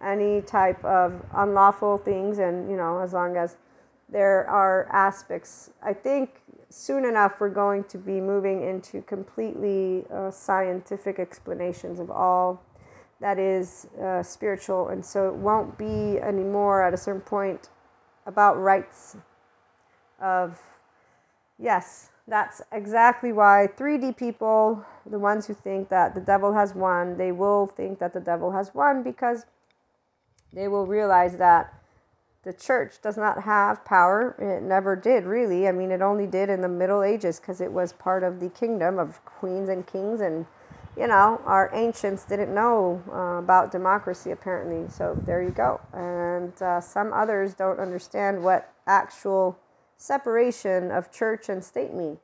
any 0.05 0.41
type 0.41 0.83
of 0.85 1.21
unlawful 1.33 1.97
things 1.97 2.39
and, 2.39 2.69
you 2.69 2.77
know, 2.77 2.99
as 2.99 3.13
long 3.13 3.37
as 3.37 3.57
there 4.09 4.47
are 4.47 4.87
aspects. 4.91 5.71
I 5.81 5.93
think 5.93 6.41
soon 6.69 7.05
enough 7.05 7.39
we're 7.39 7.49
going 7.49 7.83
to 7.85 7.97
be 7.97 8.19
moving 8.19 8.67
into 8.67 9.01
completely 9.01 10.05
uh, 10.13 10.29
scientific 10.29 11.19
explanations 11.19 11.99
of 11.99 12.11
all 12.11 12.61
that 13.21 13.39
is 13.39 13.87
uh, 14.01 14.21
spiritual 14.21 14.89
and 14.89 15.03
so 15.03 15.29
it 15.29 15.35
won't 15.35 15.77
be 15.77 16.19
anymore 16.19 16.83
at 16.83 16.93
a 16.93 16.97
certain 16.97 17.21
point 17.21 17.69
about 18.25 18.59
rights 18.59 19.15
of 20.21 20.59
yes 21.57 22.09
that's 22.27 22.61
exactly 22.71 23.31
why 23.31 23.69
3d 23.77 24.17
people 24.17 24.85
the 25.05 25.19
ones 25.19 25.47
who 25.47 25.53
think 25.53 25.87
that 25.89 26.13
the 26.13 26.21
devil 26.21 26.53
has 26.53 26.75
won 26.75 27.17
they 27.17 27.31
will 27.31 27.67
think 27.67 27.99
that 27.99 28.13
the 28.13 28.19
devil 28.19 28.51
has 28.51 28.73
won 28.73 29.01
because 29.01 29.45
they 30.55 30.67
will 30.69 30.87
realize 30.87 31.37
that 31.37 31.73
the 32.43 32.53
church 32.53 33.01
does 33.01 33.17
not 33.17 33.43
have 33.43 33.83
power. 33.83 34.35
It 34.39 34.63
never 34.63 34.95
did, 34.95 35.25
really. 35.25 35.67
I 35.67 35.71
mean, 35.71 35.91
it 35.91 36.01
only 36.01 36.27
did 36.27 36.49
in 36.49 36.61
the 36.61 36.69
Middle 36.69 37.03
Ages 37.03 37.39
because 37.39 37.59
it 37.59 37.71
was 37.71 37.91
part 37.91 38.23
of 38.23 38.39
the 38.39 38.49
kingdom 38.49 38.97
of 38.97 39.23
queens 39.25 39.67
and 39.67 39.85
kings. 39.85 40.21
And, 40.21 40.45
you 40.95 41.07
know, 41.07 41.41
our 41.45 41.69
ancients 41.73 42.23
didn't 42.23 42.53
know 42.53 43.03
uh, 43.11 43.39
about 43.43 43.71
democracy, 43.71 44.31
apparently. 44.31 44.89
So 44.89 45.19
there 45.25 45.41
you 45.41 45.49
go. 45.49 45.81
And 45.91 46.53
uh, 46.61 46.79
some 46.79 47.11
others 47.11 47.55
don't 47.55 47.79
understand 47.79 48.43
what 48.43 48.71
actual 48.87 49.59
separation 49.97 50.91
of 50.91 51.11
church 51.11 51.49
and 51.49 51.63
state 51.63 51.93
mean. 51.93 52.19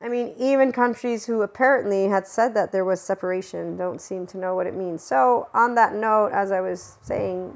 I 0.00 0.08
mean, 0.08 0.32
even 0.38 0.70
countries 0.70 1.26
who 1.26 1.42
apparently 1.42 2.06
had 2.06 2.24
said 2.24 2.54
that 2.54 2.70
there 2.70 2.84
was 2.84 3.00
separation 3.00 3.76
don't 3.76 4.00
seem 4.00 4.26
to 4.28 4.38
know 4.38 4.54
what 4.54 4.68
it 4.68 4.74
means. 4.76 5.02
So, 5.02 5.48
on 5.52 5.74
that 5.74 5.92
note, 5.92 6.30
as 6.32 6.52
I 6.52 6.60
was 6.60 6.98
saying, 7.02 7.52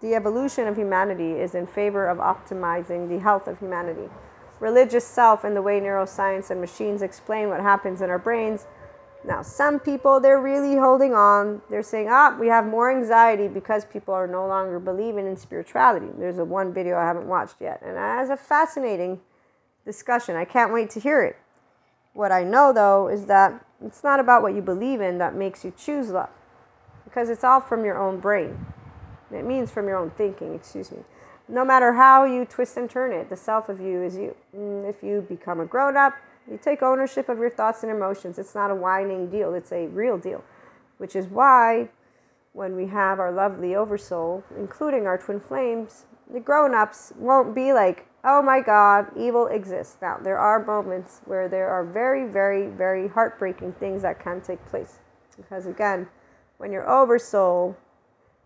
the 0.00 0.14
evolution 0.14 0.66
of 0.66 0.76
humanity 0.76 1.32
is 1.32 1.54
in 1.54 1.66
favor 1.66 2.06
of 2.06 2.18
optimizing 2.18 3.08
the 3.08 3.20
health 3.20 3.46
of 3.46 3.58
humanity. 3.58 4.08
Religious 4.60 5.06
self 5.06 5.44
and 5.44 5.54
the 5.54 5.60
way 5.60 5.78
neuroscience 5.78 6.50
and 6.50 6.58
machines 6.58 7.02
explain 7.02 7.50
what 7.50 7.60
happens 7.60 8.00
in 8.00 8.08
our 8.08 8.18
brains. 8.18 8.66
Now, 9.22 9.42
some 9.42 9.78
people, 9.78 10.20
they're 10.20 10.40
really 10.40 10.76
holding 10.76 11.14
on. 11.14 11.60
They're 11.68 11.82
saying, 11.82 12.08
ah, 12.10 12.34
we 12.38 12.46
have 12.48 12.66
more 12.66 12.90
anxiety 12.90 13.48
because 13.48 13.84
people 13.84 14.14
are 14.14 14.26
no 14.26 14.46
longer 14.46 14.78
believing 14.78 15.26
in 15.26 15.36
spirituality. 15.36 16.08
There's 16.18 16.38
a 16.38 16.44
one 16.44 16.72
video 16.72 16.96
I 16.96 17.04
haven't 17.04 17.26
watched 17.26 17.56
yet. 17.60 17.82
And 17.82 17.96
that's 17.96 18.30
a 18.30 18.36
fascinating 18.36 19.20
discussion. 19.84 20.36
I 20.36 20.44
can't 20.46 20.72
wait 20.72 20.88
to 20.90 21.00
hear 21.00 21.22
it. 21.22 21.36
What 22.14 22.32
I 22.32 22.44
know, 22.44 22.72
though, 22.72 23.08
is 23.08 23.26
that 23.26 23.64
it's 23.84 24.02
not 24.02 24.20
about 24.20 24.42
what 24.42 24.54
you 24.54 24.62
believe 24.62 25.00
in 25.00 25.18
that 25.18 25.34
makes 25.34 25.64
you 25.64 25.72
choose 25.76 26.10
love, 26.10 26.30
because 27.04 27.28
it's 27.28 27.44
all 27.44 27.60
from 27.60 27.84
your 27.84 27.98
own 27.98 28.20
brain. 28.20 28.66
It 29.30 29.44
means 29.44 29.70
from 29.70 29.88
your 29.88 29.96
own 29.96 30.10
thinking, 30.10 30.54
excuse 30.54 30.90
me. 30.92 30.98
No 31.48 31.64
matter 31.64 31.94
how 31.94 32.24
you 32.24 32.44
twist 32.44 32.76
and 32.76 32.88
turn 32.88 33.12
it, 33.12 33.28
the 33.28 33.36
self 33.36 33.68
of 33.68 33.80
you 33.80 34.02
is 34.02 34.16
you. 34.16 34.34
Mm, 34.56 34.88
if 34.88 35.02
you 35.02 35.26
become 35.28 35.60
a 35.60 35.66
grown 35.66 35.96
up, 35.96 36.14
you 36.50 36.58
take 36.62 36.82
ownership 36.82 37.28
of 37.28 37.38
your 37.38 37.50
thoughts 37.50 37.82
and 37.82 37.90
emotions. 37.90 38.38
It's 38.38 38.54
not 38.54 38.70
a 38.70 38.74
whining 38.74 39.28
deal, 39.28 39.52
it's 39.52 39.72
a 39.72 39.88
real 39.88 40.16
deal. 40.16 40.44
Which 40.98 41.16
is 41.16 41.26
why 41.26 41.88
when 42.52 42.76
we 42.76 42.86
have 42.86 43.18
our 43.18 43.32
lovely 43.32 43.74
oversoul, 43.74 44.44
including 44.56 45.06
our 45.06 45.18
twin 45.18 45.40
flames, 45.40 46.06
the 46.32 46.40
grown 46.40 46.74
ups 46.74 47.12
won't 47.18 47.54
be 47.54 47.72
like, 47.72 48.06
oh 48.24 48.42
my 48.42 48.60
God, 48.60 49.06
evil 49.16 49.46
exists. 49.48 49.96
Now, 50.00 50.18
there 50.22 50.38
are 50.38 50.64
moments 50.64 51.20
where 51.26 51.48
there 51.48 51.68
are 51.68 51.84
very, 51.84 52.26
very, 52.26 52.68
very 52.68 53.08
heartbreaking 53.08 53.72
things 53.74 54.02
that 54.02 54.18
can 54.18 54.40
take 54.40 54.64
place. 54.66 55.00
Because 55.36 55.66
again, 55.66 56.08
when 56.58 56.72
your 56.72 56.88
oversoul 56.88 57.76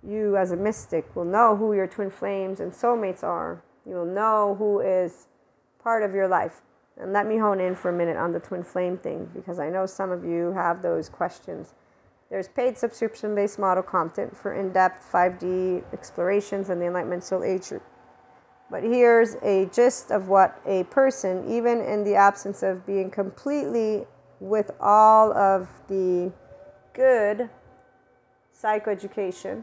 you, 0.07 0.37
as 0.37 0.53
a 0.53 0.57
mystic, 0.57 1.15
will 1.17 1.25
know 1.25 1.57
who 1.57 1.75
your 1.75 1.87
twin 1.87 2.11
flames 2.11 2.61
and 2.61 2.73
soulmates 2.73 3.23
are. 3.23 3.63
You'll 3.85 4.07
know 4.07 4.55
who 4.59 4.81
is 4.81 5.27
part 5.83 6.03
of 6.03 6.15
your 6.15 6.29
life. 6.29 6.63
And 7.01 7.13
let 7.13 7.27
me 7.27 7.39
hone 7.39 7.61
in 7.61 7.75
for 7.75 7.91
a 7.91 7.93
minute 7.93 8.17
on 8.17 8.33
the 8.33 8.41
twin 8.41 8.65
flame 8.65 8.97
thing 8.99 9.31
because 9.35 9.59
I 9.59 9.71
know 9.71 9.87
some 9.87 10.11
of 10.11 10.25
you 10.25 10.53
have 10.53 10.83
those 10.83 11.09
questions. 11.09 11.75
There's 12.31 12.49
paid 12.49 12.77
subscription 12.77 13.35
based 13.35 13.59
model 13.59 13.83
content 13.83 14.37
for 14.37 14.53
in 14.53 14.73
depth 14.73 15.11
5D 15.11 15.85
explorations 15.93 16.69
and 16.69 16.81
the 16.81 16.87
Enlightenment 16.87 17.25
Soul 17.25 17.45
Age. 17.45 17.73
But 18.71 18.83
here's 18.83 19.35
a 19.37 19.67
gist 19.73 20.11
of 20.11 20.29
what 20.29 20.61
a 20.67 20.85
person, 20.85 21.51
even 21.51 21.81
in 21.81 22.05
the 22.05 22.15
absence 22.15 22.63
of 22.63 22.85
being 22.85 23.11
completely 23.11 24.07
with 24.41 24.71
all 24.81 25.33
of 25.33 25.69
the 25.89 26.33
good 26.93 27.49
psychoeducation. 28.55 29.63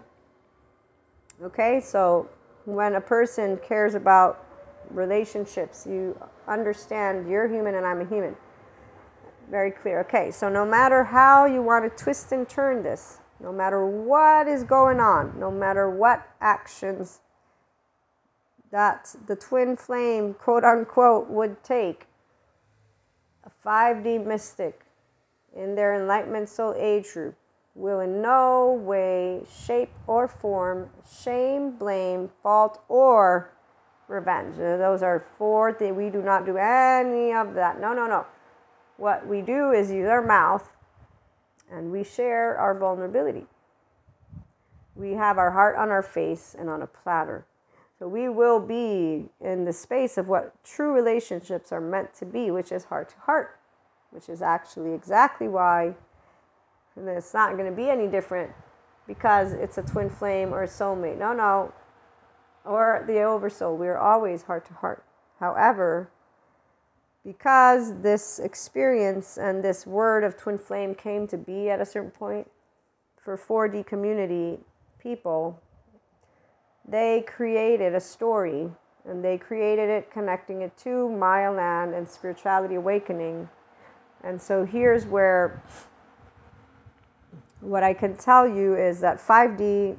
Okay, 1.44 1.82
so 1.82 2.30
when 2.66 2.96
a 2.96 3.02
person 3.02 3.58
cares 3.58 3.94
about 3.94 4.44
relationships, 4.90 5.86
you 5.88 6.18
understand 6.48 7.30
you're 7.30 7.48
human 7.48 7.76
and 7.76 7.86
I'm 7.86 8.02
a 8.02 8.06
human. 8.06 8.36
Very 9.52 9.70
clear. 9.70 10.00
Okay, 10.02 10.32
so 10.32 10.50
no 10.50 10.66
matter 10.66 11.04
how 11.04 11.46
you 11.46 11.62
want 11.62 11.84
to 11.86 12.04
twist 12.04 12.32
and 12.32 12.50
turn 12.50 12.82
this, 12.82 13.20
no 13.40 13.52
matter 13.52 13.86
what 13.86 14.48
is 14.48 14.64
going 14.64 15.00
on, 15.00 15.40
no 15.40 15.52
matter 15.52 15.90
what 15.90 16.28
actions 16.42 17.20
that 18.76 19.16
the 19.28 19.38
twin 19.38 19.78
flame, 19.78 20.34
quote 20.34 20.66
unquote, 20.66 21.30
would 21.30 21.64
take, 21.64 22.08
a 23.46 23.52
5D 23.66 24.26
mystic 24.26 24.82
in 25.56 25.76
their 25.76 25.96
enlightenment 25.96 26.50
soul 26.50 26.76
age 26.78 27.14
group 27.14 27.36
will 27.74 28.02
in 28.02 28.22
no 28.22 28.74
way, 28.74 29.44
shape, 29.50 29.94
or 30.08 30.28
form 30.28 30.90
shame, 31.10 31.72
blame, 31.78 32.30
fault, 32.44 32.82
or 32.90 33.50
revenge. 34.10 34.58
Those 34.58 35.02
are 35.02 35.26
four 35.38 35.72
things. 35.72 35.96
We 35.96 36.10
do 36.10 36.22
not 36.22 36.46
do 36.46 36.58
any 36.58 37.32
of 37.32 37.54
that. 37.54 37.80
No, 37.80 37.94
no, 37.94 38.08
no. 38.08 38.26
What 38.98 39.26
we 39.26 39.42
do 39.42 39.72
is 39.72 39.90
use 39.90 40.10
our 40.10 40.22
mouth 40.22 40.70
and 41.72 41.94
we 41.94 42.04
share 42.04 42.58
our 42.58 42.78
vulnerability. 42.78 43.46
We 44.96 45.14
have 45.14 45.38
our 45.38 45.52
heart 45.52 45.78
on 45.78 45.92
our 45.92 46.04
face 46.04 46.54
and 46.60 46.70
on 46.70 46.82
a 46.82 46.88
platter. 46.88 47.46
So 47.98 48.08
we 48.08 48.28
will 48.28 48.60
be 48.60 49.30
in 49.40 49.66
the 49.66 49.74
space 49.74 50.18
of 50.18 50.28
what 50.28 50.54
true 50.64 50.94
relationships 50.94 51.72
are 51.72 51.82
meant 51.82 52.14
to 52.16 52.26
be, 52.26 52.52
which 52.52 52.72
is 52.72 52.86
heart 52.86 53.10
to 53.10 53.16
heart, 53.22 53.58
which 54.12 54.28
is 54.28 54.42
actually 54.42 54.94
exactly 54.94 55.48
why 55.48 55.96
and 56.96 57.10
it's 57.10 57.34
not 57.34 57.58
going 57.58 57.70
to 57.70 57.76
be 57.76 57.90
any 57.90 58.08
different 58.08 58.52
because 59.08 59.54
it's 59.54 59.78
a 59.78 59.84
twin 59.84 60.10
flame 60.10 60.54
or 60.54 60.64
a 60.64 60.68
soulmate. 60.68 61.18
No, 61.18 61.34
no. 61.34 61.74
Or 62.64 63.04
the 63.06 63.22
oversoul. 63.22 63.78
We're 63.78 63.98
always 63.98 64.44
heart 64.44 64.66
to 64.68 64.74
heart. 64.74 65.04
However, 65.40 66.10
because 67.24 68.02
this 68.02 68.40
experience 68.40 69.38
and 69.38 69.64
this 69.64 69.86
word 69.86 70.24
of 70.24 70.38
twin 70.38 70.58
flame 70.58 70.96
came 70.96 71.28
to 71.28 71.38
be 71.38 71.70
at 71.70 71.82
a 71.82 71.86
certain 71.86 72.12
point 72.12 72.50
for 73.18 73.38
4D 73.38 73.86
community 73.86 74.60
people, 75.00 75.62
they 76.88 77.24
created 77.28 77.96
a 77.96 78.00
story 78.00 78.70
and 79.08 79.24
they 79.24 79.38
created 79.38 79.90
it 79.90 80.12
connecting 80.12 80.62
it 80.62 80.76
to 80.78 81.10
Maya 81.10 81.52
land 81.52 81.94
and 81.94 82.08
spirituality 82.08 82.76
awakening. 82.76 83.50
And 84.24 84.42
so 84.42 84.66
here's 84.66 85.06
where 85.06 85.62
what 87.62 87.84
I 87.84 87.94
can 87.94 88.16
tell 88.16 88.48
you 88.48 88.76
is 88.76 89.00
that 89.02 89.20
5D 89.20 89.98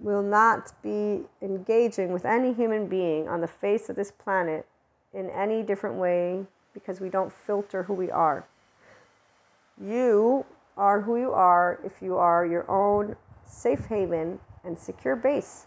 will 0.00 0.22
not 0.22 0.72
be 0.82 1.22
engaging 1.40 2.12
with 2.12 2.24
any 2.24 2.52
human 2.52 2.86
being 2.86 3.28
on 3.28 3.40
the 3.40 3.48
face 3.48 3.88
of 3.88 3.96
this 3.96 4.10
planet 4.10 4.66
in 5.14 5.30
any 5.30 5.62
different 5.62 5.96
way 5.96 6.44
because 6.74 7.00
we 7.00 7.08
don't 7.08 7.32
filter 7.32 7.84
who 7.84 7.94
we 7.94 8.10
are. 8.10 8.46
You 9.82 10.44
are 10.76 11.00
who 11.00 11.16
you 11.18 11.32
are 11.32 11.80
if 11.84 12.02
you 12.02 12.16
are 12.16 12.44
your 12.44 12.70
own 12.70 13.16
safe 13.46 13.86
haven 13.86 14.38
and 14.64 14.78
secure 14.78 15.16
base. 15.16 15.66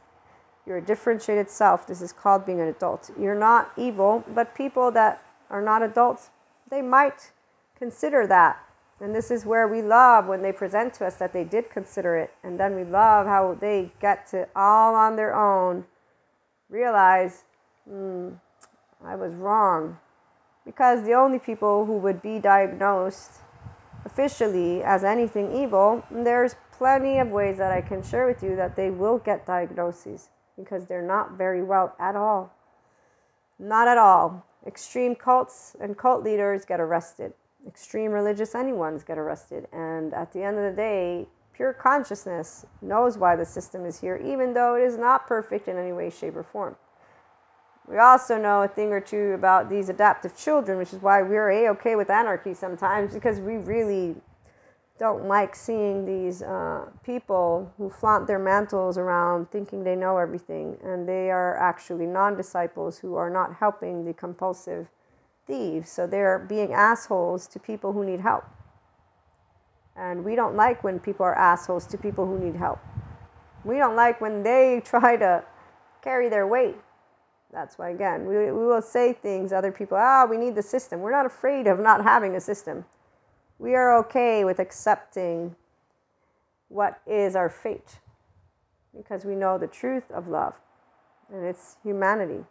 You're 0.70 0.78
a 0.78 0.82
differentiated 0.82 1.50
self. 1.50 1.86
This 1.86 2.02
is 2.02 2.14
called 2.14 2.46
being 2.46 2.62
an 2.62 2.70
adult. 2.70 3.12
You're 3.20 3.36
not 3.36 3.74
evil, 3.76 4.24
but 4.34 4.56
people 4.56 4.92
that 4.92 5.22
are 5.50 5.62
not 5.62 5.84
adults, 5.84 6.30
they 6.70 6.82
might 6.82 7.32
consider 7.78 8.26
that 8.28 8.64
and 9.02 9.16
this 9.16 9.32
is 9.32 9.46
where 9.46 9.68
we 9.68 9.82
love 9.82 10.28
when 10.28 10.42
they 10.42 10.52
present 10.52 10.94
to 10.96 11.06
us 11.06 11.16
that 11.16 11.32
they 11.32 11.44
did 11.44 11.70
consider 11.70 12.18
it. 12.18 12.32
And 12.44 12.60
then 12.60 12.76
we 12.76 12.84
love 12.84 13.28
how 13.28 13.58
they 13.60 13.92
get 14.02 14.28
to 14.28 14.48
all 14.56 14.94
on 14.94 15.16
their 15.16 15.34
own 15.34 15.86
realize, 16.70 17.46
hmm, 17.88 18.32
I 19.04 19.16
was 19.16 19.34
wrong. 19.34 19.98
Because 20.66 21.04
the 21.06 21.14
only 21.14 21.40
people 21.40 21.86
who 21.86 21.98
would 21.98 22.22
be 22.22 22.40
diagnosed 22.40 23.40
officially 24.06 24.84
as 24.84 25.04
anything 25.04 25.56
evil, 25.56 26.04
there's 26.12 26.56
plenty 26.74 27.20
of 27.20 27.30
ways 27.30 27.58
that 27.58 27.72
I 27.72 27.82
can 27.82 28.04
share 28.04 28.28
with 28.28 28.44
you 28.44 28.56
that 28.58 28.76
they 28.76 28.90
will 28.90 29.18
get 29.18 29.46
diagnoses 29.46 30.30
because 30.60 30.86
they're 30.86 31.02
not 31.02 31.38
very 31.38 31.64
well 31.64 31.96
at 32.00 32.16
all. 32.16 32.54
Not 33.58 33.88
at 33.88 33.98
all. 33.98 34.46
Extreme 34.68 35.16
cults 35.16 35.76
and 35.80 35.98
cult 35.98 36.24
leaders 36.24 36.66
get 36.66 36.80
arrested 36.80 37.34
extreme 37.68 38.12
religious 38.12 38.56
anyone's 38.56 39.04
get 39.04 39.18
arrested. 39.18 39.68
And 39.72 40.14
at 40.14 40.32
the 40.32 40.44
end 40.44 40.58
of 40.58 40.64
the 40.64 40.76
day, 40.76 41.28
pure 41.54 41.74
consciousness 41.74 42.66
knows 42.82 43.18
why 43.18 43.36
the 43.36 43.46
system 43.46 43.86
is 43.86 44.00
here, 44.00 44.18
even 44.18 44.54
though 44.54 44.76
it 44.76 44.84
is 44.84 44.98
not 44.98 45.28
perfect 45.28 45.68
in 45.68 45.78
any 45.78 45.92
way, 45.92 46.10
shape, 46.10 46.36
or 46.36 46.44
form. 46.44 46.76
We 47.88 47.98
also 47.98 48.38
know 48.38 48.62
a 48.62 48.68
thing 48.68 48.92
or 48.92 49.02
two 49.02 49.32
about 49.34 49.70
these 49.70 49.90
adaptive 49.90 50.38
children, 50.38 50.78
which 50.78 50.94
is 50.94 51.02
why 51.02 51.24
we're 51.24 51.50
a 51.50 51.70
okay 51.72 51.96
with 51.96 52.10
anarchy 52.10 52.54
sometimes, 52.54 53.14
because 53.14 53.40
we 53.40 53.58
really 53.58 54.16
don't 55.00 55.28
like 55.28 55.56
seeing 55.56 56.06
these 56.06 56.42
uh, 56.42 56.86
people 57.04 57.72
who 57.78 57.90
flaunt 57.90 58.28
their 58.28 58.38
mantles 58.38 58.98
around 58.98 59.50
thinking 59.50 59.86
they 59.86 59.96
know 59.96 60.18
everything, 60.18 60.78
and 60.84 61.08
they 61.08 61.32
are 61.32 61.58
actually 61.58 62.06
non 62.06 62.36
disciples 62.36 63.00
who 63.00 63.16
are 63.16 63.30
not 63.30 63.56
helping 63.56 64.04
the 64.04 64.14
compulsive 64.14 64.90
thieves. 65.48 65.90
So 65.90 66.06
they're 66.06 66.38
being 66.38 66.74
assholes 66.74 67.48
to 67.48 67.60
people 67.60 67.94
who 67.94 68.04
need 68.04 68.20
help. 68.20 68.44
And 69.96 70.26
we 70.26 70.36
don't 70.36 70.56
like 70.56 70.84
when 70.84 71.00
people 71.00 71.26
are 71.26 71.36
assholes 71.36 71.88
to 71.88 71.98
people 71.98 72.26
who 72.26 72.38
need 72.38 72.58
help. 72.58 72.80
We 73.64 73.78
don't 73.78 73.96
like 73.96 74.20
when 74.20 74.44
they 74.44 74.82
try 74.86 75.16
to 75.16 75.46
carry 76.04 76.28
their 76.28 76.46
weight. 76.46 76.76
That's 77.52 77.78
why, 77.78 77.90
again, 77.90 78.26
we, 78.26 78.36
we 78.36 78.52
will 78.52 78.82
say 78.82 79.14
things, 79.14 79.52
other 79.52 79.72
people, 79.72 79.98
ah, 80.00 80.26
we 80.30 80.38
need 80.38 80.56
the 80.56 80.62
system. 80.62 81.00
We're 81.00 81.12
not 81.12 81.26
afraid 81.26 81.68
of 81.68 81.80
not 81.80 82.04
having 82.04 82.36
a 82.36 82.42
system. 82.42 82.86
We 83.60 83.76
are 83.76 83.98
okay 84.00 84.46
with 84.46 84.58
accepting 84.58 85.56
what 86.70 87.02
is 87.06 87.36
our 87.36 87.50
fate 87.50 88.00
because 88.96 89.26
we 89.26 89.36
know 89.36 89.58
the 89.58 89.68
truth 89.68 90.10
of 90.12 90.30
love 90.30 90.54
and 91.32 91.46
it's 91.46 91.76
humanity. 91.84 92.46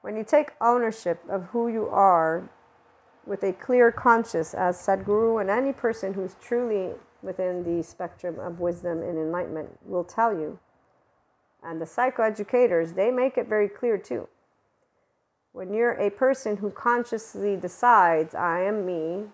When 0.00 0.16
you 0.16 0.24
take 0.24 0.52
ownership 0.62 1.20
of 1.28 1.44
who 1.44 1.68
you 1.68 1.88
are 1.88 2.48
with 3.26 3.44
a 3.44 3.52
clear 3.52 3.92
conscience, 3.92 4.54
as 4.54 4.78
Sadhguru 4.78 5.40
and 5.40 5.50
any 5.50 5.72
person 5.72 6.14
who's 6.14 6.36
truly 6.40 6.94
within 7.22 7.62
the 7.62 7.84
spectrum 7.84 8.40
of 8.40 8.60
wisdom 8.60 9.02
and 9.02 9.18
enlightenment 9.18 9.78
will 9.84 10.04
tell 10.04 10.32
you, 10.32 10.58
and 11.62 11.80
the 11.80 11.84
psychoeducators, 11.84 12.96
they 12.96 13.12
make 13.12 13.38
it 13.38 13.46
very 13.46 13.68
clear 13.68 13.96
too. 13.96 14.26
When 15.52 15.72
you're 15.72 15.92
a 15.92 16.10
person 16.10 16.56
who 16.56 16.70
consciously 16.70 17.56
decides, 17.56 18.34
I 18.34 18.62
am 18.62 18.84
me, 18.84 19.26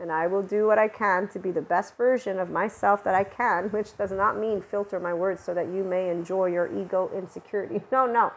and 0.00 0.10
I 0.10 0.26
will 0.26 0.42
do 0.42 0.66
what 0.66 0.78
I 0.78 0.88
can 0.88 1.28
to 1.28 1.38
be 1.38 1.50
the 1.50 1.62
best 1.62 1.96
version 1.96 2.38
of 2.38 2.50
myself 2.50 3.04
that 3.04 3.14
I 3.14 3.24
can, 3.24 3.64
which 3.70 3.96
does 3.96 4.10
not 4.10 4.38
mean 4.38 4.62
filter 4.62 4.98
my 4.98 5.12
words 5.12 5.42
so 5.42 5.52
that 5.54 5.66
you 5.66 5.84
may 5.84 6.10
enjoy 6.10 6.46
your 6.46 6.66
ego 6.66 7.10
insecurity. 7.14 7.82
No, 7.92 8.06
no. 8.06 8.32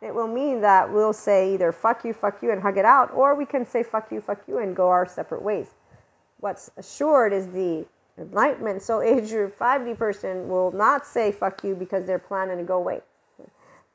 It 0.00 0.14
will 0.14 0.28
mean 0.28 0.60
that 0.60 0.92
we'll 0.92 1.12
say 1.12 1.54
either 1.54 1.72
fuck 1.72 2.04
you, 2.04 2.12
fuck 2.12 2.42
you, 2.42 2.52
and 2.52 2.62
hug 2.62 2.78
it 2.78 2.84
out, 2.84 3.12
or 3.12 3.34
we 3.34 3.44
can 3.44 3.66
say 3.66 3.82
fuck 3.82 4.12
you, 4.12 4.20
fuck 4.20 4.42
you, 4.46 4.58
and 4.58 4.76
go 4.76 4.88
our 4.88 5.06
separate 5.06 5.42
ways. 5.42 5.74
What's 6.38 6.70
assured 6.76 7.32
is 7.32 7.48
the 7.48 7.84
enlightenment. 8.16 8.82
So, 8.82 9.00
age 9.00 9.30
group 9.30 9.58
5D 9.58 9.98
person 9.98 10.48
will 10.48 10.70
not 10.70 11.04
say 11.04 11.32
fuck 11.32 11.64
you 11.64 11.74
because 11.74 12.06
they're 12.06 12.18
planning 12.18 12.58
to 12.58 12.64
go 12.64 12.76
away. 12.76 13.00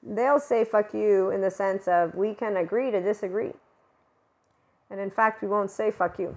They'll 0.01 0.39
say 0.39 0.65
fuck 0.65 0.93
you 0.93 1.29
in 1.29 1.39
the 1.39 1.51
sense 1.51 1.87
of 1.87 2.15
we 2.15 2.33
can 2.33 2.57
agree 2.57 2.91
to 2.91 3.01
disagree. 3.01 3.51
And 4.89 4.99
in 4.99 5.09
fact, 5.09 5.41
we 5.41 5.47
won't 5.47 5.71
say 5.71 5.89
fuck 5.89 6.19
you. 6.19 6.35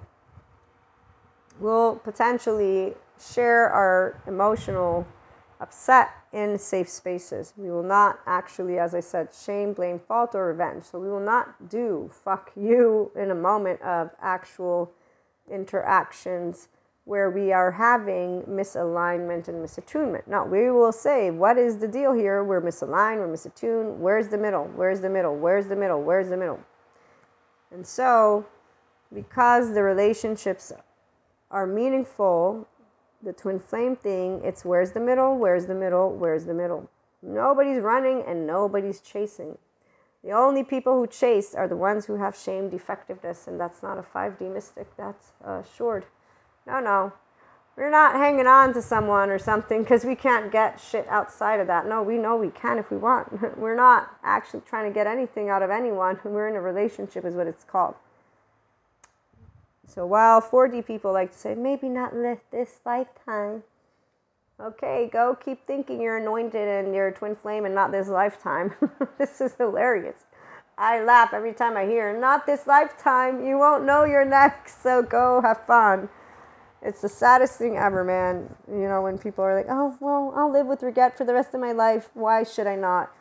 We'll 1.59 1.97
potentially 1.97 2.95
share 3.19 3.71
our 3.71 4.23
emotional 4.27 5.07
upset 5.61 6.11
in 6.33 6.59
safe 6.59 6.89
spaces. 6.89 7.55
We 7.57 7.71
will 7.71 7.83
not 7.83 8.21
actually, 8.27 8.79
as 8.79 8.95
I 8.95 9.01
said, 9.01 9.29
shame, 9.33 9.73
blame, 9.73 9.99
fault, 9.99 10.35
or 10.35 10.49
revenge. 10.49 10.85
So 10.85 10.99
we 10.99 11.09
will 11.09 11.21
not 11.21 11.69
do 11.69 12.11
fuck 12.13 12.53
you 12.55 13.11
in 13.17 13.31
a 13.31 13.35
moment 13.35 13.81
of 13.81 14.11
actual 14.21 14.93
interactions 15.51 16.69
where 17.07 17.31
we 17.31 17.53
are 17.53 17.71
having 17.71 18.43
misalignment 18.43 19.47
and 19.47 19.65
misattunement. 19.65 20.27
No, 20.27 20.45
we 20.45 20.71
will 20.71 20.93
say, 20.93 21.31
what 21.31 21.57
is 21.57 21.79
the 21.79 21.87
deal 21.87 22.13
here? 22.13 22.43
We're 22.43 22.61
misaligned, 22.61 23.19
we're 23.19 23.33
misattuned. 23.33 23.97
Where's 23.99 24.29
the 24.29 24.39
middle? 24.39 24.65
Where's 24.75 25.01
the 25.01 25.09
middle? 25.09 25.37
Where's 25.37 25.69
the 25.69 25.77
middle? 25.77 26.03
Where's 26.03 26.29
the 26.29 26.37
middle? 26.37 26.59
And 27.71 27.87
so, 27.87 28.45
because 29.15 29.73
the 29.73 29.85
relationships 29.85 30.73
are 31.51 31.67
meaningful, 31.67 32.67
the 33.23 33.33
twin 33.33 33.59
flame 33.59 33.97
thing, 33.97 34.41
it's 34.45 34.65
where's 34.65 34.93
the 34.93 35.01
middle? 35.01 35.37
Where's 35.37 35.67
the 35.67 35.75
middle? 35.75 36.15
Where's 36.15 36.45
the 36.45 36.55
middle? 36.55 36.91
Nobody's 37.23 37.81
running 37.81 38.23
and 38.27 38.47
nobody's 38.47 39.01
chasing. 39.01 39.59
The 40.23 40.33
only 40.33 40.65
people 40.65 40.95
who 40.95 41.07
chase 41.07 41.55
are 41.55 41.69
the 41.69 41.77
ones 41.77 42.07
who 42.07 42.17
have 42.17 42.37
shame 42.37 42.69
defectiveness, 42.69 43.47
and 43.47 43.61
that's 43.61 43.83
not 43.83 43.99
a 43.99 44.03
5D 44.03 44.53
mystic, 44.53 44.89
that's 44.97 45.33
assured. 45.45 46.05
No, 46.67 46.81
no. 46.81 47.13
We're 47.77 47.91
not 47.91 48.15
hanging 48.15 48.47
on 48.47 48.73
to 48.73 48.81
someone 48.81 49.29
or 49.29 49.39
something 49.39 49.83
because 49.83 50.05
we 50.05 50.15
can't 50.15 50.51
get 50.51 50.81
shit 50.81 51.07
outside 51.09 51.61
of 51.61 51.67
that. 51.67 51.87
No, 51.87 52.03
we 52.03 52.17
know 52.17 52.37
we 52.37 52.49
can 52.49 52.79
if 52.79 52.91
we 52.91 52.97
want. 52.97 53.59
We're 53.59 53.77
not 53.77 54.17
actually 54.25 54.63
trying 54.63 54.91
to 54.91 54.95
get 54.95 55.07
anything 55.07 55.51
out 55.51 55.63
of 55.63 55.71
anyone. 55.71 56.19
We're 56.25 56.49
in 56.49 56.57
a 56.57 56.61
relationship, 56.61 57.27
is 57.27 57.35
what 57.35 57.47
it's 57.47 57.65
called. 57.65 57.95
So 59.87 60.05
while 60.07 60.41
4D 60.41 60.87
people 60.87 61.13
like 61.13 61.33
to 61.33 61.39
say, 61.39 61.55
maybe 61.55 61.89
not 61.89 62.13
this 62.51 62.81
lifetime, 62.85 63.63
okay, 64.61 65.09
go 65.13 65.35
keep 65.35 65.67
thinking 65.67 66.01
you're 66.01 66.19
anointed 66.19 66.69
and 66.69 66.95
you're 66.95 67.09
a 67.09 67.15
twin 67.15 67.35
flame 67.35 67.65
and 67.65 67.75
not 67.75 67.93
this 67.93 68.09
lifetime. 68.09 68.75
this 69.19 69.41
is 69.41 69.55
hilarious. 69.55 70.25
I 70.77 71.03
laugh 71.03 71.33
every 71.33 71.55
time 71.55 71.77
I 71.77 71.87
hear, 71.87 72.19
not 72.19 72.45
this 72.45 72.67
lifetime. 72.67 73.47
You 73.47 73.59
won't 73.59 73.85
know 73.85 74.05
you're 74.05 74.27
next, 74.27 74.83
so 74.83 75.03
go 75.03 75.41
have 75.41 75.65
fun 75.67 76.09
it's 76.87 77.01
the 77.01 77.09
saddest 77.09 77.59
thing 77.59 77.77
ever, 77.77 78.05
man. 78.05 78.55
You 78.71 78.87
know, 78.89 79.03
when 79.03 79.19
people 79.19 79.43
are 79.43 79.55
like, 79.55 79.67
oh, 79.69 79.97
well, 80.01 80.33
I'll 80.37 80.53
live 80.53 80.67
with 80.67 80.83
regret 80.83 81.17
for 81.17 81.25
the 81.25 81.35
rest 81.35 81.53
of 81.53 81.61
my 81.61 81.73
life. 81.73 82.11
Why 82.15 82.45
should 82.45 82.67
I 82.67 82.77
not? 82.77 83.13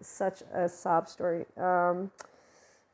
Such 0.00 0.42
a 0.52 0.68
sob 0.68 1.08
story. 1.08 1.44
Um, 1.56 2.12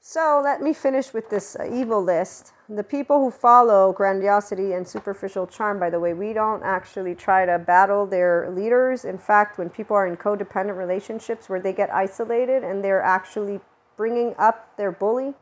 so 0.00 0.40
let 0.42 0.62
me 0.62 0.72
finish 0.72 1.12
with 1.12 1.30
this 1.30 1.56
uh, 1.56 1.68
evil 1.70 2.02
list. 2.02 2.52
The 2.68 2.82
people 2.82 3.18
who 3.18 3.30
follow 3.30 3.92
grandiosity 3.92 4.72
and 4.72 4.86
superficial 4.86 5.46
charm, 5.46 5.78
by 5.78 5.90
the 5.90 6.00
way, 6.00 6.14
we 6.14 6.32
don't 6.32 6.62
actually 6.62 7.14
try 7.14 7.44
to 7.46 7.58
battle 7.58 8.06
their 8.06 8.50
leaders. 8.50 9.04
In 9.04 9.18
fact, 9.18 9.58
when 9.58 9.68
people 9.68 9.96
are 9.96 10.06
in 10.06 10.16
codependent 10.16 10.76
relationships 10.76 11.48
where 11.48 11.60
they 11.60 11.72
get 11.72 11.92
isolated 11.92 12.64
and 12.64 12.82
they're 12.82 13.02
actually 13.02 13.60
bringing 13.96 14.34
up 14.38 14.76
their 14.76 14.90
bully, 14.92 15.34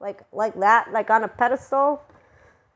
like 0.00 0.22
like 0.32 0.58
that, 0.60 0.92
like 0.92 1.10
on 1.10 1.24
a 1.24 1.28
pedestal, 1.28 2.02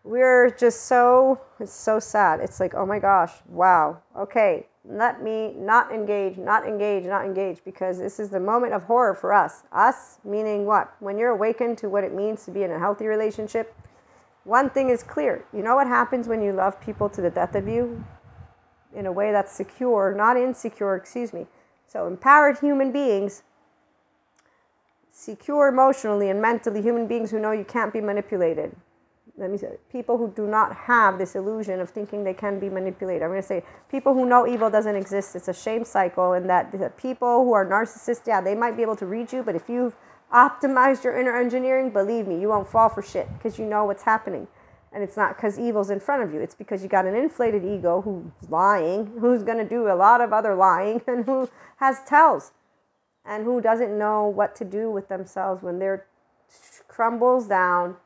we're 0.04 0.50
just 0.50 0.86
so 0.86 1.40
it's 1.60 1.72
so 1.72 2.00
sad 2.00 2.40
it's 2.40 2.58
like 2.58 2.74
oh 2.74 2.84
my 2.84 2.98
gosh 2.98 3.32
wow 3.48 4.00
okay 4.16 4.66
let 4.84 5.22
me 5.22 5.54
not 5.56 5.92
engage 5.92 6.36
not 6.36 6.66
engage 6.66 7.04
not 7.04 7.24
engage 7.24 7.62
because 7.64 7.98
this 7.98 8.18
is 8.18 8.30
the 8.30 8.40
moment 8.40 8.72
of 8.72 8.84
horror 8.84 9.14
for 9.14 9.32
us. 9.32 9.62
Us 9.72 10.18
meaning 10.24 10.66
what? 10.66 10.94
When 10.98 11.18
you're 11.18 11.30
awakened 11.30 11.78
to 11.78 11.88
what 11.88 12.04
it 12.04 12.12
means 12.12 12.44
to 12.44 12.50
be 12.50 12.62
in 12.62 12.70
a 12.70 12.78
healthy 12.78 13.06
relationship 13.06 13.74
one 14.44 14.70
thing 14.70 14.90
is 14.90 15.02
clear. 15.02 15.44
You 15.52 15.62
know 15.62 15.76
what 15.76 15.86
happens 15.86 16.26
when 16.26 16.42
you 16.42 16.52
love 16.52 16.80
people 16.80 17.08
to 17.10 17.20
the 17.20 17.30
death 17.30 17.54
of 17.54 17.68
you? 17.68 18.04
In 18.94 19.06
a 19.06 19.12
way 19.12 19.30
that's 19.32 19.52
secure 19.52 20.12
not 20.16 20.36
insecure 20.36 20.96
excuse 20.96 21.32
me. 21.32 21.46
So 21.86 22.06
empowered 22.06 22.58
human 22.58 22.90
beings 22.90 23.42
secure 25.10 25.68
emotionally 25.68 26.30
and 26.30 26.40
mentally 26.40 26.82
human 26.82 27.06
beings 27.06 27.30
who 27.30 27.38
know 27.38 27.52
you 27.52 27.64
can't 27.64 27.92
be 27.92 28.00
manipulated 28.00 28.74
let 29.38 29.50
me 29.50 29.56
say, 29.56 29.76
people 29.90 30.18
who 30.18 30.28
do 30.28 30.46
not 30.46 30.74
have 30.74 31.18
this 31.18 31.34
illusion 31.34 31.80
of 31.80 31.88
thinking 31.88 32.22
they 32.22 32.34
can 32.34 32.58
be 32.58 32.68
manipulated. 32.68 33.22
I'm 33.22 33.30
going 33.30 33.40
to 33.40 33.46
say 33.46 33.64
people 33.90 34.12
who 34.12 34.26
know 34.26 34.46
evil 34.46 34.68
doesn't 34.68 34.94
exist. 34.94 35.34
It's 35.34 35.48
a 35.48 35.54
shame 35.54 35.84
cycle, 35.84 36.34
and 36.34 36.48
that 36.50 36.70
the 36.70 36.90
people 36.90 37.44
who 37.44 37.52
are 37.52 37.64
narcissists, 37.64 38.26
yeah, 38.26 38.40
they 38.40 38.54
might 38.54 38.76
be 38.76 38.82
able 38.82 38.96
to 38.96 39.06
read 39.06 39.32
you, 39.32 39.42
but 39.42 39.54
if 39.54 39.68
you've 39.68 39.96
optimized 40.32 41.04
your 41.04 41.18
inner 41.18 41.36
engineering, 41.36 41.90
believe 41.90 42.26
me, 42.26 42.40
you 42.40 42.48
won't 42.48 42.68
fall 42.68 42.88
for 42.88 43.02
shit 43.02 43.28
because 43.34 43.58
you 43.58 43.64
know 43.64 43.84
what's 43.84 44.02
happening. 44.02 44.48
And 44.92 45.02
it's 45.02 45.16
not 45.16 45.36
because 45.36 45.58
evil's 45.58 45.88
in 45.88 46.00
front 46.00 46.22
of 46.22 46.34
you. 46.34 46.40
It's 46.40 46.54
because 46.54 46.82
you 46.82 46.88
got 46.88 47.06
an 47.06 47.14
inflated 47.14 47.64
ego 47.64 48.02
who's 48.02 48.50
lying, 48.50 49.06
who's 49.18 49.42
going 49.42 49.56
to 49.56 49.68
do 49.68 49.88
a 49.88 49.94
lot 49.96 50.20
of 50.20 50.34
other 50.34 50.54
lying, 50.54 51.00
and 51.06 51.24
who 51.24 51.48
has 51.76 52.00
tells, 52.06 52.52
and 53.24 53.44
who 53.44 53.62
doesn't 53.62 53.96
know 53.96 54.26
what 54.26 54.54
to 54.56 54.64
do 54.64 54.90
with 54.90 55.08
themselves 55.08 55.62
when 55.62 55.78
they're 55.78 56.06
crumbles 56.86 57.46
down 57.46 57.96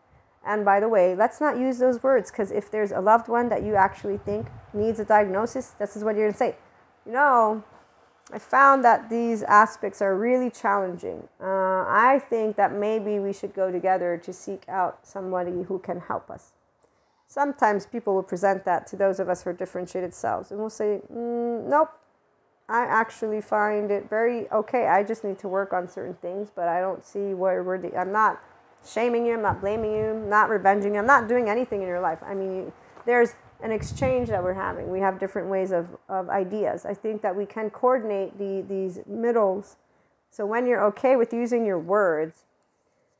and 0.47 0.64
by 0.64 0.80
the 0.80 0.88
way, 0.88 1.14
let's 1.14 1.40
not 1.40 1.59
use 1.59 1.78
those 1.78 2.03
words 2.03 2.30
because 2.30 2.51
if 2.53 2.70
there's 2.70 2.92
a 2.92 3.01
loved 3.01 3.28
one 3.28 3.49
that 3.49 3.62
you 3.62 3.74
actually 3.74 4.18
think 4.18 4.47
needs 4.72 5.01
a 5.01 5.05
diagnosis, 5.05 5.74
this 5.78 5.97
is 5.97 6.05
what 6.05 6.14
you're 6.14 6.26
going 6.26 6.32
to 6.32 6.38
say. 6.38 6.57
You 7.05 7.12
know, 7.12 7.64
I 8.32 8.38
found 8.38 8.84
that 8.84 9.11
these 9.11 9.42
aspects 9.42 10.01
are 10.01 10.16
really 10.16 10.51
challenging. 10.51 11.28
Uh, 11.40 11.84
I 11.86 12.20
think 12.30 12.57
that 12.57 12.72
maybe 12.72 13.18
we 13.18 13.32
should 13.32 13.55
go 13.55 13.70
together 13.70 14.20
to 14.24 14.32
seek 14.32 14.64
out 14.68 15.01
somebody 15.03 15.62
who 15.62 15.78
can 15.78 16.01
help 16.01 16.30
us. 16.30 16.53
Sometimes 17.28 17.86
people 17.86 18.14
will 18.14 18.22
present 18.22 18.64
that 18.64 18.86
to 18.88 18.97
those 18.97 19.18
of 19.18 19.28
us 19.28 19.42
who 19.42 19.51
are 19.51 19.53
differentiated 19.53 20.14
selves, 20.14 20.51
and 20.51 20.61
we'll 20.61 20.70
say, 20.70 21.01
mm, 21.12 21.68
Nope, 21.68 21.90
I 22.68 22.82
actually 22.82 23.40
find 23.40 23.90
it 23.90 24.09
very 24.09 24.49
okay. 24.51 24.86
I 24.86 25.03
just 25.03 25.24
need 25.24 25.38
to 25.40 25.49
work 25.49 25.72
on 25.72 25.88
certain 25.88 26.14
things, 26.14 26.51
but 26.55 26.68
I 26.68 26.80
don't 26.80 27.05
see 27.05 27.34
where 27.34 27.62
we're, 27.62 27.97
I'm 27.97 28.12
not 28.12 28.40
shaming 28.87 29.26
you, 29.26 29.34
I'm 29.34 29.43
not 29.43 29.61
blaming 29.61 29.93
you, 29.93 30.11
I'm 30.11 30.28
not 30.28 30.49
revenging 30.49 30.95
you, 30.95 31.01
I'm 31.01 31.07
not 31.07 31.28
doing 31.28 31.49
anything 31.49 31.82
in 31.82 31.89
your 31.89 32.01
life. 32.01 32.18
I 32.22 32.34
mean, 32.34 32.72
there's 33.05 33.34
an 33.62 33.72
exchange 33.72 34.28
that 34.28 34.43
we're 34.43 34.55
having. 34.55 34.91
We 34.91 35.01
have 35.01 35.18
different 35.18 35.49
ways 35.49 35.72
of, 35.72 35.89
of 36.09 36.28
ideas. 36.28 36.84
I 36.84 36.95
think 36.95 37.22
that 37.22 37.34
we 37.34 37.47
can 37.47 37.70
coordinate 37.70 38.39
the, 38.39 38.64
these 38.68 39.01
middles. 39.07 39.76
So 40.30 40.45
when 40.45 40.66
you're 40.66 40.84
okay 40.87 41.16
with 41.16 41.32
using 41.32 41.64
your 41.64 41.78
words, 41.78 42.45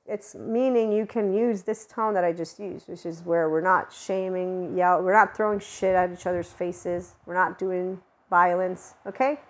it's 0.09 0.35
meaning 0.35 0.93
you 0.93 1.07
can 1.07 1.33
use 1.33 1.63
this 1.63 1.87
tone 1.87 2.15
that 2.15 2.25
I 2.25 2.33
just 2.33 2.61
used, 2.61 2.89
which 2.89 3.05
is 3.05 3.23
where 3.23 3.51
we're 3.51 3.61
not 3.61 3.93
shaming, 3.93 4.77
yell, 4.77 5.03
we're 5.03 5.13
not 5.13 5.37
throwing 5.37 5.59
shit 5.59 5.97
at 5.97 6.13
each 6.13 6.27
other's 6.27 6.53
faces, 6.53 7.15
we're 7.25 7.35
not 7.35 7.59
doing 7.59 8.01
violence, 8.31 8.95
okay? 9.07 9.41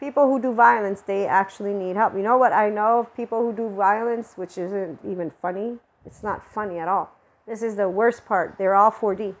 People 0.00 0.26
who 0.26 0.40
do 0.40 0.52
violence, 0.52 1.02
they 1.02 1.26
actually 1.26 1.74
need 1.74 1.96
help. 1.96 2.14
You 2.14 2.22
know 2.22 2.38
what? 2.38 2.52
I 2.52 2.70
know 2.70 3.00
of 3.00 3.14
people 3.16 3.42
who 3.42 3.52
do 3.52 3.68
violence, 3.68 4.34
which 4.36 4.56
isn't 4.58 5.00
even 5.06 5.30
funny. 5.30 5.78
It's 6.04 6.22
not 6.22 6.44
funny 6.44 6.78
at 6.78 6.88
all. 6.88 7.14
This 7.46 7.62
is 7.62 7.76
the 7.76 7.88
worst 7.88 8.26
part. 8.26 8.56
They're 8.58 8.74
all 8.74 8.90
4D. 8.90 9.34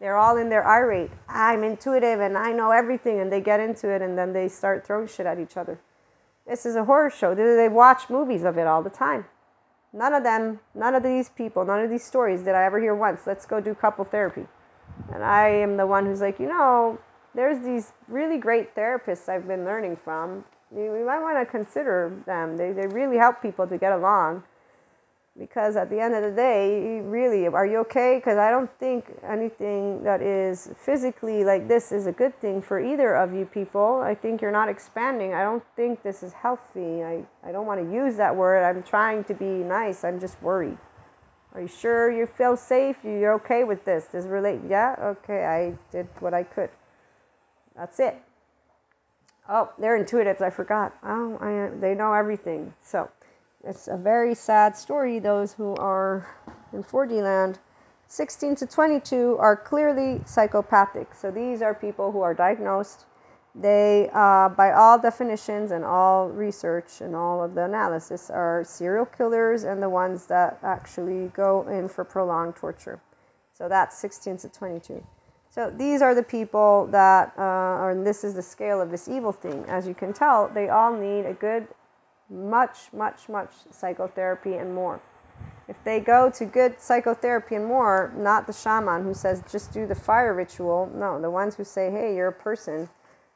They're 0.00 0.16
all 0.16 0.36
in 0.36 0.48
their 0.48 0.66
irate. 0.66 1.10
I'm 1.28 1.64
intuitive 1.64 2.20
and 2.20 2.36
I 2.36 2.52
know 2.52 2.70
everything, 2.70 3.20
and 3.20 3.32
they 3.32 3.40
get 3.40 3.60
into 3.60 3.88
it 3.88 4.02
and 4.02 4.18
then 4.18 4.32
they 4.32 4.48
start 4.48 4.86
throwing 4.86 5.06
shit 5.06 5.26
at 5.26 5.38
each 5.38 5.56
other. 5.56 5.80
This 6.46 6.66
is 6.66 6.76
a 6.76 6.84
horror 6.84 7.10
show. 7.10 7.34
They 7.34 7.68
watch 7.68 8.10
movies 8.10 8.42
of 8.42 8.58
it 8.58 8.66
all 8.66 8.82
the 8.82 8.90
time. 8.90 9.24
None 9.94 10.12
of 10.12 10.24
them, 10.24 10.60
none 10.74 10.94
of 10.94 11.02
these 11.02 11.30
people, 11.30 11.64
none 11.64 11.80
of 11.80 11.88
these 11.88 12.04
stories 12.04 12.42
did 12.42 12.54
I 12.54 12.64
ever 12.64 12.80
hear 12.80 12.94
once. 12.94 13.22
Let's 13.26 13.46
go 13.46 13.60
do 13.60 13.74
couple 13.74 14.04
therapy. 14.04 14.46
And 15.12 15.24
I 15.24 15.48
am 15.48 15.76
the 15.76 15.86
one 15.86 16.04
who's 16.04 16.20
like, 16.20 16.38
you 16.38 16.48
know, 16.48 16.98
there's 17.34 17.64
these 17.64 17.92
really 18.08 18.38
great 18.38 18.74
therapists 18.74 19.28
I've 19.28 19.46
been 19.46 19.64
learning 19.64 19.96
from. 19.96 20.44
You, 20.74 21.04
might 21.06 21.20
want 21.20 21.38
to 21.38 21.50
consider 21.50 22.12
them. 22.26 22.56
They, 22.56 22.72
they 22.72 22.86
really 22.86 23.16
help 23.16 23.40
people 23.40 23.66
to 23.66 23.78
get 23.78 23.92
along. 23.92 24.42
Because 25.36 25.74
at 25.74 25.90
the 25.90 25.98
end 25.98 26.14
of 26.14 26.22
the 26.22 26.30
day, 26.30 27.00
really, 27.00 27.48
are 27.48 27.66
you 27.66 27.78
okay? 27.78 28.18
Because 28.18 28.38
I 28.38 28.50
don't 28.50 28.70
think 28.78 29.06
anything 29.28 30.04
that 30.04 30.22
is 30.22 30.70
physically 30.78 31.44
like 31.44 31.66
this 31.66 31.90
is 31.90 32.06
a 32.06 32.12
good 32.12 32.40
thing 32.40 32.62
for 32.62 32.78
either 32.78 33.16
of 33.16 33.34
you 33.34 33.44
people. 33.44 34.00
I 34.00 34.14
think 34.14 34.40
you're 34.40 34.52
not 34.52 34.68
expanding. 34.68 35.34
I 35.34 35.42
don't 35.42 35.64
think 35.74 36.04
this 36.04 36.22
is 36.22 36.32
healthy. 36.32 37.02
I, 37.02 37.24
I 37.42 37.50
don't 37.50 37.66
want 37.66 37.84
to 37.84 37.92
use 37.92 38.16
that 38.16 38.34
word. 38.34 38.62
I'm 38.62 38.84
trying 38.84 39.24
to 39.24 39.34
be 39.34 39.44
nice. 39.44 40.04
I'm 40.04 40.20
just 40.20 40.40
worried. 40.40 40.78
Are 41.52 41.62
you 41.62 41.68
sure 41.68 42.12
you 42.12 42.26
feel 42.26 42.56
safe? 42.56 42.98
You're 43.02 43.34
okay 43.34 43.64
with 43.64 43.84
this? 43.84 44.04
This 44.06 44.26
relate? 44.26 44.60
Yeah? 44.68 44.94
Okay, 45.00 45.44
I 45.44 45.76
did 45.90 46.08
what 46.20 46.32
I 46.32 46.44
could. 46.44 46.70
That's 47.76 47.98
it. 48.00 48.22
Oh, 49.48 49.70
they're 49.78 50.02
intuitives. 50.02 50.40
I 50.40 50.50
forgot. 50.50 50.94
Oh, 51.02 51.36
I, 51.40 51.76
they 51.78 51.94
know 51.94 52.12
everything. 52.12 52.74
So 52.82 53.10
it's 53.62 53.88
a 53.88 53.96
very 53.96 54.34
sad 54.34 54.76
story. 54.76 55.18
Those 55.18 55.54
who 55.54 55.74
are 55.76 56.26
in 56.72 56.82
4D 56.82 57.22
land, 57.22 57.58
16 58.08 58.56
to 58.56 58.66
22, 58.66 59.36
are 59.38 59.56
clearly 59.56 60.22
psychopathic. 60.24 61.14
So 61.14 61.30
these 61.30 61.62
are 61.62 61.74
people 61.74 62.12
who 62.12 62.20
are 62.20 62.34
diagnosed. 62.34 63.04
They, 63.54 64.10
uh, 64.12 64.48
by 64.48 64.72
all 64.72 64.98
definitions 64.98 65.70
and 65.70 65.84
all 65.84 66.28
research 66.28 67.00
and 67.00 67.14
all 67.14 67.42
of 67.42 67.54
the 67.54 67.64
analysis, 67.64 68.28
are 68.28 68.64
serial 68.64 69.06
killers 69.06 69.62
and 69.62 69.82
the 69.82 69.88
ones 69.88 70.26
that 70.26 70.58
actually 70.62 71.28
go 71.28 71.68
in 71.68 71.88
for 71.88 72.04
prolonged 72.04 72.56
torture. 72.56 73.00
So 73.52 73.68
that's 73.68 73.96
16 73.98 74.38
to 74.38 74.48
22. 74.48 75.06
So 75.54 75.70
these 75.70 76.02
are 76.02 76.16
the 76.16 76.22
people 76.24 76.88
that, 76.90 77.32
uh, 77.38 77.86
and 77.86 78.04
this 78.04 78.24
is 78.24 78.34
the 78.34 78.42
scale 78.42 78.80
of 78.80 78.90
this 78.90 79.06
evil 79.06 79.30
thing. 79.30 79.64
As 79.68 79.86
you 79.86 79.94
can 79.94 80.12
tell, 80.12 80.48
they 80.48 80.68
all 80.68 80.92
need 80.92 81.26
a 81.26 81.32
good, 81.32 81.68
much, 82.28 82.92
much, 82.92 83.28
much 83.28 83.52
psychotherapy 83.70 84.54
and 84.54 84.74
more. 84.74 85.00
If 85.68 85.76
they 85.84 86.00
go 86.00 86.28
to 86.28 86.44
good 86.44 86.80
psychotherapy 86.80 87.54
and 87.54 87.66
more, 87.66 88.12
not 88.16 88.48
the 88.48 88.52
shaman 88.52 89.04
who 89.04 89.14
says 89.14 89.44
just 89.48 89.72
do 89.72 89.86
the 89.86 89.94
fire 89.94 90.34
ritual. 90.34 90.90
No, 90.92 91.20
the 91.20 91.30
ones 91.30 91.54
who 91.54 91.62
say, 91.62 91.88
hey, 91.88 92.16
you're 92.16 92.28
a 92.28 92.32
person. 92.32 92.88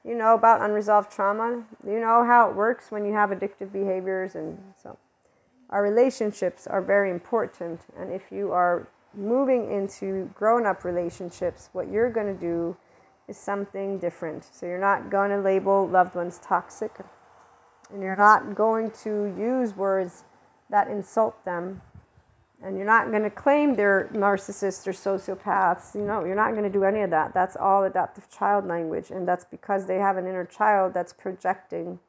You 0.04 0.16
know 0.16 0.34
about 0.34 0.60
unresolved 0.60 1.12
trauma. 1.12 1.62
You 1.86 2.00
know 2.00 2.24
how 2.24 2.50
it 2.50 2.56
works 2.56 2.90
when 2.90 3.06
you 3.06 3.12
have 3.12 3.30
addictive 3.30 3.72
behaviors. 3.72 4.34
And 4.34 4.58
so 4.82 4.98
our 5.70 5.84
relationships 5.84 6.66
are 6.66 6.82
very 6.82 7.12
important. 7.12 7.82
And 7.96 8.12
if 8.12 8.32
you 8.32 8.50
are 8.50 8.88
moving 9.14 9.70
into 9.72 10.30
grown 10.34 10.66
up 10.66 10.84
relationships, 10.84 11.70
what 11.72 11.90
you're 11.90 12.10
going 12.10 12.26
to 12.26 12.40
do 12.40 12.76
is 13.28 13.36
something 13.36 13.98
different. 13.98 14.48
So 14.52 14.66
you're 14.66 14.80
not 14.80 15.10
going 15.10 15.30
to 15.30 15.40
label 15.40 15.86
loved 15.86 16.14
ones 16.14 16.40
toxic, 16.42 16.92
and 17.92 18.02
you're 18.02 18.16
not 18.16 18.54
going 18.54 18.90
to 19.02 19.34
use 19.38 19.76
words 19.76 20.24
that 20.70 20.88
insult 20.88 21.44
them, 21.44 21.80
and 22.62 22.76
you're 22.76 22.86
not 22.86 23.10
going 23.10 23.22
to 23.22 23.30
claim 23.30 23.76
they're 23.76 24.10
narcissists 24.12 24.86
or 24.86 24.92
sociopaths. 24.92 25.94
You 25.94 26.02
know, 26.02 26.24
you're 26.24 26.34
not 26.36 26.52
going 26.52 26.64
to 26.64 26.70
do 26.70 26.84
any 26.84 27.02
of 27.02 27.10
that. 27.10 27.32
That's 27.32 27.56
all 27.56 27.84
adaptive 27.84 28.28
child 28.28 28.66
language, 28.66 29.10
and 29.10 29.26
that's 29.28 29.44
because 29.44 29.86
they 29.86 29.96
have 29.96 30.16
an 30.16 30.26
inner 30.26 30.44
child 30.44 30.94
that's 30.94 31.12
projecting 31.12 32.00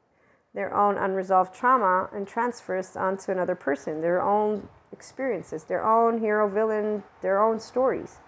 their 0.52 0.74
own 0.74 0.96
unresolved 0.96 1.54
trauma 1.54 2.08
and 2.12 2.26
transfers 2.26 2.96
onto 2.96 3.30
another 3.30 3.54
person, 3.54 4.00
their 4.00 4.20
own 4.20 4.68
experiences, 4.92 5.64
their 5.64 5.84
own 5.84 6.20
hero 6.20 6.48
villain, 6.48 7.02
their 7.22 7.42
own 7.42 7.58
stories. 7.58 8.18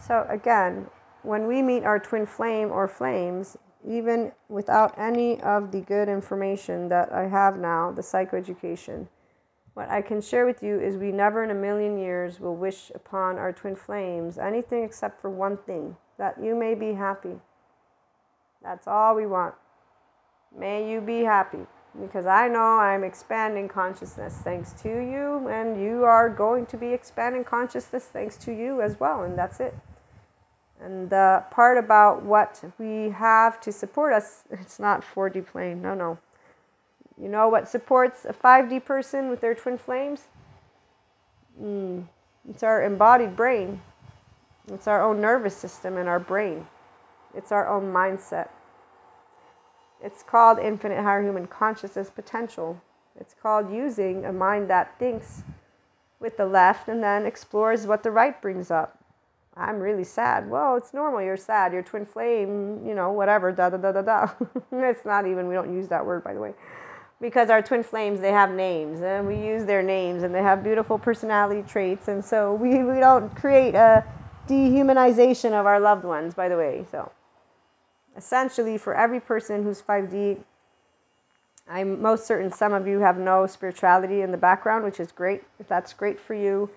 So, 0.00 0.26
again, 0.28 0.88
when 1.22 1.46
we 1.46 1.62
meet 1.62 1.84
our 1.84 1.98
twin 1.98 2.26
flame 2.26 2.70
or 2.70 2.86
flames, 2.86 3.56
even 3.86 4.32
without 4.48 4.96
any 4.98 5.40
of 5.40 5.72
the 5.72 5.80
good 5.80 6.08
information 6.08 6.88
that 6.88 7.12
I 7.12 7.28
have 7.28 7.58
now, 7.58 7.90
the 7.90 8.02
psychoeducation, 8.02 9.08
what 9.74 9.88
I 9.88 10.02
can 10.02 10.20
share 10.20 10.46
with 10.46 10.62
you 10.62 10.80
is 10.80 10.96
we 10.96 11.12
never 11.12 11.44
in 11.44 11.50
a 11.50 11.54
million 11.54 11.98
years 11.98 12.40
will 12.40 12.56
wish 12.56 12.90
upon 12.94 13.38
our 13.38 13.52
twin 13.52 13.76
flames 13.76 14.36
anything 14.36 14.82
except 14.82 15.20
for 15.20 15.30
one 15.30 15.56
thing 15.56 15.96
that 16.18 16.42
you 16.42 16.56
may 16.56 16.74
be 16.74 16.94
happy. 16.94 17.40
That's 18.62 18.88
all 18.88 19.14
we 19.14 19.26
want. 19.26 19.54
May 20.56 20.90
you 20.90 21.00
be 21.00 21.20
happy 21.20 21.66
because 22.00 22.26
I 22.26 22.48
know 22.48 22.78
I'm 22.78 23.04
expanding 23.04 23.68
consciousness 23.68 24.34
thanks 24.42 24.72
to 24.82 24.88
you, 24.88 25.48
and 25.48 25.80
you 25.80 26.04
are 26.04 26.28
going 26.28 26.66
to 26.66 26.76
be 26.76 26.88
expanding 26.88 27.44
consciousness 27.44 28.04
thanks 28.04 28.36
to 28.38 28.52
you 28.52 28.80
as 28.80 29.00
well, 29.00 29.22
and 29.22 29.36
that's 29.36 29.60
it. 29.60 29.74
And 30.80 31.10
the 31.10 31.44
part 31.50 31.76
about 31.76 32.22
what 32.22 32.62
we 32.78 33.10
have 33.10 33.60
to 33.62 33.72
support 33.72 34.12
us, 34.12 34.44
it's 34.50 34.78
not 34.78 35.02
4D 35.02 35.46
plane, 35.46 35.82
no, 35.82 35.94
no. 35.94 36.18
You 37.20 37.28
know 37.28 37.48
what 37.48 37.68
supports 37.68 38.24
a 38.24 38.32
5D 38.32 38.84
person 38.84 39.28
with 39.28 39.40
their 39.40 39.54
twin 39.54 39.76
flames? 39.76 40.28
Mm, 41.60 42.06
it's 42.48 42.62
our 42.62 42.84
embodied 42.84 43.34
brain. 43.34 43.82
It's 44.72 44.86
our 44.86 45.02
own 45.02 45.20
nervous 45.20 45.56
system 45.56 45.96
and 45.96 46.08
our 46.08 46.20
brain. 46.20 46.66
It's 47.34 47.50
our 47.50 47.68
own 47.68 47.92
mindset. 47.92 48.48
It's 50.02 50.22
called 50.22 50.58
infinite 50.58 51.02
higher 51.02 51.22
human 51.22 51.46
consciousness 51.46 52.10
potential. 52.10 52.80
It's 53.20 53.34
called 53.34 53.72
using 53.72 54.24
a 54.24 54.32
mind 54.32 54.70
that 54.70 54.98
thinks 54.98 55.42
with 56.20 56.36
the 56.36 56.46
left 56.46 56.88
and 56.88 57.02
then 57.02 57.26
explores 57.26 57.86
what 57.86 58.02
the 58.02 58.10
right 58.10 58.40
brings 58.40 58.70
up. 58.70 58.98
I'm 59.56 59.80
really 59.80 60.04
sad. 60.04 60.48
Well, 60.48 60.76
it's 60.76 60.94
normal. 60.94 61.20
You're 61.20 61.36
sad. 61.36 61.72
Your 61.72 61.82
twin 61.82 62.06
flame, 62.06 62.86
you 62.86 62.94
know, 62.94 63.10
whatever, 63.10 63.50
da 63.50 63.70
da 63.70 63.76
da 63.76 63.90
da 63.90 64.02
da. 64.02 64.30
it's 64.72 65.04
not 65.04 65.26
even, 65.26 65.48
we 65.48 65.54
don't 65.54 65.74
use 65.74 65.88
that 65.88 66.06
word, 66.06 66.22
by 66.22 66.32
the 66.32 66.40
way. 66.40 66.54
Because 67.20 67.50
our 67.50 67.60
twin 67.60 67.82
flames, 67.82 68.20
they 68.20 68.30
have 68.30 68.52
names 68.52 69.00
and 69.00 69.26
we 69.26 69.34
use 69.34 69.64
their 69.64 69.82
names 69.82 70.22
and 70.22 70.32
they 70.32 70.42
have 70.42 70.62
beautiful 70.62 70.96
personality 70.96 71.64
traits. 71.68 72.06
And 72.06 72.24
so 72.24 72.54
we, 72.54 72.84
we 72.84 73.00
don't 73.00 73.34
create 73.34 73.74
a 73.74 74.04
dehumanization 74.46 75.58
of 75.58 75.66
our 75.66 75.80
loved 75.80 76.04
ones, 76.04 76.34
by 76.34 76.48
the 76.48 76.56
way. 76.56 76.86
So 76.92 77.10
essentially 78.18 78.76
for 78.76 78.94
every 78.94 79.20
person 79.20 79.62
who's 79.62 79.80
5D, 79.80 80.38
I'm 81.70 82.02
most 82.02 82.26
certain 82.26 82.50
some 82.52 82.72
of 82.74 82.86
you 82.86 82.98
have 82.98 83.16
no 83.16 83.46
spirituality 83.46 84.20
in 84.22 84.32
the 84.32 84.36
background, 84.36 84.84
which 84.84 84.98
is 85.00 85.12
great. 85.12 85.44
If 85.60 85.68
that's 85.68 85.92
great 85.92 86.18
for 86.18 86.34
you. 86.34 86.68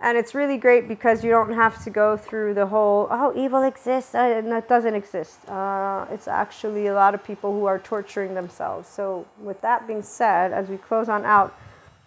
And 0.00 0.18
it's 0.18 0.34
really 0.34 0.58
great 0.58 0.86
because 0.86 1.24
you 1.24 1.30
don't 1.30 1.54
have 1.54 1.82
to 1.84 1.90
go 1.90 2.16
through 2.16 2.54
the 2.54 2.66
whole, 2.66 3.06
oh, 3.10 3.32
evil 3.34 3.62
exists, 3.62 4.14
uh, 4.14 4.18
and 4.18 4.48
it 4.48 4.68
doesn't 4.68 4.94
exist. 4.94 5.48
Uh, 5.48 6.04
it's 6.10 6.28
actually 6.28 6.88
a 6.88 6.94
lot 6.94 7.14
of 7.14 7.24
people 7.24 7.52
who 7.52 7.64
are 7.64 7.78
torturing 7.78 8.34
themselves. 8.34 8.88
So, 8.88 9.24
with 9.40 9.60
that 9.62 9.86
being 9.86 10.02
said, 10.02 10.52
as 10.52 10.68
we 10.68 10.76
close 10.76 11.08
on 11.08 11.24
out, 11.24 11.56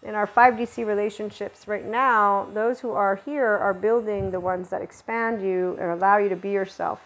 in 0.04 0.14
our 0.14 0.28
5D 0.28 0.68
SEE 0.68 0.84
relationships 0.84 1.68
right 1.68 1.86
now, 1.86 2.48
those 2.54 2.82
who 2.82 2.92
are 2.92 3.16
here 3.26 3.48
are 3.48 3.74
building 3.74 4.32
the 4.32 4.40
ones 4.40 4.70
that 4.70 4.82
expand 4.82 5.42
you 5.42 5.76
and 5.80 5.90
allow 5.90 6.18
you 6.18 6.30
to 6.30 6.36
be 6.36 6.52
yourself. 6.52 7.00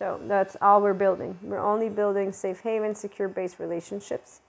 So 0.00 0.18
that's 0.24 0.56
all 0.62 0.80
we're 0.80 0.94
building. 0.94 1.38
We're 1.42 1.62
only 1.62 1.90
building 1.90 2.32
safe 2.32 2.60
haven, 2.60 2.94
secure 2.94 3.28
base 3.28 3.60
relationships. 3.60 4.40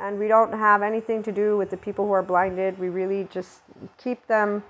And 0.00 0.18
we 0.18 0.26
don't 0.26 0.54
have 0.54 0.80
anything 0.80 1.22
to 1.24 1.32
do 1.32 1.58
with 1.58 1.68
the 1.68 1.76
people 1.76 2.06
who 2.06 2.12
are 2.12 2.22
blinded. 2.22 2.78
We 2.78 2.88
really 2.88 3.28
just 3.30 3.60
keep 3.98 4.26
them 4.26 4.64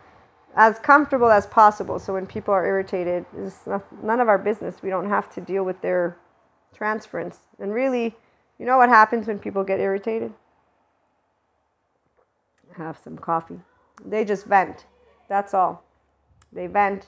as 0.56 0.80
comfortable 0.80 1.30
as 1.30 1.46
possible. 1.46 2.00
So 2.00 2.12
when 2.12 2.26
people 2.26 2.52
are 2.52 2.66
irritated, 2.66 3.24
it's 3.38 3.68
none 4.02 4.18
of 4.18 4.28
our 4.28 4.36
business. 4.36 4.82
We 4.82 4.90
don't 4.90 5.08
have 5.08 5.32
to 5.34 5.40
deal 5.40 5.62
with 5.62 5.80
their 5.80 6.16
transference. 6.74 7.38
And 7.60 7.72
really, 7.72 8.16
you 8.58 8.66
know 8.66 8.78
what 8.78 8.88
happens 8.88 9.28
when 9.28 9.38
people 9.38 9.62
get 9.62 9.78
irritated? 9.78 10.32
Have 12.76 12.98
some 12.98 13.16
coffee. 13.16 13.60
They 14.04 14.24
just 14.24 14.46
vent. 14.46 14.86
That's 15.28 15.54
all. 15.54 15.84
They 16.52 16.66
vent. 16.66 17.06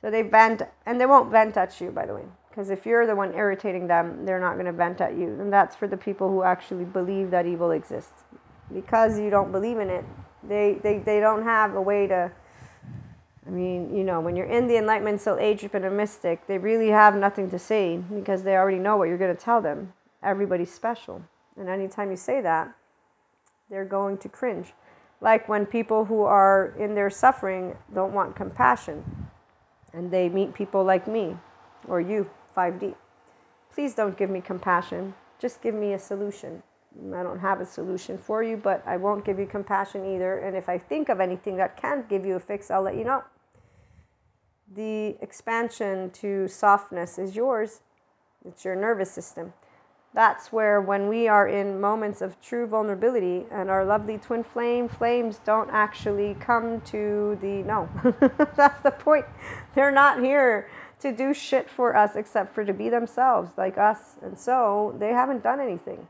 So 0.00 0.10
they 0.10 0.22
vent, 0.22 0.62
and 0.86 0.98
they 0.98 1.06
won't 1.06 1.30
vent 1.30 1.58
at 1.58 1.78
you, 1.82 1.90
by 1.90 2.06
the 2.06 2.14
way. 2.14 2.24
Because 2.56 2.70
if 2.70 2.86
you're 2.86 3.06
the 3.06 3.14
one 3.14 3.34
irritating 3.34 3.86
them, 3.86 4.24
they're 4.24 4.40
not 4.40 4.54
going 4.54 4.64
to 4.64 4.72
vent 4.72 5.02
at 5.02 5.12
you. 5.12 5.26
And 5.38 5.52
that's 5.52 5.76
for 5.76 5.86
the 5.86 5.96
people 5.98 6.30
who 6.30 6.42
actually 6.42 6.86
believe 6.86 7.30
that 7.30 7.44
evil 7.44 7.70
exists. 7.72 8.24
Because 8.72 9.20
you 9.20 9.28
don't 9.28 9.52
believe 9.52 9.78
in 9.78 9.90
it, 9.90 10.06
they, 10.42 10.78
they, 10.82 10.96
they 10.96 11.20
don't 11.20 11.42
have 11.42 11.74
a 11.74 11.82
way 11.82 12.06
to. 12.06 12.32
I 13.46 13.50
mean, 13.50 13.94
you 13.94 14.02
know, 14.02 14.20
when 14.20 14.36
you're 14.36 14.46
in 14.46 14.68
the 14.68 14.78
Enlightenment 14.78 15.20
Soul 15.20 15.38
Age 15.38 15.68
and 15.70 15.84
a 15.84 15.90
mystic, 15.90 16.46
they 16.46 16.56
really 16.56 16.88
have 16.88 17.14
nothing 17.14 17.50
to 17.50 17.58
say 17.58 17.98
because 17.98 18.42
they 18.42 18.56
already 18.56 18.78
know 18.78 18.96
what 18.96 19.08
you're 19.08 19.18
going 19.18 19.36
to 19.36 19.40
tell 19.40 19.60
them. 19.60 19.92
Everybody's 20.22 20.72
special. 20.72 21.22
And 21.58 21.68
anytime 21.68 22.10
you 22.10 22.16
say 22.16 22.40
that, 22.40 22.74
they're 23.68 23.84
going 23.84 24.16
to 24.18 24.30
cringe. 24.30 24.72
Like 25.20 25.46
when 25.46 25.66
people 25.66 26.06
who 26.06 26.22
are 26.22 26.74
in 26.78 26.94
their 26.94 27.10
suffering 27.10 27.76
don't 27.94 28.14
want 28.14 28.34
compassion 28.34 29.28
and 29.92 30.10
they 30.10 30.30
meet 30.30 30.54
people 30.54 30.82
like 30.82 31.06
me 31.06 31.36
or 31.86 32.00
you 32.00 32.28
5D. 32.56 32.94
Please 33.72 33.94
don't 33.94 34.16
give 34.16 34.30
me 34.30 34.40
compassion. 34.40 35.14
Just 35.38 35.60
give 35.60 35.74
me 35.74 35.92
a 35.92 35.98
solution. 35.98 36.62
I 37.14 37.22
don't 37.22 37.38
have 37.38 37.60
a 37.60 37.66
solution 37.66 38.16
for 38.16 38.42
you, 38.42 38.56
but 38.56 38.82
I 38.86 38.96
won't 38.96 39.24
give 39.24 39.38
you 39.38 39.46
compassion 39.46 40.04
either. 40.14 40.38
And 40.38 40.56
if 40.56 40.68
I 40.68 40.78
think 40.78 41.08
of 41.08 41.20
anything 41.20 41.56
that 41.58 41.76
can 41.76 42.06
give 42.08 42.24
you 42.24 42.36
a 42.36 42.40
fix, 42.40 42.70
I'll 42.70 42.82
let 42.82 42.96
you 42.96 43.04
know. 43.04 43.22
The 44.74 45.16
expansion 45.20 46.10
to 46.12 46.48
softness 46.48 47.18
is 47.18 47.36
yours, 47.36 47.82
it's 48.44 48.64
your 48.64 48.74
nervous 48.74 49.10
system. 49.10 49.52
That's 50.14 50.50
where, 50.50 50.80
when 50.80 51.08
we 51.08 51.28
are 51.28 51.46
in 51.46 51.78
moments 51.78 52.22
of 52.22 52.40
true 52.40 52.66
vulnerability 52.66 53.44
and 53.50 53.68
our 53.68 53.84
lovely 53.84 54.16
twin 54.16 54.42
flame 54.42 54.88
flames 54.88 55.40
don't 55.44 55.68
actually 55.70 56.34
come 56.40 56.80
to 56.86 57.38
the 57.42 57.62
no, 57.64 57.88
that's 58.56 58.82
the 58.82 58.92
point. 58.92 59.26
They're 59.74 59.92
not 59.92 60.24
here 60.24 60.70
to 61.00 61.12
do 61.12 61.34
shit 61.34 61.68
for 61.68 61.96
us 61.96 62.16
except 62.16 62.54
for 62.54 62.64
to 62.64 62.72
be 62.72 62.88
themselves 62.88 63.52
like 63.56 63.76
us. 63.78 64.16
And 64.22 64.38
so 64.38 64.94
they 64.98 65.10
haven't 65.10 65.42
done 65.42 65.60
anything, 65.60 66.08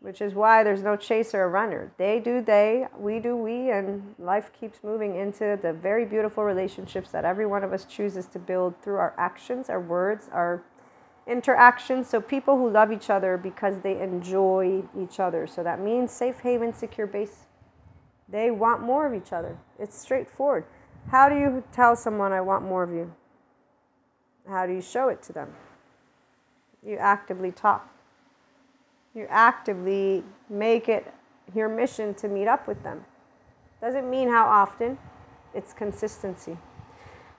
which 0.00 0.20
is 0.20 0.34
why 0.34 0.64
there's 0.64 0.82
no 0.82 0.96
chaser 0.96 1.42
or 1.42 1.50
runner. 1.50 1.92
They 1.98 2.18
do 2.18 2.40
they, 2.40 2.86
we 2.98 3.20
do 3.20 3.36
we, 3.36 3.70
and 3.70 4.14
life 4.18 4.50
keeps 4.58 4.82
moving 4.82 5.16
into 5.16 5.58
the 5.60 5.72
very 5.72 6.04
beautiful 6.04 6.44
relationships 6.44 7.10
that 7.10 7.24
every 7.24 7.46
one 7.46 7.62
of 7.62 7.72
us 7.72 7.84
chooses 7.84 8.26
to 8.28 8.38
build 8.38 8.74
through 8.82 8.96
our 8.96 9.14
actions, 9.18 9.68
our 9.68 9.80
words, 9.80 10.30
our 10.32 10.62
interactions. 11.26 12.08
So 12.08 12.20
people 12.20 12.56
who 12.56 12.70
love 12.70 12.90
each 12.90 13.10
other 13.10 13.36
because 13.36 13.80
they 13.80 14.00
enjoy 14.00 14.84
each 14.98 15.20
other. 15.20 15.46
So 15.46 15.62
that 15.62 15.80
means 15.80 16.10
safe 16.10 16.40
haven, 16.40 16.72
secure 16.72 17.06
base. 17.06 17.46
They 18.28 18.50
want 18.50 18.80
more 18.82 19.06
of 19.06 19.14
each 19.14 19.32
other. 19.32 19.58
It's 19.78 19.98
straightforward. 19.98 20.64
How 21.10 21.28
do 21.28 21.34
you 21.34 21.64
tell 21.72 21.96
someone 21.96 22.32
I 22.32 22.40
want 22.40 22.64
more 22.64 22.82
of 22.82 22.90
you? 22.90 23.12
How 24.50 24.66
do 24.66 24.72
you 24.72 24.82
show 24.82 25.08
it 25.08 25.22
to 25.22 25.32
them? 25.32 25.52
You 26.84 26.96
actively 26.96 27.52
talk. 27.52 27.88
You 29.14 29.26
actively 29.30 30.24
make 30.48 30.88
it 30.88 31.14
your 31.54 31.68
mission 31.68 32.14
to 32.14 32.26
meet 32.26 32.48
up 32.48 32.66
with 32.66 32.82
them. 32.82 33.04
Doesn't 33.80 34.10
mean 34.10 34.28
how 34.28 34.46
often, 34.46 34.98
it's 35.54 35.72
consistency. 35.72 36.58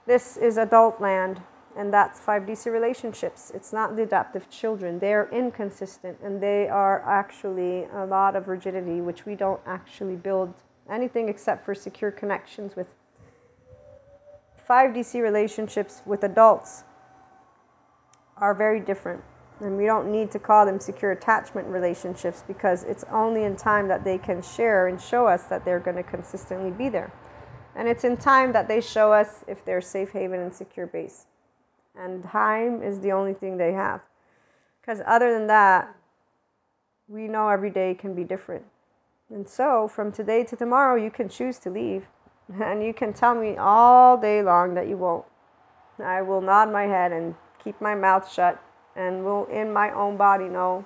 This 0.07 0.38
is 0.38 0.57
adult 0.57 1.01
land, 1.01 1.41
and 1.78 1.93
that's 1.93 2.20
5D 2.20 2.57
SEE 2.57 2.70
relationships. 2.70 3.51
It's 3.53 3.74
not 3.74 3.97
the 3.97 4.03
adaptive 4.03 4.49
children. 4.49 4.99
They're 4.99 5.30
inconsistent, 5.34 6.18
and 6.24 6.41
they 6.41 6.70
are 6.70 7.01
actually 7.01 7.88
a 7.93 8.05
lot 8.05 8.38
of 8.38 8.47
rigidity, 8.47 9.01
which 9.01 9.26
we 9.26 9.36
don't 9.36 9.59
actually 9.66 10.16
build 10.16 10.53
anything 10.89 11.28
except 11.28 11.66
for 11.66 11.76
secure 11.76 12.12
connections 12.12 12.78
with 12.78 12.93
5D 14.68 15.03
SEE 15.03 15.20
relationships 15.20 16.01
with 16.05 16.24
adults 16.24 16.86
are 18.42 18.56
very 18.56 18.80
different. 18.80 19.24
And 19.60 19.78
we 19.78 19.86
don't 19.86 20.12
need 20.12 20.32
to 20.32 20.39
call 20.39 20.66
them 20.66 20.80
secure 20.80 21.12
attachment 21.12 21.68
relationships 21.68 22.44
because 22.48 22.84
it's 22.84 23.06
only 23.12 23.44
in 23.44 23.56
time 23.56 23.88
that 23.89 24.04
they 24.04 24.18
can 24.18 24.42
share 24.42 24.88
and 24.88 25.00
show 25.00 25.28
us 25.28 25.44
that 25.44 25.64
they're 25.64 25.80
going 25.80 25.98
to 25.98 26.04
consistently 26.04 26.72
be 26.72 26.89
there. 26.89 27.14
And 27.76 27.88
it's 27.88 28.04
in 28.04 28.18
time 28.18 28.52
that 28.54 28.68
they 28.68 28.82
show 28.82 29.14
us 29.14 29.46
if 29.48 29.64
they're 29.64 29.80
safe 29.80 30.10
haven 30.12 30.39
and 30.39 30.54
secure 30.54 30.88
base. 30.88 31.28
And 31.96 32.24
time 32.24 32.82
is 32.82 33.02
the 33.02 33.12
only 33.12 33.36
thing 33.36 33.58
they 33.58 33.74
have. 33.74 34.02
Because 34.82 35.02
other 35.06 35.32
than 35.32 35.46
that, 35.48 35.96
we 37.08 37.28
know 37.28 37.50
every 37.50 37.70
day 37.70 37.94
can 37.94 38.16
be 38.16 38.24
different. 38.24 38.66
And 39.30 39.48
so 39.48 39.88
from 39.88 40.12
today 40.12 40.44
to 40.46 40.56
tomorrow, 40.56 41.02
you 41.02 41.12
can 41.12 41.30
choose 41.30 41.60
to 41.60 41.70
leave. 41.70 42.08
And 42.62 42.84
you 42.84 42.94
can 42.94 43.14
tell 43.14 43.34
me 43.34 43.56
all 43.56 44.18
day 44.18 44.42
long 44.42 44.74
that 44.74 44.89
you 44.89 44.98
won't. 44.98 45.24
I 46.04 46.22
will 46.22 46.42
nod 46.42 46.70
my 46.70 46.84
head 46.84 47.14
and 47.14 47.36
keep 47.64 47.80
my 47.82 47.95
mouth 47.95 48.32
shut 48.32 48.62
and 48.95 49.24
will 49.24 49.45
in 49.45 49.72
my 49.72 49.91
own 49.91 50.18
body 50.18 50.45
know. 50.45 50.86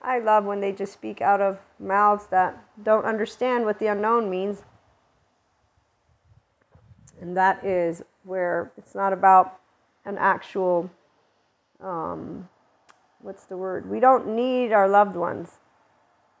I 0.00 0.18
love 0.18 0.44
when 0.44 0.60
they 0.60 0.72
just 0.72 0.92
speak 0.92 1.20
out 1.20 1.40
of 1.40 1.58
mouths 1.78 2.26
that 2.30 2.62
don't 2.82 3.04
understand 3.04 3.64
what 3.64 3.78
the 3.78 3.88
unknown 3.88 4.30
means. 4.30 4.62
And 7.20 7.36
that 7.36 7.64
is 7.64 8.02
where 8.22 8.70
it's 8.78 8.94
not 8.94 9.12
about 9.12 9.58
an 10.04 10.16
actual, 10.18 10.90
um, 11.82 12.48
what's 13.20 13.44
the 13.44 13.56
word? 13.56 13.90
We 13.90 13.98
don't 13.98 14.34
need 14.36 14.72
our 14.72 14.88
loved 14.88 15.16
ones. 15.16 15.58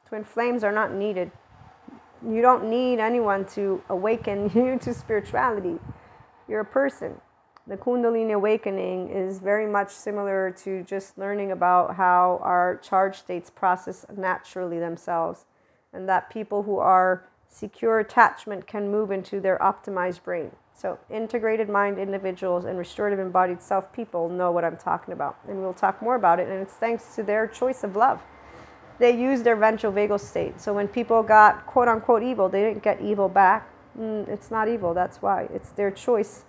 Twin 0.08 0.24
flames 0.24 0.62
are 0.62 0.72
not 0.72 0.94
needed. 0.94 1.32
You 2.26 2.40
don't 2.40 2.70
need 2.70 3.00
anyone 3.00 3.44
to 3.46 3.82
awaken 3.88 4.50
you 4.54 4.78
to 4.80 4.94
spirituality. 4.94 5.78
You're 6.46 6.60
a 6.60 6.64
person 6.64 7.20
the 7.68 7.76
Kundalini 7.76 8.32
awakening 8.32 9.10
is 9.10 9.40
very 9.40 9.66
much 9.66 9.90
similar 9.90 10.50
to 10.62 10.82
just 10.84 11.18
learning 11.18 11.52
about 11.52 11.96
how 11.96 12.40
our 12.42 12.80
charge 12.82 13.18
states 13.18 13.50
process 13.50 14.06
naturally 14.16 14.78
themselves, 14.78 15.44
and 15.92 16.08
that 16.08 16.30
people 16.30 16.62
who 16.62 16.78
are 16.78 17.28
secure 17.46 17.98
attachment 17.98 18.66
can 18.66 18.90
move 18.90 19.10
into 19.10 19.38
their 19.38 19.58
optimized 19.58 20.22
brain. 20.22 20.50
So, 20.74 20.98
integrated 21.10 21.68
mind 21.68 21.98
individuals 21.98 22.64
and 22.64 22.78
restorative 22.78 23.18
embodied 23.18 23.60
self 23.60 23.92
people 23.92 24.30
know 24.30 24.50
what 24.50 24.64
I'm 24.64 24.76
talking 24.76 25.12
about, 25.12 25.36
and 25.46 25.60
we'll 25.60 25.74
talk 25.74 26.00
more 26.00 26.14
about 26.14 26.40
it. 26.40 26.48
And 26.48 26.62
it's 26.62 26.74
thanks 26.74 27.14
to 27.16 27.22
their 27.22 27.46
choice 27.46 27.84
of 27.84 27.96
love. 27.96 28.22
They 28.98 29.10
use 29.10 29.42
their 29.42 29.56
ventral 29.56 29.92
vagal 29.92 30.20
state. 30.20 30.60
So, 30.60 30.72
when 30.72 30.88
people 30.88 31.22
got 31.22 31.66
quote 31.66 31.88
unquote 31.88 32.22
evil, 32.22 32.48
they 32.48 32.62
didn't 32.62 32.82
get 32.82 33.02
evil 33.02 33.28
back. 33.28 33.68
Mm, 33.98 34.26
it's 34.28 34.50
not 34.50 34.68
evil, 34.68 34.94
that's 34.94 35.20
why. 35.20 35.48
It's 35.52 35.70
their 35.70 35.90
choice 35.90 36.44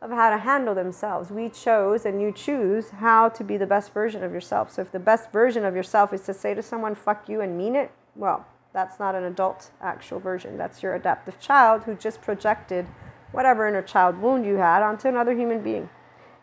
of 0.00 0.10
how 0.10 0.30
to 0.30 0.38
handle 0.38 0.74
themselves. 0.74 1.30
We 1.30 1.48
chose 1.48 2.04
and 2.04 2.20
you 2.20 2.32
choose 2.32 2.90
how 2.90 3.28
to 3.30 3.44
be 3.44 3.56
the 3.56 3.66
best 3.66 3.92
version 3.92 4.22
of 4.22 4.32
yourself. 4.32 4.70
So 4.72 4.82
if 4.82 4.92
the 4.92 5.00
best 5.00 5.32
version 5.32 5.64
of 5.64 5.74
yourself 5.74 6.12
is 6.12 6.22
to 6.22 6.34
say 6.34 6.54
to 6.54 6.62
someone, 6.62 6.94
fuck 6.94 7.28
you 7.28 7.40
and 7.40 7.58
mean 7.58 7.74
it, 7.74 7.90
well, 8.14 8.46
that's 8.72 9.00
not 9.00 9.14
an 9.14 9.24
adult 9.24 9.70
actual 9.80 10.20
version. 10.20 10.56
That's 10.56 10.82
your 10.82 10.94
adaptive 10.94 11.40
child 11.40 11.82
who 11.84 11.94
just 11.94 12.20
projected 12.20 12.86
whatever 13.32 13.66
inner 13.66 13.82
child 13.82 14.18
wound 14.18 14.46
you 14.46 14.56
had 14.56 14.82
onto 14.82 15.08
another 15.08 15.32
human 15.32 15.62
being. 15.62 15.88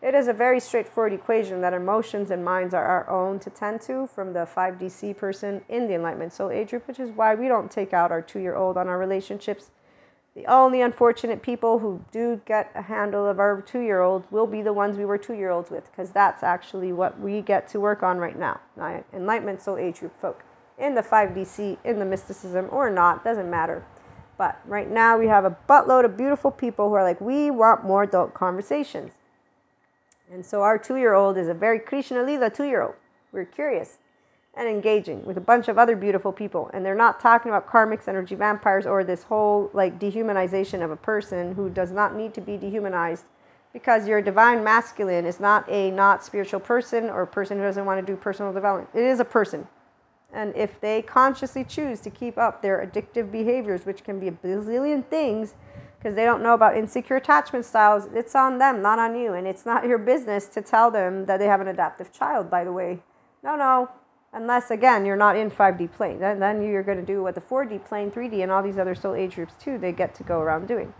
It 0.02 0.14
is 0.14 0.28
a 0.28 0.32
very 0.32 0.60
straightforward 0.60 1.14
equation 1.14 1.62
that 1.62 1.72
emotions 1.72 2.30
and 2.30 2.44
minds 2.44 2.74
are 2.74 2.84
our 2.84 3.08
own 3.08 3.38
to 3.40 3.50
tend 3.50 3.80
to 3.82 4.06
from 4.06 4.34
the 4.34 4.46
5D 4.46 4.90
SEE 4.90 5.14
person 5.14 5.62
in 5.68 5.88
the 5.88 5.94
Enlightenment 5.94 6.32
Soul 6.32 6.50
Age 6.50 6.70
group, 6.70 6.86
which 6.86 7.00
is 7.00 7.10
why 7.10 7.34
we 7.34 7.48
don't 7.48 7.70
take 7.70 7.94
out 7.94 8.12
our 8.12 8.20
two 8.20 8.38
year 8.38 8.54
old 8.54 8.76
on 8.76 8.88
our 8.88 8.98
relationships 8.98 9.70
the 10.36 10.46
only 10.46 10.82
unfortunate 10.82 11.40
people 11.40 11.78
who 11.78 12.04
do 12.12 12.42
get 12.44 12.70
a 12.74 12.82
handle 12.82 13.26
of 13.26 13.40
our 13.40 13.62
two 13.62 13.80
year 13.80 14.02
old 14.02 14.22
will 14.30 14.46
be 14.46 14.60
the 14.60 14.72
ones 14.72 14.98
we 14.98 15.06
were 15.06 15.16
two 15.16 15.32
year 15.32 15.48
olds 15.48 15.70
with, 15.70 15.90
because 15.90 16.10
that's 16.10 16.42
actually 16.42 16.92
what 16.92 17.18
we 17.18 17.40
get 17.40 17.66
to 17.68 17.80
work 17.80 18.02
on 18.02 18.18
right 18.18 18.38
now. 18.38 18.60
Enlightenment 19.14 19.62
Soul 19.62 19.78
Age 19.78 20.00
Group 20.00 20.20
folk 20.20 20.44
in 20.78 20.94
the 20.94 21.00
5D 21.00 21.46
SEE, 21.46 21.78
in 21.84 21.98
the 21.98 22.04
mysticism, 22.04 22.68
or 22.70 22.90
not, 22.90 23.24
doesn't 23.24 23.48
matter. 23.48 23.82
But 24.36 24.60
right 24.66 24.90
now 24.90 25.16
we 25.16 25.26
have 25.26 25.46
a 25.46 25.56
buttload 25.66 26.04
of 26.04 26.18
beautiful 26.18 26.50
people 26.50 26.90
who 26.90 26.94
are 26.96 27.02
like, 27.02 27.18
we 27.18 27.50
want 27.50 27.86
more 27.86 28.02
adult 28.02 28.34
conversations. 28.34 29.12
And 30.30 30.44
so 30.44 30.60
our 30.60 30.76
two 30.76 30.96
year 30.96 31.14
old 31.14 31.38
is 31.38 31.48
a 31.48 31.54
very 31.54 31.78
Krishna 31.78 32.18
Leela 32.18 32.54
two 32.54 32.64
year 32.64 32.82
old. 32.82 32.94
We're 33.32 33.46
curious 33.46 33.96
and 34.56 34.66
engaging 34.68 35.24
with 35.24 35.36
a 35.36 35.40
bunch 35.40 35.68
of 35.68 35.78
other 35.78 35.94
beautiful 35.94 36.32
people. 36.32 36.70
And 36.72 36.84
they're 36.84 36.94
not 36.94 37.20
talking 37.20 37.50
about 37.50 37.68
karmics, 37.68 38.08
energy 38.08 38.34
vampires, 38.34 38.86
or 38.86 39.04
this 39.04 39.22
whole 39.22 39.70
like 39.74 39.98
dehumanization 39.98 40.82
of 40.82 40.90
a 40.90 40.96
person 40.96 41.54
who 41.54 41.68
does 41.68 41.90
not 41.90 42.16
need 42.16 42.32
to 42.34 42.40
be 42.40 42.56
dehumanized 42.56 43.26
because 43.72 44.08
your 44.08 44.22
divine 44.22 44.64
masculine 44.64 45.26
is 45.26 45.38
not 45.38 45.68
a 45.68 45.90
not 45.90 46.24
spiritual 46.24 46.60
person 46.60 47.10
or 47.10 47.22
a 47.22 47.26
person 47.26 47.58
who 47.58 47.64
doesn't 47.64 47.84
want 47.84 48.04
to 48.04 48.12
do 48.12 48.16
personal 48.16 48.52
development. 48.52 48.88
It 48.94 49.04
is 49.04 49.20
a 49.20 49.24
person. 49.24 49.68
And 50.32 50.56
if 50.56 50.80
they 50.80 51.02
consciously 51.02 51.62
choose 51.62 52.00
to 52.00 52.10
keep 52.10 52.38
up 52.38 52.62
their 52.62 52.84
addictive 52.86 53.30
behaviors, 53.30 53.84
which 53.84 54.02
can 54.02 54.18
be 54.18 54.28
a 54.28 54.32
bazillion 54.32 55.04
things, 55.06 55.54
because 55.98 56.14
they 56.14 56.24
don't 56.24 56.42
know 56.42 56.54
about 56.54 56.76
insecure 56.76 57.16
attachment 57.16 57.64
styles, 57.64 58.08
it's 58.14 58.34
on 58.34 58.58
them, 58.58 58.80
not 58.80 58.98
on 58.98 59.14
you. 59.14 59.34
And 59.34 59.46
it's 59.46 59.66
not 59.66 59.84
your 59.84 59.98
business 59.98 60.46
to 60.48 60.62
tell 60.62 60.90
them 60.90 61.26
that 61.26 61.38
they 61.38 61.46
have 61.46 61.60
an 61.60 61.68
adaptive 61.68 62.12
child, 62.12 62.50
by 62.50 62.64
the 62.64 62.72
way. 62.72 63.00
No, 63.42 63.56
no, 63.56 63.90
Unless, 64.36 64.70
again, 64.70 65.06
you're 65.06 65.16
not 65.16 65.34
in 65.34 65.50
5D 65.50 65.92
plane. 65.92 66.18
Then, 66.18 66.38
then 66.38 66.62
you're 66.62 66.82
going 66.82 66.98
to 66.98 67.06
do 67.06 67.22
what 67.22 67.34
the 67.34 67.40
4D 67.40 67.86
plane, 67.86 68.10
3D, 68.10 68.42
and 68.42 68.52
all 68.52 68.62
these 68.62 68.76
other 68.76 68.94
soul 68.94 69.14
age 69.14 69.36
groups 69.36 69.54
too, 69.58 69.78
they 69.78 69.92
get 69.92 70.14
to 70.16 70.22
go 70.24 70.40
around 70.40 70.68
doing. 70.68 70.92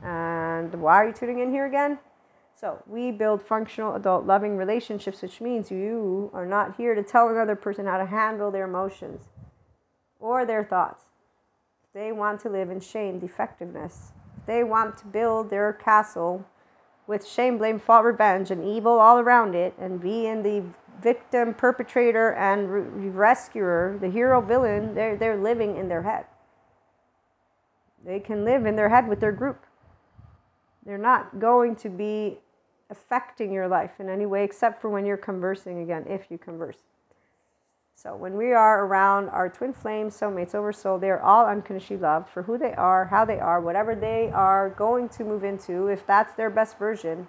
And 0.00 0.72
why 0.80 0.94
are 1.02 1.08
you 1.08 1.12
tuning 1.12 1.40
in 1.40 1.50
here 1.50 1.66
again? 1.66 1.98
So, 2.54 2.80
we 2.86 3.10
build 3.10 3.42
functional 3.42 3.96
adult 3.96 4.26
loving 4.26 4.56
relationships, 4.56 5.22
which 5.22 5.40
means 5.40 5.72
you 5.72 6.30
are 6.32 6.46
not 6.46 6.76
here 6.76 6.94
to 6.94 7.02
tell 7.02 7.28
another 7.28 7.56
person 7.56 7.84
how 7.86 7.98
to 7.98 8.06
handle 8.06 8.52
their 8.52 8.68
emotions 8.68 9.24
or 10.20 10.46
their 10.46 10.62
thoughts. 10.62 11.02
They 11.94 12.12
want 12.12 12.40
to 12.42 12.48
live 12.48 12.70
in 12.70 12.78
shame, 12.78 13.18
defectiveness, 13.18 14.12
they 14.46 14.62
want 14.62 14.96
to 14.98 15.06
build 15.06 15.50
their 15.50 15.72
castle 15.72 16.46
with 17.08 17.26
shame, 17.26 17.58
blame, 17.58 17.80
fault, 17.80 18.04
revenge, 18.04 18.52
and 18.52 18.64
evil 18.64 19.00
all 19.00 19.18
around 19.18 19.56
it, 19.56 19.74
and 19.80 20.00
be 20.00 20.26
in 20.26 20.42
the 20.42 20.62
victim, 21.02 21.54
perpetrator, 21.54 22.32
and 22.32 22.70
re- 22.70 23.08
rescuer, 23.08 23.98
the 24.00 24.10
hero, 24.10 24.40
villain, 24.40 24.94
they're, 24.94 25.16
they're 25.16 25.36
living 25.36 25.76
in 25.76 25.88
their 25.88 26.02
head. 26.02 26.26
They 28.04 28.20
can 28.20 28.44
live 28.44 28.66
in 28.66 28.76
their 28.76 28.88
head 28.88 29.08
with 29.08 29.20
their 29.20 29.32
group. 29.32 29.64
They're 30.84 30.98
not 30.98 31.38
going 31.38 31.76
to 31.76 31.88
be 31.88 32.38
affecting 32.90 33.52
your 33.52 33.68
life 33.68 33.92
in 33.98 34.08
any 34.08 34.26
way 34.26 34.44
except 34.44 34.80
for 34.80 34.88
when 34.88 35.04
you're 35.04 35.16
conversing 35.16 35.80
again, 35.80 36.04
if 36.08 36.30
you 36.30 36.38
converse. 36.38 36.78
So 37.94 38.14
when 38.14 38.36
we 38.36 38.52
are 38.52 38.84
around 38.84 39.28
our 39.30 39.48
twin 39.48 39.72
flames, 39.72 40.18
soulmates, 40.18 40.54
over 40.54 40.72
soul, 40.72 40.98
they're 40.98 41.20
all 41.20 41.46
unconditionally 41.46 42.00
loved 42.00 42.28
for 42.28 42.44
who 42.44 42.56
they 42.56 42.72
are, 42.74 43.06
how 43.06 43.24
they 43.24 43.40
are, 43.40 43.60
whatever 43.60 43.96
they 43.96 44.30
are 44.32 44.70
going 44.70 45.08
to 45.10 45.24
move 45.24 45.42
into. 45.42 45.88
If 45.88 46.06
that's 46.06 46.34
their 46.36 46.48
best 46.48 46.78
version, 46.78 47.26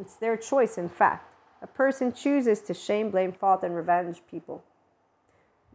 it's 0.00 0.14
their 0.14 0.36
choice, 0.36 0.78
in 0.78 0.88
fact. 0.88 1.27
A 1.60 1.66
person 1.66 2.12
chooses 2.12 2.60
to 2.62 2.74
shame, 2.74 3.10
blame, 3.10 3.32
fault, 3.32 3.64
and 3.64 3.74
revenge 3.74 4.22
people. 4.30 4.62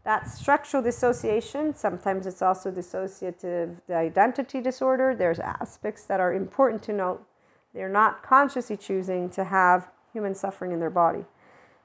That's 0.03 0.37
structural 0.37 0.83
dissociation. 0.83 1.75
Sometimes 1.75 2.27
it's 2.27 2.41
also 2.41 2.71
dissociative 2.71 3.77
identity 3.89 4.61
disorder. 4.61 5.15
There's 5.15 5.39
aspects 5.39 6.03
that 6.05 6.19
are 6.19 6.33
important 6.33 6.83
to 6.83 6.93
note. 6.93 7.25
They're 7.73 7.89
not 7.89 8.21
consciously 8.21 8.77
choosing 8.77 9.29
to 9.31 9.45
have 9.45 9.89
human 10.11 10.35
suffering 10.35 10.71
in 10.71 10.79
their 10.79 10.89
body. 10.89 11.25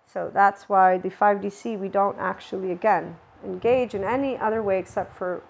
So 0.07 0.31
that's 0.33 0.69
why 0.69 0.99
the 0.99 1.11
5D 1.11 1.53
SEE, 1.53 1.77
we 1.77 1.89
don't 1.89 2.19
actually, 2.19 2.73
again, 2.73 3.17
engage 3.45 3.95
in 3.95 4.05
any 4.05 4.37
other 4.37 4.63
way 4.63 4.79
except 4.79 5.15
for 5.17 5.43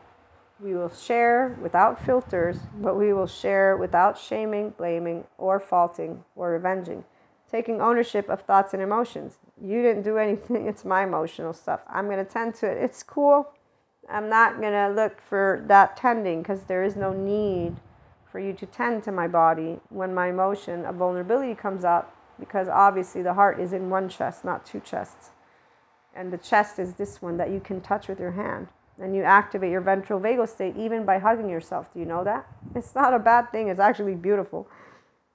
we 0.60 0.74
will 0.74 0.90
share 0.90 1.56
without 1.62 2.04
filters, 2.04 2.58
but 2.80 2.96
we 2.96 3.12
will 3.12 3.28
share 3.28 3.76
without 3.76 4.18
shaming, 4.18 4.70
blaming, 4.70 5.24
or 5.38 5.60
faulting 5.60 6.24
or 6.34 6.50
revenging 6.50 7.04
taking 7.50 7.80
ownership 7.80 8.28
of 8.28 8.42
thoughts 8.42 8.74
and 8.74 8.82
emotions. 8.82 9.38
You 9.62 9.82
didn't 9.82 10.02
do 10.02 10.18
anything, 10.18 10.66
it's 10.66 10.84
my 10.84 11.04
emotional 11.04 11.52
stuff. 11.52 11.80
I'm 11.88 12.06
going 12.06 12.24
to 12.24 12.30
tend 12.30 12.54
to 12.56 12.70
it. 12.70 12.78
It's 12.78 13.02
cool. 13.02 13.50
I'm 14.10 14.28
not 14.28 14.60
going 14.60 14.72
to 14.72 14.88
look 14.88 15.20
for 15.20 15.62
that 15.66 15.96
tending 15.96 16.42
because 16.42 16.62
there 16.62 16.82
is 16.82 16.96
no 16.96 17.12
need 17.12 17.76
for 18.30 18.38
you 18.38 18.52
to 18.54 18.66
tend 18.66 19.02
to 19.04 19.12
my 19.12 19.28
body 19.28 19.80
when 19.88 20.14
my 20.14 20.28
emotion 20.28 20.84
of 20.84 20.96
vulnerability 20.96 21.54
comes 21.54 21.84
up 21.84 22.14
because 22.38 22.68
obviously 22.68 23.22
the 23.22 23.34
heart 23.34 23.60
is 23.60 23.72
in 23.72 23.90
one 23.90 24.08
chest, 24.08 24.44
not 24.44 24.64
two 24.64 24.80
chests. 24.80 25.30
And 26.14 26.32
the 26.32 26.38
chest 26.38 26.78
is 26.78 26.94
this 26.94 27.20
one 27.20 27.36
that 27.36 27.50
you 27.50 27.60
can 27.60 27.80
touch 27.80 28.08
with 28.08 28.20
your 28.20 28.32
hand. 28.32 28.68
And 29.00 29.14
you 29.14 29.22
activate 29.22 29.70
your 29.70 29.80
ventral 29.80 30.20
vagal 30.20 30.48
state 30.48 30.76
even 30.76 31.04
by 31.04 31.18
hugging 31.18 31.48
yourself. 31.48 31.92
Do 31.92 32.00
you 32.00 32.06
know 32.06 32.24
that? 32.24 32.46
It's 32.74 32.94
not 32.94 33.14
a 33.14 33.18
bad 33.18 33.52
thing, 33.52 33.68
it's 33.68 33.78
actually 33.78 34.14
beautiful. 34.14 34.68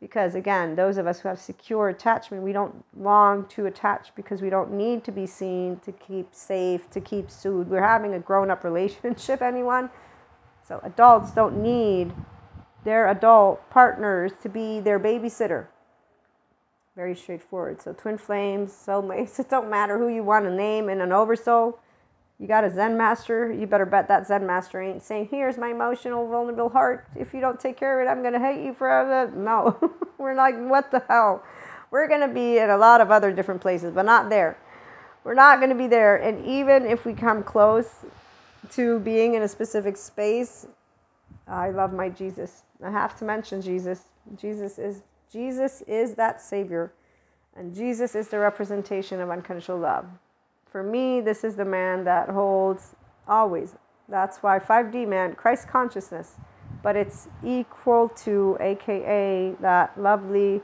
Because 0.03 0.35
again, 0.35 0.75
those 0.75 0.97
of 0.97 1.07
us 1.07 1.21
who 1.21 1.29
have 1.29 1.39
secure 1.39 1.87
attachment, 1.87 2.43
we 2.43 2.51
don't 2.51 2.83
long 2.99 3.45
to 3.45 3.67
attach 3.67 4.13
because 4.15 4.41
we 4.41 4.49
don't 4.49 4.73
need 4.73 5.05
to 5.05 5.13
be 5.13 5.25
seen, 5.25 5.79
to 5.79 5.93
keep 5.93 6.35
safe, 6.35 6.89
to 6.89 6.99
keep 6.99 7.31
soothed. 7.31 7.69
We're 7.69 7.87
having 7.87 8.13
a 8.13 8.19
grown 8.19 8.51
up 8.51 8.63
relationship, 8.65 9.41
anyone? 9.41 9.89
So 10.67 10.81
adults 10.83 11.31
don't 11.31 11.63
need 11.63 12.11
their 12.83 13.07
adult 13.07 13.69
partners 13.69 14.33
to 14.41 14.49
be 14.49 14.81
their 14.81 14.99
babysitter. 14.99 15.67
Very 16.97 17.15
straightforward. 17.15 17.81
So 17.81 17.93
twin 17.93 18.17
flames, 18.17 18.73
soulmates, 18.73 19.39
it 19.39 19.49
don't 19.49 19.69
matter 19.69 19.97
who 19.97 20.09
you 20.09 20.21
want 20.21 20.43
to 20.43 20.51
name 20.51 20.89
in 20.89 20.99
an 20.99 21.13
oversoul. 21.13 21.79
You 22.43 22.49
got 22.49 22.65
a 22.65 22.69
Zen 22.69 22.97
master, 22.97 23.53
you 23.53 23.65
better 23.65 23.85
bet 23.85 24.09
that 24.09 24.27
Zen 24.27 24.45
master 24.45 24.81
ain't 24.81 25.01
saying, 25.01 25.29
Here's 25.31 25.57
my 25.57 25.69
emotional, 25.69 26.27
vulnerable 26.27 26.67
heart. 26.67 27.07
If 27.15 27.33
you 27.33 27.39
don't 27.39 27.57
take 27.57 27.77
care 27.77 28.01
of 28.01 28.05
it, 28.05 28.11
I'm 28.11 28.21
going 28.21 28.33
to 28.33 28.39
hate 28.39 28.65
you 28.65 28.73
forever. 28.73 29.31
No, 29.33 29.79
we're 30.17 30.35
like, 30.35 30.55
What 30.57 30.91
the 30.91 31.01
hell? 31.07 31.41
We're 31.89 32.09
going 32.09 32.19
to 32.19 32.27
be 32.27 32.57
in 32.57 32.69
a 32.69 32.75
lot 32.75 32.99
of 32.99 33.11
other 33.11 33.31
different 33.31 33.61
places, 33.61 33.93
but 33.93 34.03
not 34.03 34.29
there. 34.29 34.57
We're 35.23 35.35
not 35.35 35.59
going 35.59 35.69
to 35.69 35.75
be 35.75 35.87
there. 35.87 36.17
And 36.17 36.45
even 36.45 36.85
if 36.85 37.05
we 37.05 37.13
come 37.13 37.43
close 37.43 38.03
to 38.71 38.99
being 38.99 39.35
in 39.35 39.41
a 39.43 39.47
specific 39.47 39.95
space, 39.95 40.67
I 41.47 41.69
love 41.69 41.93
my 41.93 42.09
Jesus. 42.09 42.63
I 42.83 42.91
have 42.91 43.17
to 43.19 43.23
mention 43.23 43.61
Jesus. 43.61 44.01
Jesus 44.35 44.77
is 44.77 45.01
Jesus 45.31 45.81
is 45.83 46.15
that 46.15 46.41
savior. 46.41 46.91
And 47.55 47.73
Jesus 47.73 48.15
is 48.15 48.27
the 48.27 48.39
representation 48.39 49.21
of 49.21 49.29
unconditional 49.29 49.77
love. 49.77 50.07
For 50.73 50.81
me, 50.81 51.21
this 51.21 51.43
is 51.43 51.55
the 51.55 51.65
man 51.65 52.03
that 52.05 52.29
holds 52.29 52.95
always. 53.27 53.75
That's 54.09 54.39
why 54.39 54.57
5D 54.57 55.07
man, 55.07 55.35
Christ 55.35 55.67
consciousness, 55.67 56.37
but 56.81 56.95
it's 56.95 57.27
equal 57.45 58.09
to 58.25 58.57
aka 58.59 59.53
that 59.61 60.01
lovely 60.01 60.63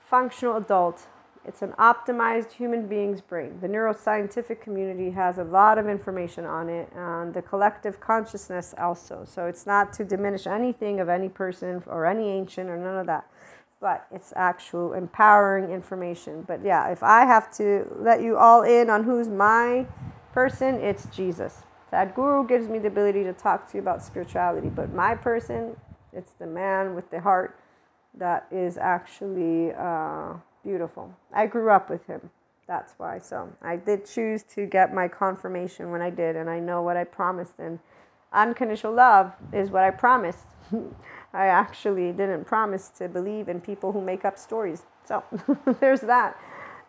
functional 0.00 0.56
adult 0.56 1.06
it's 1.46 1.60
an 1.60 1.72
optimized 1.78 2.52
human 2.52 2.86
being's 2.86 3.20
brain. 3.20 3.58
The 3.60 3.68
neuroscientific 3.68 4.62
community 4.62 5.10
has 5.10 5.36
a 5.36 5.44
lot 5.44 5.76
of 5.76 5.86
information 5.88 6.46
on 6.46 6.70
it, 6.70 6.90
and 6.96 7.34
the 7.34 7.42
collective 7.42 8.00
consciousness 8.00 8.74
also. 8.78 9.26
So 9.26 9.46
it's 9.46 9.66
not 9.66 9.92
to 9.94 10.04
diminish 10.04 10.46
anything 10.46 11.00
of 11.00 11.10
any 11.10 11.28
person 11.28 11.82
or 11.86 12.06
any 12.06 12.30
ancient 12.30 12.70
or 12.70 12.78
none 12.78 12.96
of 12.96 13.06
that, 13.06 13.28
but 13.84 14.06
it's 14.10 14.32
actual 14.34 14.94
empowering 14.94 15.70
information. 15.70 16.42
But 16.48 16.64
yeah, 16.64 16.90
if 16.90 17.02
I 17.02 17.26
have 17.26 17.54
to 17.58 17.86
let 17.98 18.22
you 18.22 18.38
all 18.38 18.62
in 18.62 18.88
on 18.88 19.04
who's 19.04 19.28
my 19.28 19.86
person, 20.32 20.76
it's 20.76 21.04
Jesus. 21.06 21.64
Sadhguru 21.92 22.48
gives 22.48 22.66
me 22.66 22.78
the 22.78 22.88
ability 22.88 23.24
to 23.24 23.34
talk 23.34 23.70
to 23.70 23.76
you 23.76 23.82
about 23.82 24.02
spirituality, 24.02 24.70
but 24.70 24.94
my 24.94 25.14
person, 25.14 25.76
it's 26.14 26.32
the 26.32 26.46
man 26.46 26.94
with 26.94 27.10
the 27.10 27.20
heart 27.20 27.60
that 28.18 28.46
is 28.50 28.78
actually. 28.78 29.72
Uh, 29.74 30.34
beautiful. 30.64 31.14
I 31.32 31.46
grew 31.46 31.70
up 31.70 31.90
with 31.90 32.06
him. 32.06 32.30
That's 32.66 32.94
why. 32.96 33.18
So 33.18 33.52
I 33.62 33.76
did 33.76 34.06
choose 34.06 34.42
to 34.54 34.66
get 34.66 34.94
my 34.94 35.06
confirmation 35.06 35.90
when 35.90 36.00
I 36.00 36.10
did, 36.10 36.34
and 36.34 36.48
I 36.48 36.58
know 36.58 36.82
what 36.82 36.96
I 36.96 37.04
promised. 37.04 37.58
And 37.58 37.78
unconditional 38.32 38.94
love 38.94 39.32
is 39.52 39.70
what 39.70 39.84
I 39.84 39.90
promised. 39.90 40.46
I 41.34 41.46
actually 41.46 42.12
didn't 42.12 42.44
promise 42.44 42.88
to 42.98 43.08
believe 43.08 43.48
in 43.48 43.60
people 43.60 43.92
who 43.92 44.00
make 44.00 44.24
up 44.24 44.38
stories. 44.38 44.84
So 45.04 45.22
there's 45.80 46.00
that. 46.02 46.38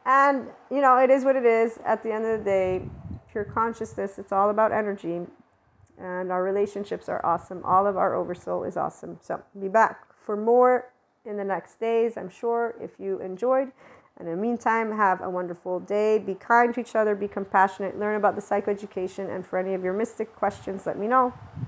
And, 0.05 0.49
you 0.69 0.81
know, 0.81 0.97
it 0.97 1.09
is 1.09 1.25
what 1.25 1.35
it 1.35 1.45
is. 1.45 1.79
At 1.83 2.03
the 2.03 2.13
end 2.13 2.25
of 2.25 2.39
the 2.39 2.45
day, 2.45 2.81
pure 3.31 3.43
consciousness, 3.43 4.19
it's 4.19 4.31
all 4.31 4.51
about 4.51 4.71
energy. 4.71 5.21
And 5.97 6.31
our 6.31 6.43
relationships 6.43 7.09
are 7.09 7.25
awesome. 7.25 7.63
All 7.65 7.87
of 7.87 7.97
our 7.97 8.13
oversoul 8.13 8.63
is 8.63 8.77
awesome. 8.77 9.17
So 9.21 9.41
be 9.59 9.67
back 9.67 10.15
for 10.15 10.37
more 10.37 10.91
in 11.25 11.37
the 11.37 11.43
next 11.43 11.79
days, 11.79 12.17
I'm 12.17 12.29
sure, 12.29 12.75
if 12.79 12.99
you 12.99 13.19
enjoyed. 13.19 13.71
And 14.17 14.29
in 14.29 14.35
the 14.35 14.41
meantime, 14.41 14.95
have 14.95 15.21
a 15.21 15.29
wonderful 15.29 15.79
day. 15.79 16.19
Be 16.19 16.35
kind 16.35 16.73
to 16.75 16.79
each 16.79 16.95
other, 16.95 17.15
be 17.15 17.27
compassionate, 17.27 17.99
learn 17.99 18.15
about 18.15 18.35
the 18.35 18.41
psychoeducation. 18.41 19.33
And 19.33 19.45
for 19.45 19.57
any 19.57 19.73
of 19.73 19.83
your 19.83 19.93
mystic 19.93 20.35
questions, 20.35 20.85
let 20.85 20.97
me 20.97 21.07
know. 21.07 21.33